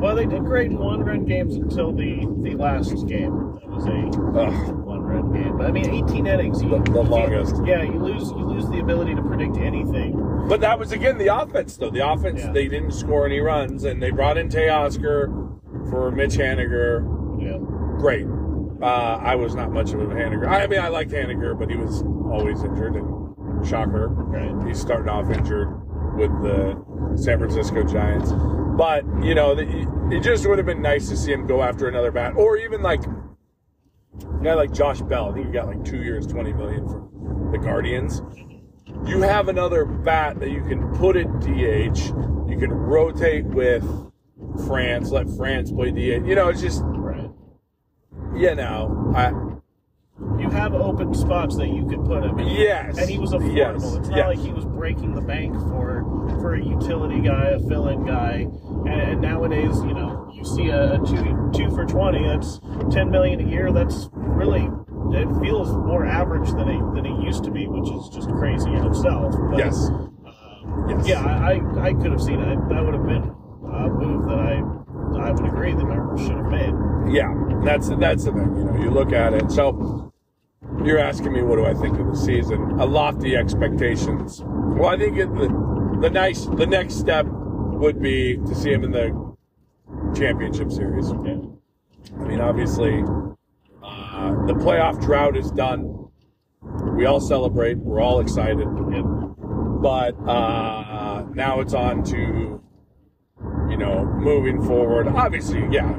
Well, 0.00 0.16
they 0.16 0.26
did 0.26 0.44
great 0.44 0.70
in 0.72 0.78
one-run 0.78 1.24
games 1.26 1.54
until 1.54 1.92
the 1.92 2.26
the 2.42 2.56
last 2.56 3.06
game. 3.06 3.58
That 3.60 3.68
was 3.68 3.86
a 3.86 4.40
Ugh. 4.40 4.74
one-run 4.84 5.32
game. 5.32 5.56
But 5.58 5.66
I 5.66 5.72
mean, 5.72 5.88
18 5.88 6.26
innings. 6.26 6.62
You, 6.62 6.70
The- 6.70 6.90
the 6.90 7.02
longest. 7.02 7.56
Yeah, 7.64 7.82
you 7.82 7.98
lose 7.98 8.30
you 8.30 8.44
lose 8.44 8.68
the 8.68 8.80
ability 8.80 9.14
to 9.14 9.22
predict 9.22 9.56
anything. 9.58 10.18
But 10.48 10.60
that 10.62 10.78
was 10.78 10.90
again 10.90 11.18
the 11.18 11.28
offense, 11.28 11.76
though. 11.76 11.90
The 11.90 12.06
offense, 12.10 12.40
Yeah. 12.40 12.52
they 12.52 12.66
didn't 12.66 12.92
score 12.92 13.26
any 13.26 13.38
runs, 13.40 13.84
and 13.84 14.02
they 14.02 14.10
brought 14.10 14.36
in 14.38 14.48
Teoscar 14.48 15.26
for 15.90 16.10
Mitch 16.10 16.34
Haniger. 16.34 17.04
Yeah. 17.40 17.58
Great. 18.00 18.26
Uh, 18.82 19.18
I 19.22 19.36
was 19.36 19.54
not 19.54 19.70
much 19.70 19.92
of 19.92 20.00
a 20.00 20.06
Haniger. 20.06 20.48
I 20.48 20.66
mean, 20.66 20.80
I 20.80 20.88
liked 20.88 21.12
Haniger, 21.12 21.56
but 21.56 21.70
he 21.70 21.76
was 21.76 22.02
always 22.02 22.64
injured, 22.64 22.96
and 22.96 23.64
shocker. 23.66 24.08
Right. 24.08 24.66
He's 24.66 24.80
starting 24.80 25.08
off 25.08 25.30
injured 25.30 25.68
with 26.14 26.30
the 26.42 27.16
San 27.16 27.38
Francisco 27.38 27.82
Giants. 27.84 28.32
But, 28.76 29.04
you 29.22 29.34
know, 29.34 29.54
the, 29.54 29.64
it 30.10 30.22
just 30.22 30.46
would 30.46 30.58
have 30.58 30.66
been 30.66 30.82
nice 30.82 31.08
to 31.08 31.16
see 31.16 31.32
him 31.32 31.46
go 31.46 31.62
after 31.62 31.88
another 31.88 32.10
bat. 32.10 32.34
Or 32.36 32.56
even 32.56 32.82
like 32.82 33.02
a 33.04 34.42
guy 34.42 34.54
like 34.54 34.72
Josh 34.72 35.00
Bell. 35.02 35.30
I 35.30 35.34
think 35.34 35.46
he 35.46 35.52
got 35.52 35.66
like 35.66 35.84
two 35.84 36.02
years, 36.02 36.26
20 36.26 36.52
million 36.52 36.86
from 36.86 37.50
the 37.52 37.58
Guardians. 37.58 38.22
You 39.06 39.20
have 39.22 39.48
another 39.48 39.84
bat 39.84 40.38
that 40.40 40.50
you 40.50 40.62
can 40.62 40.92
put 40.94 41.16
at 41.16 41.26
DH. 41.40 41.98
You 42.48 42.56
can 42.58 42.70
rotate 42.70 43.44
with 43.46 43.84
France, 44.66 45.10
let 45.10 45.28
France 45.36 45.72
play 45.72 45.90
DH. 45.90 46.26
You 46.26 46.34
know, 46.34 46.48
it's 46.48 46.60
just 46.60 46.82
Right. 46.84 47.30
you 48.34 48.54
know, 48.54 49.12
I 49.14 49.32
you 50.38 50.50
have 50.50 50.74
open 50.74 51.14
spots 51.14 51.56
that 51.56 51.68
you 51.68 51.86
could 51.86 52.04
put 52.04 52.24
him 52.24 52.38
in. 52.38 52.48
Yes. 52.48 52.98
And 52.98 53.08
he 53.08 53.18
was 53.18 53.32
affordable. 53.32 53.56
Yes. 53.56 53.94
It's 53.94 54.08
not 54.08 54.16
Yes. 54.16 54.26
like 54.28 54.38
he 54.38 54.52
was 54.52 54.64
breaking 54.64 55.14
the 55.14 55.20
bank 55.20 55.54
for 55.68 56.04
for 56.40 56.54
a 56.54 56.64
utility 56.64 57.20
guy, 57.20 57.48
a 57.48 57.60
fill-in 57.60 58.04
guy. 58.04 58.46
And, 58.86 58.88
and 58.88 59.20
nowadays, 59.20 59.76
you 59.84 59.94
know, 59.94 60.30
you 60.34 60.44
see 60.44 60.68
a, 60.68 60.94
a 60.94 60.98
two 61.06 61.50
two 61.54 61.70
for 61.70 61.84
twenty. 61.84 62.24
That's 62.24 62.60
ten 62.90 63.10
million 63.10 63.40
a 63.40 63.48
year. 63.48 63.70
That's 63.72 64.08
really 64.12 64.68
it 65.14 65.28
feels 65.42 65.70
more 65.76 66.06
average 66.06 66.50
than 66.52 66.68
it 66.68 66.94
than 66.94 67.06
it 67.06 67.22
used 67.22 67.44
to 67.44 67.50
be, 67.50 67.66
which 67.66 67.90
is 67.92 68.08
just 68.08 68.28
crazy 68.30 68.70
in 68.70 68.84
itself. 68.86 69.34
But, 69.50 69.58
yes. 69.58 69.88
um, 69.88 70.08
Yes. 70.88 71.06
yeah, 71.06 71.24
I, 71.24 71.60
I 71.78 71.88
I 71.88 71.92
could 71.92 72.12
have 72.12 72.22
seen 72.22 72.40
it. 72.40 72.58
That 72.70 72.84
would 72.84 72.94
have 72.94 73.06
been 73.06 73.24
a 73.24 73.88
move 73.88 74.24
that 74.28 74.38
I 74.38 74.62
I 75.28 75.30
would 75.30 75.44
agree 75.46 75.72
the 75.72 75.84
Mariners 75.84 76.20
should 76.26 76.36
have 76.36 76.46
made. 76.46 76.72
Yeah, 77.14 77.32
that's 77.64 77.88
that's 77.96 78.24
the 78.24 78.32
thing. 78.32 78.56
You 78.56 78.64
know, 78.64 78.76
you 78.76 78.90
look 78.90 79.12
at 79.12 79.34
it. 79.34 79.50
So 79.50 80.11
you're 80.84 80.98
asking 80.98 81.32
me, 81.32 81.42
what 81.42 81.56
do 81.56 81.64
I 81.64 81.74
think 81.74 81.98
of 81.98 82.06
the 82.06 82.16
season? 82.16 82.60
A 82.80 82.86
lofty 82.86 83.36
expectations. 83.36 84.42
Well, 84.44 84.88
I 84.88 84.96
think 84.96 85.16
it, 85.16 85.32
the 85.34 85.48
the 86.00 86.10
nice 86.10 86.46
the 86.46 86.66
next 86.66 86.98
step 86.98 87.26
would 87.28 88.00
be 88.00 88.36
to 88.36 88.54
see 88.54 88.72
him 88.72 88.84
in 88.84 88.92
the 88.92 89.36
championship 90.14 90.70
series. 90.70 91.10
Yeah. 91.24 91.38
I 92.18 92.24
mean, 92.24 92.40
obviously, 92.40 93.02
uh, 93.82 94.30
the 94.46 94.54
playoff 94.54 95.00
drought 95.00 95.36
is 95.36 95.50
done. 95.50 96.08
We 96.96 97.06
all 97.06 97.20
celebrate. 97.20 97.78
We're 97.78 98.00
all 98.00 98.20
excited. 98.20 98.66
Yep. 98.92 99.04
But 99.82 100.14
uh, 100.28 101.26
now 101.34 101.60
it's 101.60 101.74
on 101.74 102.04
to, 102.04 102.62
know, 103.82 104.04
moving 104.04 104.64
forward. 104.64 105.06
Obviously, 105.08 105.66
yeah, 105.70 105.90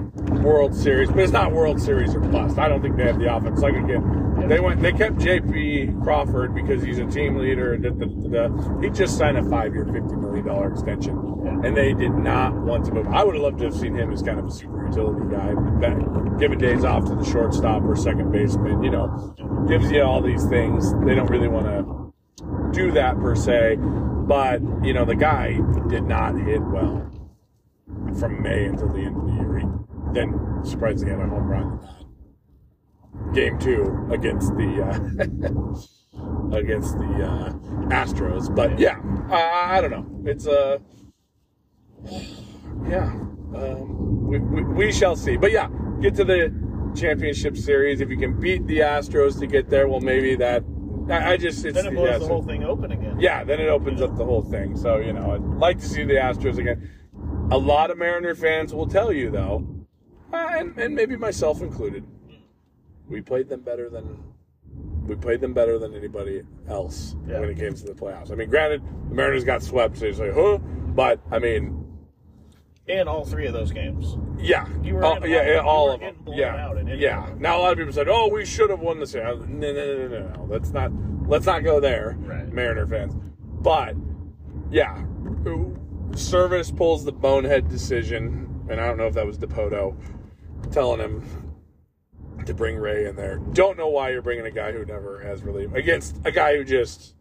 World 0.41 0.75
Series, 0.75 1.09
but 1.09 1.19
it's 1.19 1.31
not 1.31 1.51
World 1.51 1.81
Series 1.81 2.15
or 2.15 2.19
bust. 2.19 2.57
I 2.57 2.67
don't 2.67 2.81
think 2.81 2.97
they 2.97 3.03
have 3.05 3.19
the 3.19 3.33
offense. 3.33 3.59
Like 3.59 3.75
again, 3.75 4.47
they 4.47 4.59
went, 4.59 4.81
they 4.81 4.91
kept 4.91 5.19
J.P. 5.19 5.91
Crawford 6.01 6.55
because 6.55 6.81
he's 6.81 6.97
a 6.97 7.05
team 7.05 7.37
leader. 7.37 7.73
and 7.73 7.83
da- 7.83 7.89
da- 7.91 8.47
da. 8.47 8.81
He 8.81 8.89
just 8.89 9.17
signed 9.17 9.37
a 9.37 9.43
five-year, 9.49 9.85
fifty 9.85 10.15
million 10.15 10.45
dollar 10.45 10.71
extension, 10.71 11.17
and 11.63 11.75
they 11.77 11.93
did 11.93 12.13
not 12.13 12.53
want 12.53 12.85
to 12.85 12.91
move. 12.91 13.07
I 13.07 13.23
would 13.23 13.35
have 13.35 13.43
loved 13.43 13.59
to 13.59 13.65
have 13.65 13.75
seen 13.75 13.95
him 13.95 14.11
as 14.11 14.21
kind 14.21 14.39
of 14.39 14.45
a 14.45 14.51
super 14.51 14.87
utility 14.87 15.29
guy, 15.29 15.53
that, 15.81 16.37
giving 16.39 16.57
days 16.59 16.83
off 16.83 17.05
to 17.05 17.15
the 17.15 17.25
shortstop 17.25 17.83
or 17.83 17.95
second 17.95 18.31
baseman. 18.31 18.83
You 18.83 18.91
know, 18.91 19.65
gives 19.67 19.91
you 19.91 20.01
all 20.01 20.21
these 20.21 20.45
things. 20.45 20.91
They 21.05 21.15
don't 21.15 21.29
really 21.29 21.47
want 21.47 21.65
to 21.67 22.03
do 22.71 22.91
that 22.91 23.15
per 23.19 23.35
se, 23.35 23.77
but 23.77 24.61
you 24.83 24.93
know 24.93 25.05
the 25.05 25.15
guy 25.15 25.59
did 25.89 26.03
not 26.03 26.35
hit 26.35 26.61
well 26.61 27.09
from 28.19 28.41
May 28.41 28.65
until 28.65 28.89
the 28.89 28.99
end 29.01 29.15
of 29.17 29.25
the 29.25 29.33
year. 29.33 29.59
He 29.59 29.65
then 30.13 30.59
surprisingly 30.63 31.11
had 31.13 31.21
a 31.21 31.27
home 31.29 31.47
run 31.47 31.61
in 31.63 33.29
uh, 33.29 33.31
game 33.33 33.57
two 33.59 34.07
against 34.11 34.49
the 34.55 34.83
uh, 34.83 36.55
against 36.57 36.97
the 36.97 37.05
uh, 37.25 37.53
Astros. 37.89 38.53
But 38.55 38.77
yeah, 38.79 38.99
I, 39.29 39.77
I 39.77 39.81
don't 39.81 39.91
know. 39.91 40.05
It's 40.29 40.45
a 40.45 40.81
yeah. 42.87 43.11
Um, 43.55 44.27
we, 44.27 44.39
we, 44.39 44.63
we 44.63 44.91
shall 44.91 45.15
see. 45.15 45.37
But 45.37 45.51
yeah, 45.51 45.69
get 46.01 46.15
to 46.15 46.23
the 46.23 46.51
championship 46.95 47.55
series. 47.57 48.01
If 48.01 48.09
you 48.09 48.17
can 48.17 48.39
beat 48.39 48.65
the 48.67 48.79
Astros 48.79 49.39
to 49.39 49.47
get 49.47 49.69
there, 49.69 49.87
well, 49.87 50.01
maybe 50.01 50.35
that. 50.35 50.63
I, 51.09 51.33
I 51.33 51.37
just 51.37 51.65
it's 51.65 51.75
Then 51.75 51.87
it 51.87 51.93
blows 51.93 52.07
yeah, 52.07 52.17
the 52.17 52.25
so- 52.25 52.31
whole 52.31 52.43
thing 52.43 52.63
open 52.63 52.91
again. 52.93 53.19
yeah, 53.19 53.43
then 53.43 53.59
it 53.59 53.67
opens 53.67 54.01
up 54.01 54.15
the 54.15 54.23
whole 54.23 54.41
thing. 54.41 54.77
So, 54.77 54.97
you 54.97 55.11
know, 55.11 55.33
I'd 55.33 55.41
like 55.59 55.77
to 55.79 55.85
see 55.87 56.05
the 56.05 56.13
Astros 56.13 56.57
again. 56.59 56.89
A 57.53 57.57
lot 57.57 57.91
of 57.91 57.99
Mariner 57.99 58.33
fans 58.33 58.73
will 58.73 58.87
tell 58.87 59.13
you, 59.13 59.29
though, 59.29 59.63
uh, 60.33 60.49
and, 60.57 60.75
and 60.79 60.95
maybe 60.95 61.15
myself 61.15 61.61
included, 61.61 62.03
we 63.07 63.21
played 63.21 63.47
them 63.47 63.61
better 63.61 63.89
than 63.91 64.23
we 65.05 65.13
played 65.15 65.39
them 65.39 65.53
better 65.53 65.77
than 65.77 65.93
anybody 65.93 66.41
else 66.67 67.15
Yeah. 67.27 67.41
when 67.41 67.49
it 67.49 67.57
came 67.59 67.75
to 67.75 67.83
the 67.85 67.91
playoffs. 67.93 68.31
I 68.31 68.35
mean, 68.35 68.49
granted, 68.49 68.81
the 69.09 69.13
Mariners 69.13 69.43
got 69.43 69.61
swept, 69.61 69.97
so 69.97 70.05
you 70.05 70.13
say, 70.13 70.31
huh? 70.31 70.57
But 70.57 71.19
I 71.29 71.37
mean, 71.37 71.85
In 72.87 73.07
all 73.07 73.23
three 73.23 73.45
of 73.45 73.53
those 73.53 73.71
games. 73.71 74.17
yeah, 74.39 74.65
You 74.81 74.95
were 74.95 75.03
all, 75.03 75.21
in 75.23 75.29
yeah, 75.29 75.37
all- 75.37 75.45
yeah, 75.45 75.59
all 75.59 75.91
of 75.91 75.99
them. 75.99 76.15
Yeah, 76.25 76.55
out 76.65 76.77
in 76.77 76.89
any 76.89 77.01
yeah. 77.01 77.21
of 77.23 77.29
them. 77.31 77.39
Now 77.41 77.59
a 77.59 77.61
lot 77.61 77.71
of 77.73 77.77
people 77.77 77.93
said, 77.93 78.07
"Oh, 78.09 78.29
we 78.29 78.45
should 78.45 78.71
have 78.71 78.79
won 78.79 78.99
the 78.99 79.05
series." 79.05 79.27
I 79.27 79.31
was 79.31 79.41
like, 79.41 79.49
No, 79.49 79.71
no, 79.73 79.85
no, 79.85 80.07
no, 80.07 80.27
no. 80.29 80.45
Let's 80.49 80.71
not. 80.71 80.91
Let's 81.27 81.45
not 81.45 81.63
go 81.63 81.79
there, 81.79 82.15
Right. 82.21 82.51
Mariner 82.51 82.87
fans. 82.87 83.13
But 83.61 83.95
yeah, 84.71 85.03
Servais 86.13 86.75
pulls 86.75 87.03
the 87.03 87.11
bonehead 87.11 87.69
decision, 87.69 88.67
and 88.69 88.79
I 88.79 88.87
don't 88.87 88.97
know 88.97 89.07
if 89.07 89.13
that 89.15 89.25
was 89.25 89.37
Dipoto 89.37 89.95
telling 90.71 90.99
him 90.99 91.53
to 92.45 92.53
bring 92.53 92.77
Ray 92.77 93.05
in 93.05 93.15
there. 93.15 93.37
Don't 93.53 93.77
know 93.77 93.89
why 93.89 94.09
you're 94.09 94.21
bringing 94.21 94.45
a 94.45 94.51
guy 94.51 94.71
who 94.71 94.85
never 94.85 95.19
has 95.21 95.43
relief 95.43 95.73
against 95.73 96.17
a 96.25 96.31
guy 96.31 96.55
who 96.55 96.63
just. 96.63 97.15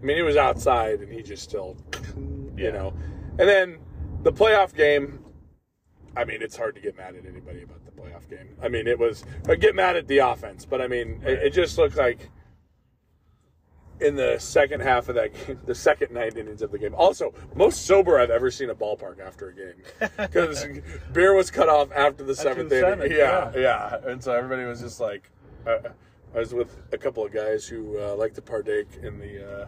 I 0.00 0.04
mean, 0.04 0.16
he 0.16 0.22
was 0.22 0.36
outside, 0.36 1.00
and 1.00 1.10
he 1.10 1.22
just 1.22 1.42
still, 1.42 1.76
you 2.56 2.70
know. 2.70 2.92
And 3.38 3.48
then 3.48 3.78
the 4.22 4.32
playoff 4.32 4.74
game. 4.74 5.20
I 6.16 6.24
mean, 6.24 6.40
it's 6.40 6.56
hard 6.56 6.74
to 6.76 6.80
get 6.80 6.96
mad 6.96 7.14
at 7.14 7.26
anybody 7.26 7.62
about 7.62 7.84
the 7.84 7.90
playoff 7.90 8.28
game. 8.30 8.56
I 8.62 8.68
mean, 8.68 8.86
it 8.86 8.98
was 8.98 9.24
I 9.48 9.54
get 9.54 9.74
mad 9.74 9.96
at 9.96 10.08
the 10.08 10.18
offense, 10.18 10.64
but 10.64 10.80
I 10.80 10.88
mean, 10.88 11.20
it, 11.22 11.44
it 11.44 11.50
just 11.52 11.76
looked 11.76 11.96
like 11.96 12.30
in 14.00 14.14
the 14.14 14.36
second 14.38 14.80
half 14.80 15.08
of 15.08 15.14
that 15.14 15.32
game, 15.46 15.58
the 15.64 15.74
second 15.74 16.12
nine 16.12 16.36
innings 16.36 16.62
of 16.62 16.70
the 16.70 16.78
game. 16.78 16.94
Also, 16.94 17.32
most 17.54 17.86
sober 17.86 18.18
I've 18.18 18.30
ever 18.30 18.50
seen 18.50 18.70
a 18.70 18.74
ballpark 18.74 19.20
after 19.20 19.48
a 19.48 19.54
game 19.54 20.10
because 20.18 20.66
beer 21.12 21.34
was 21.34 21.50
cut 21.50 21.68
off 21.68 21.90
after 21.92 22.24
the 22.24 22.34
seventh 22.34 22.68
the 22.70 22.78
inning. 22.78 22.90
seventh, 23.10 23.12
yeah, 23.12 23.50
yeah. 23.54 23.60
yeah, 24.02 24.10
and 24.10 24.22
so 24.22 24.32
everybody 24.32 24.64
was 24.64 24.80
just 24.80 25.00
like. 25.00 25.30
Uh, 25.66 25.78
I 26.34 26.40
was 26.40 26.52
with 26.52 26.76
a 26.92 26.98
couple 26.98 27.24
of 27.24 27.32
guys 27.32 27.66
who 27.66 27.98
uh, 27.98 28.14
like 28.14 28.34
to 28.34 28.42
partake 28.42 28.88
in 29.02 29.18
the 29.18 29.62
uh, 29.62 29.66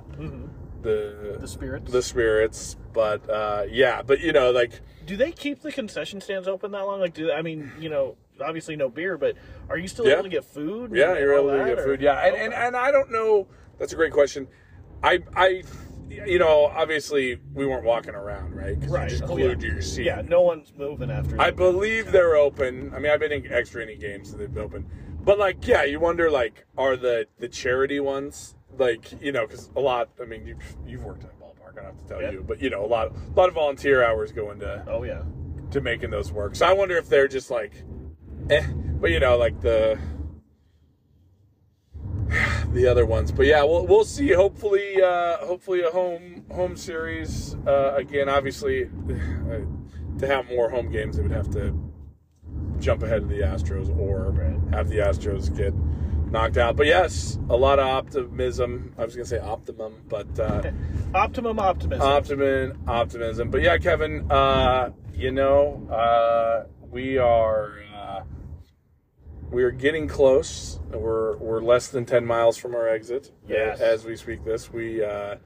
the 0.83 1.39
The 1.41 1.49
spirits. 1.49 1.91
the 1.91 2.03
spirits, 2.03 2.77
but 2.93 3.29
uh, 3.31 3.65
yeah, 3.71 4.03
but 4.03 4.21
you 4.21 4.33
know, 4.33 4.51
like 4.51 4.81
Do 5.07 5.17
they 5.17 5.33
keep 5.33 5.63
the 5.63 5.73
concession 5.73 6.21
stands 6.21 6.47
open 6.47 6.71
that 6.73 6.83
long? 6.83 7.01
Like, 7.01 7.15
do 7.15 7.33
I 7.33 7.41
mean, 7.43 7.73
you 7.81 7.89
know, 7.89 8.17
obviously 8.45 8.77
no 8.77 8.89
beer, 8.91 9.17
but 9.17 9.35
are 9.71 9.79
you 9.79 9.89
still 9.89 10.07
Yeah. 10.07 10.15
able 10.15 10.25
to 10.25 10.29
get 10.29 10.45
food? 10.45 10.93
Yeah, 10.95 11.17
you're 11.19 11.35
able 11.39 11.51
to 11.53 11.65
get 11.65 11.79
or- 11.79 11.85
food. 11.85 12.01
Yeah, 12.03 12.19
and, 12.27 12.37
and 12.37 12.53
and 12.53 12.77
I 12.77 12.91
don't 12.91 13.11
know. 13.11 13.47
That's 13.79 13.93
a 13.93 13.97
great 13.97 14.13
question. 14.13 14.49
I 15.03 15.21
I 15.37 15.63
you 16.11 16.39
know 16.39 16.65
obviously 16.67 17.39
we 17.55 17.67
weren't 17.67 17.85
walking 17.85 18.15
around 18.15 18.55
right 18.55 18.81
'Cause 18.81 18.89
Right. 18.91 19.05
You 19.11 19.19
just 19.19 19.25
Oh, 19.25 19.35
glued 19.37 19.63
yeah. 19.63 19.69
to 19.69 19.75
your 19.75 19.83
seat. 19.83 20.07
Yeah, 20.07 20.23
no 20.27 20.41
one's 20.43 20.73
moving 20.77 21.11
after. 21.11 21.41
I 21.41 21.51
believe 21.51 22.11
they're 22.13 22.35
open. 22.37 22.93
I 22.95 22.99
mean, 22.99 23.13
I've 23.13 23.21
been 23.21 23.33
in 23.33 23.51
extra 23.53 23.83
inning 23.83 23.99
games, 24.01 24.31
so 24.31 24.37
they've 24.37 24.53
been 24.53 24.65
open. 24.65 24.87
But 25.21 25.39
like, 25.39 25.67
yeah, 25.67 25.85
you 25.85 26.01
wonder 26.01 26.31
like, 26.31 26.65
are 26.77 26.97
the 26.97 27.27
the 27.39 27.49
charity 27.49 28.01
ones 28.01 28.55
like 28.79 29.21
you 29.23 29.33
know 29.33 29.47
because 29.47 29.71
a 29.77 29.81
lot. 29.81 30.09
I 30.21 30.25
mean, 30.25 30.47
you've 30.47 30.77
you've 30.87 31.05
worked 31.05 31.25
at 31.25 31.31
a 31.31 31.35
ballpark. 31.45 31.73
I 31.73 31.75
don't 31.77 31.85
have 31.85 31.99
to 32.03 32.09
tell 32.09 32.23
Yeah. 32.23 32.31
you, 32.33 32.45
but 32.47 32.61
you 32.61 32.71
know 32.71 32.85
a 32.85 32.87
lot 32.87 33.09
a 33.13 33.39
lot 33.39 33.49
of 33.49 33.55
volunteer 33.55 34.03
hours 34.05 34.33
go 34.33 34.51
into 34.51 34.85
Oh 34.89 35.03
yeah. 35.05 35.23
to 35.73 35.81
making 35.81 36.11
those 36.11 36.33
work. 36.33 36.57
So 36.57 36.67
I 36.67 36.73
wonder 36.73 36.97
if 36.97 37.09
they're 37.09 37.29
just 37.29 37.51
like, 37.51 37.73
eh. 38.51 38.67
But 39.01 39.11
you 39.11 39.21
know, 39.21 39.37
like 39.37 39.61
the 39.61 39.99
the 42.73 42.87
other 42.87 43.07
ones. 43.07 43.33
But 43.33 43.47
yeah, 43.47 43.63
we'll 43.65 43.87
we'll 43.87 44.05
see. 44.05 44.33
Hopefully, 44.33 45.03
uh, 45.03 45.39
hopefully 45.39 45.83
a 45.83 45.91
home 45.91 46.45
home 46.53 46.77
series 46.77 47.57
uh, 47.67 47.95
again. 47.97 48.29
Obviously, 48.29 48.85
uh, 49.51 50.19
to 50.19 50.27
have 50.27 50.49
more 50.49 50.69
home 50.71 50.91
games, 50.91 51.17
they 51.17 51.23
would 51.23 51.33
have 51.33 51.51
to 51.53 51.75
jump 52.81 53.03
ahead 53.03 53.23
of 53.23 53.29
the 53.29 53.41
Astros 53.41 53.89
or 53.99 54.31
Right. 54.31 54.75
have 54.75 54.89
the 54.89 54.99
Astros 54.99 55.55
get 55.57 55.75
knocked 56.31 56.57
out. 56.59 56.77
But 56.77 56.87
yes, 56.87 57.39
a 57.49 57.57
lot 57.57 57.79
of 57.79 57.87
optimism. 57.87 58.95
I 58.99 59.05
was 59.05 59.15
gonna 59.15 59.25
say 59.27 59.39
optimum, 59.39 59.95
but. 60.09 60.39
Uh, 60.39 60.71
Optimum 61.15 61.59
optimism. 61.59 62.03
optimism 62.07 62.83
optimism 62.87 63.51
but 63.51 63.63
yeah 63.63 63.79
kevin 63.79 64.31
uh 64.31 64.91
you 65.15 65.31
know 65.31 65.89
uh 65.91 66.65
we 66.91 67.17
are 67.17 67.79
uh 67.97 68.21
we 69.51 69.63
are 69.63 69.71
getting 69.71 70.07
close 70.09 70.79
we're 70.93 71.37
we're 71.39 71.61
less 71.61 71.89
than 71.89 72.05
10 72.05 72.25
miles 72.25 72.57
from 72.57 72.75
our 72.75 72.89
exit 72.89 73.31
Yes. 73.47 73.81
as 73.81 74.05
we 74.05 74.17
speak 74.17 74.45
this 74.45 74.73
we 74.73 75.03
uh 75.03 75.37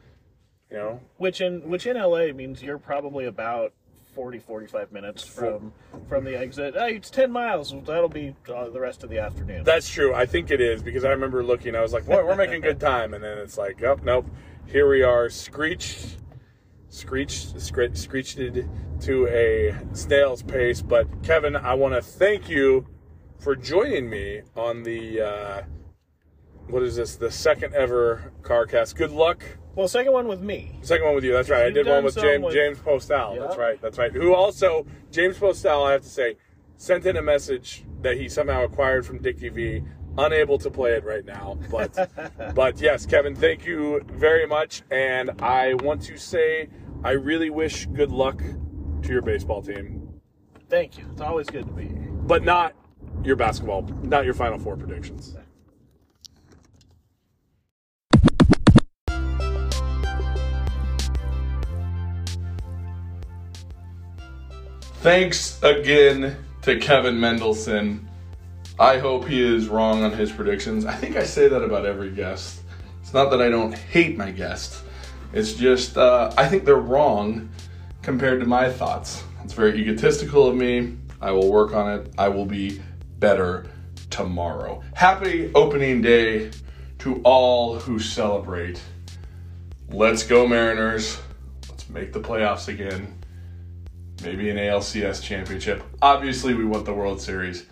you 0.71 0.77
know 0.77 1.01
which 1.19 1.41
in 1.41 1.69
which 1.69 1.87
in 1.87 1.97
LA 1.97 2.33
means 2.33 2.63
you're 2.63 2.79
probably 2.79 3.27
about 3.27 3.73
40 4.15 4.39
45 4.41 4.93
minutes 4.93 5.23
from 5.23 5.73
from 6.09 6.25
the 6.25 6.39
exit. 6.39 6.75
It's 6.77 7.09
10 7.09 7.31
miles. 7.31 7.75
That'll 7.87 8.09
be 8.11 8.35
uh, 8.53 8.69
the 8.69 8.81
rest 8.81 9.03
of 9.05 9.09
the 9.11 9.19
afternoon. 9.19 9.65
that's 9.65 9.89
true 9.89 10.15
i 10.15 10.27
think 10.27 10.51
it 10.51 10.61
is 10.61 10.83
because 10.83 11.05
i 11.05 11.11
remember 11.11 11.43
looking 11.43 11.75
i 11.75 11.81
was 11.81 11.93
like 11.95 12.05
boy 12.05 12.23
we're 12.25 12.37
making 12.37 12.61
good 12.61 12.79
time 12.81 13.15
and 13.15 13.23
then 13.25 13.39
it's 13.39 13.57
like 13.57 13.83
oh 13.83 13.99
nope 14.03 14.27
here 14.67 14.89
we 14.89 15.03
are 15.03 15.31
screeched 15.31 16.19
screeched 16.89 17.59
scre- 17.61 17.95
screeched 17.95 18.39
to 19.01 19.27
a 19.29 19.75
snail's 19.95 20.43
pace 20.43 20.83
but 20.83 21.07
kevin 21.23 21.57
i 21.57 21.73
want 21.73 21.95
to 21.95 22.03
thank 22.03 22.49
you 22.51 22.87
for 23.43 23.57
joining 23.57 24.09
me 24.09 24.41
on 24.57 24.85
the 24.85 25.21
uh 25.21 25.63
what 26.69 26.83
is 26.83 26.95
this 26.95 27.17
the 27.17 27.31
second 27.31 27.75
ever 27.75 28.33
carcast 28.43 28.95
good 28.95 29.11
luck 29.11 29.43
well, 29.75 29.89
second 29.89 30.13
one 30.13 30.29
with 30.29 30.43
me. 30.43 30.79
second 30.83 31.07
one 31.07 31.15
with 31.15 31.25
you 31.25 31.33
that's 31.33 31.49
right 31.49 31.65
i 31.67 31.71
did 31.71 31.87
one 31.87 32.05
with 32.05 32.15
james 32.17 32.45
with- 32.45 32.55
james 32.55 32.79
postal 32.79 33.37
that's 33.39 33.57
right 33.57 33.81
that's 33.83 33.99
right 33.99 34.13
who 34.13 34.33
also 34.33 34.87
james 35.11 35.37
postal 35.39 35.85
i 35.85 35.93
have 35.93 36.03
to 36.03 36.09
say 36.09 36.37
sent 36.77 37.05
in 37.05 37.17
a 37.17 37.23
message 37.23 37.85
that 38.01 38.17
he 38.17 38.29
somehow 38.29 38.63
acquired 38.65 39.05
from 39.05 39.19
dickie 39.19 39.49
v 39.49 39.83
unable 40.19 40.59
to 40.59 40.71
play 40.71 40.93
it 40.93 41.05
right 41.05 41.25
now. 41.25 41.59
But 41.71 41.97
but 42.55 42.79
yes, 42.79 43.07
Kevin, 43.07 43.35
thank 43.35 43.65
you 43.65 44.03
very 44.13 44.47
much. 44.47 44.83
And 44.91 45.31
I 45.41 45.73
want 45.75 46.03
to 46.03 46.19
say 46.19 46.69
I 47.03 47.13
really 47.13 47.49
wish 47.49 47.87
good 47.87 48.13
luck 48.13 48.43
to 49.03 49.09
your 49.09 49.23
baseball 49.23 49.63
team, 49.63 50.21
Thank 50.69 50.99
you. 50.99 51.07
It's 51.13 51.23
always 51.23 51.49
good 51.49 51.67
to 51.67 51.73
be 51.73 51.85
here. 51.85 52.11
but 52.25 52.45
not 52.45 52.75
your 53.25 53.37
basketball, 53.37 53.83
not 54.03 54.25
your 54.25 54.35
Final 54.35 54.59
Four 54.59 54.77
predictions. 54.77 55.37
Thanks 65.03 65.61
again 65.65 66.37
to 66.63 66.79
Kevin 66.79 67.19
Mendelsohn. 67.19 68.09
I 68.79 68.99
hope 68.99 69.27
he 69.27 69.43
is 69.43 69.67
wrong 69.67 70.05
on 70.05 70.13
his 70.13 70.31
predictions. 70.31 70.87
I 70.87 70.95
think 70.95 71.17
I 71.17 71.25
say 71.25 71.49
that 71.49 71.63
about 71.63 71.87
every 71.87 72.11
guest. 72.11 72.61
It's 73.01 73.13
not 73.13 73.31
that 73.31 73.43
I 73.43 73.49
don't 73.49 73.75
hate 73.75 74.17
my 74.17 74.31
guests, 74.31 74.83
it's 75.33 75.55
just 75.55 75.97
uh, 75.97 76.33
I 76.37 76.47
think 76.47 76.65
they're 76.65 76.77
wrong 76.77 77.49
compared 78.03 78.41
to 78.41 78.47
my 78.47 78.71
thoughts. 78.71 79.25
It's 79.43 79.55
very 79.55 79.77
egotistical 79.81 80.47
of 80.47 80.55
me. 80.55 80.97
I 81.21 81.31
will 81.31 81.51
work 81.51 81.75
on 81.75 81.99
it. 81.99 82.13
I 82.19 82.29
will 82.29 82.47
be 82.47 82.81
better 83.23 83.65
tomorrow. 84.11 84.83
Happy 84.95 85.49
opening 85.55 86.03
day 86.03 86.51
to 86.99 87.23
all 87.23 87.79
who 87.79 88.01
celebrate. 88.01 88.83
Let's 89.91 90.25
go, 90.25 90.47
Mariners. 90.47 91.19
Let's 91.69 91.89
make 91.89 92.13
the 92.13 92.21
playoffs 92.21 92.67
again 92.67 93.17
maybe 94.25 94.51
an 94.51 94.57
ALCS 94.57 95.23
championship. 95.23 95.85
Obviously, 96.03 96.55
we 96.55 96.65
want 96.65 96.85
the 96.85 96.93
World 96.93 97.21
Series, 97.21 97.67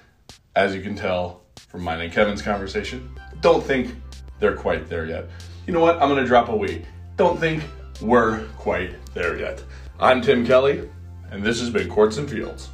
as 0.55 0.73
you 0.73 0.83
can 0.83 0.95
tell 0.95 1.43
from 1.69 1.83
mine 1.83 2.01
and 2.01 2.13
Kevin's 2.13 2.43
conversation. 2.43 3.11
Don't 3.41 3.63
think 3.63 3.93
they're 4.39 4.57
quite 4.57 4.89
there 4.89 5.07
yet. 5.07 5.29
You 5.67 5.73
know 5.73 5.81
what? 5.81 6.01
I'm 6.01 6.09
going 6.09 6.23
to 6.23 6.27
drop 6.27 6.49
a 6.49 6.57
we. 6.57 6.85
Don't 7.17 7.39
think 7.41 7.65
we're 8.01 8.45
quite 8.57 8.95
there 9.15 9.37
yet. 9.37 9.63
I'm 9.99 10.23
Tim 10.23 10.47
Kelly, 10.47 10.89
and 11.33 11.43
this 11.43 11.59
has 11.59 11.71
been 11.71 11.89
Courts 11.89 12.19
and 12.19 12.31
Fields. 12.31 12.69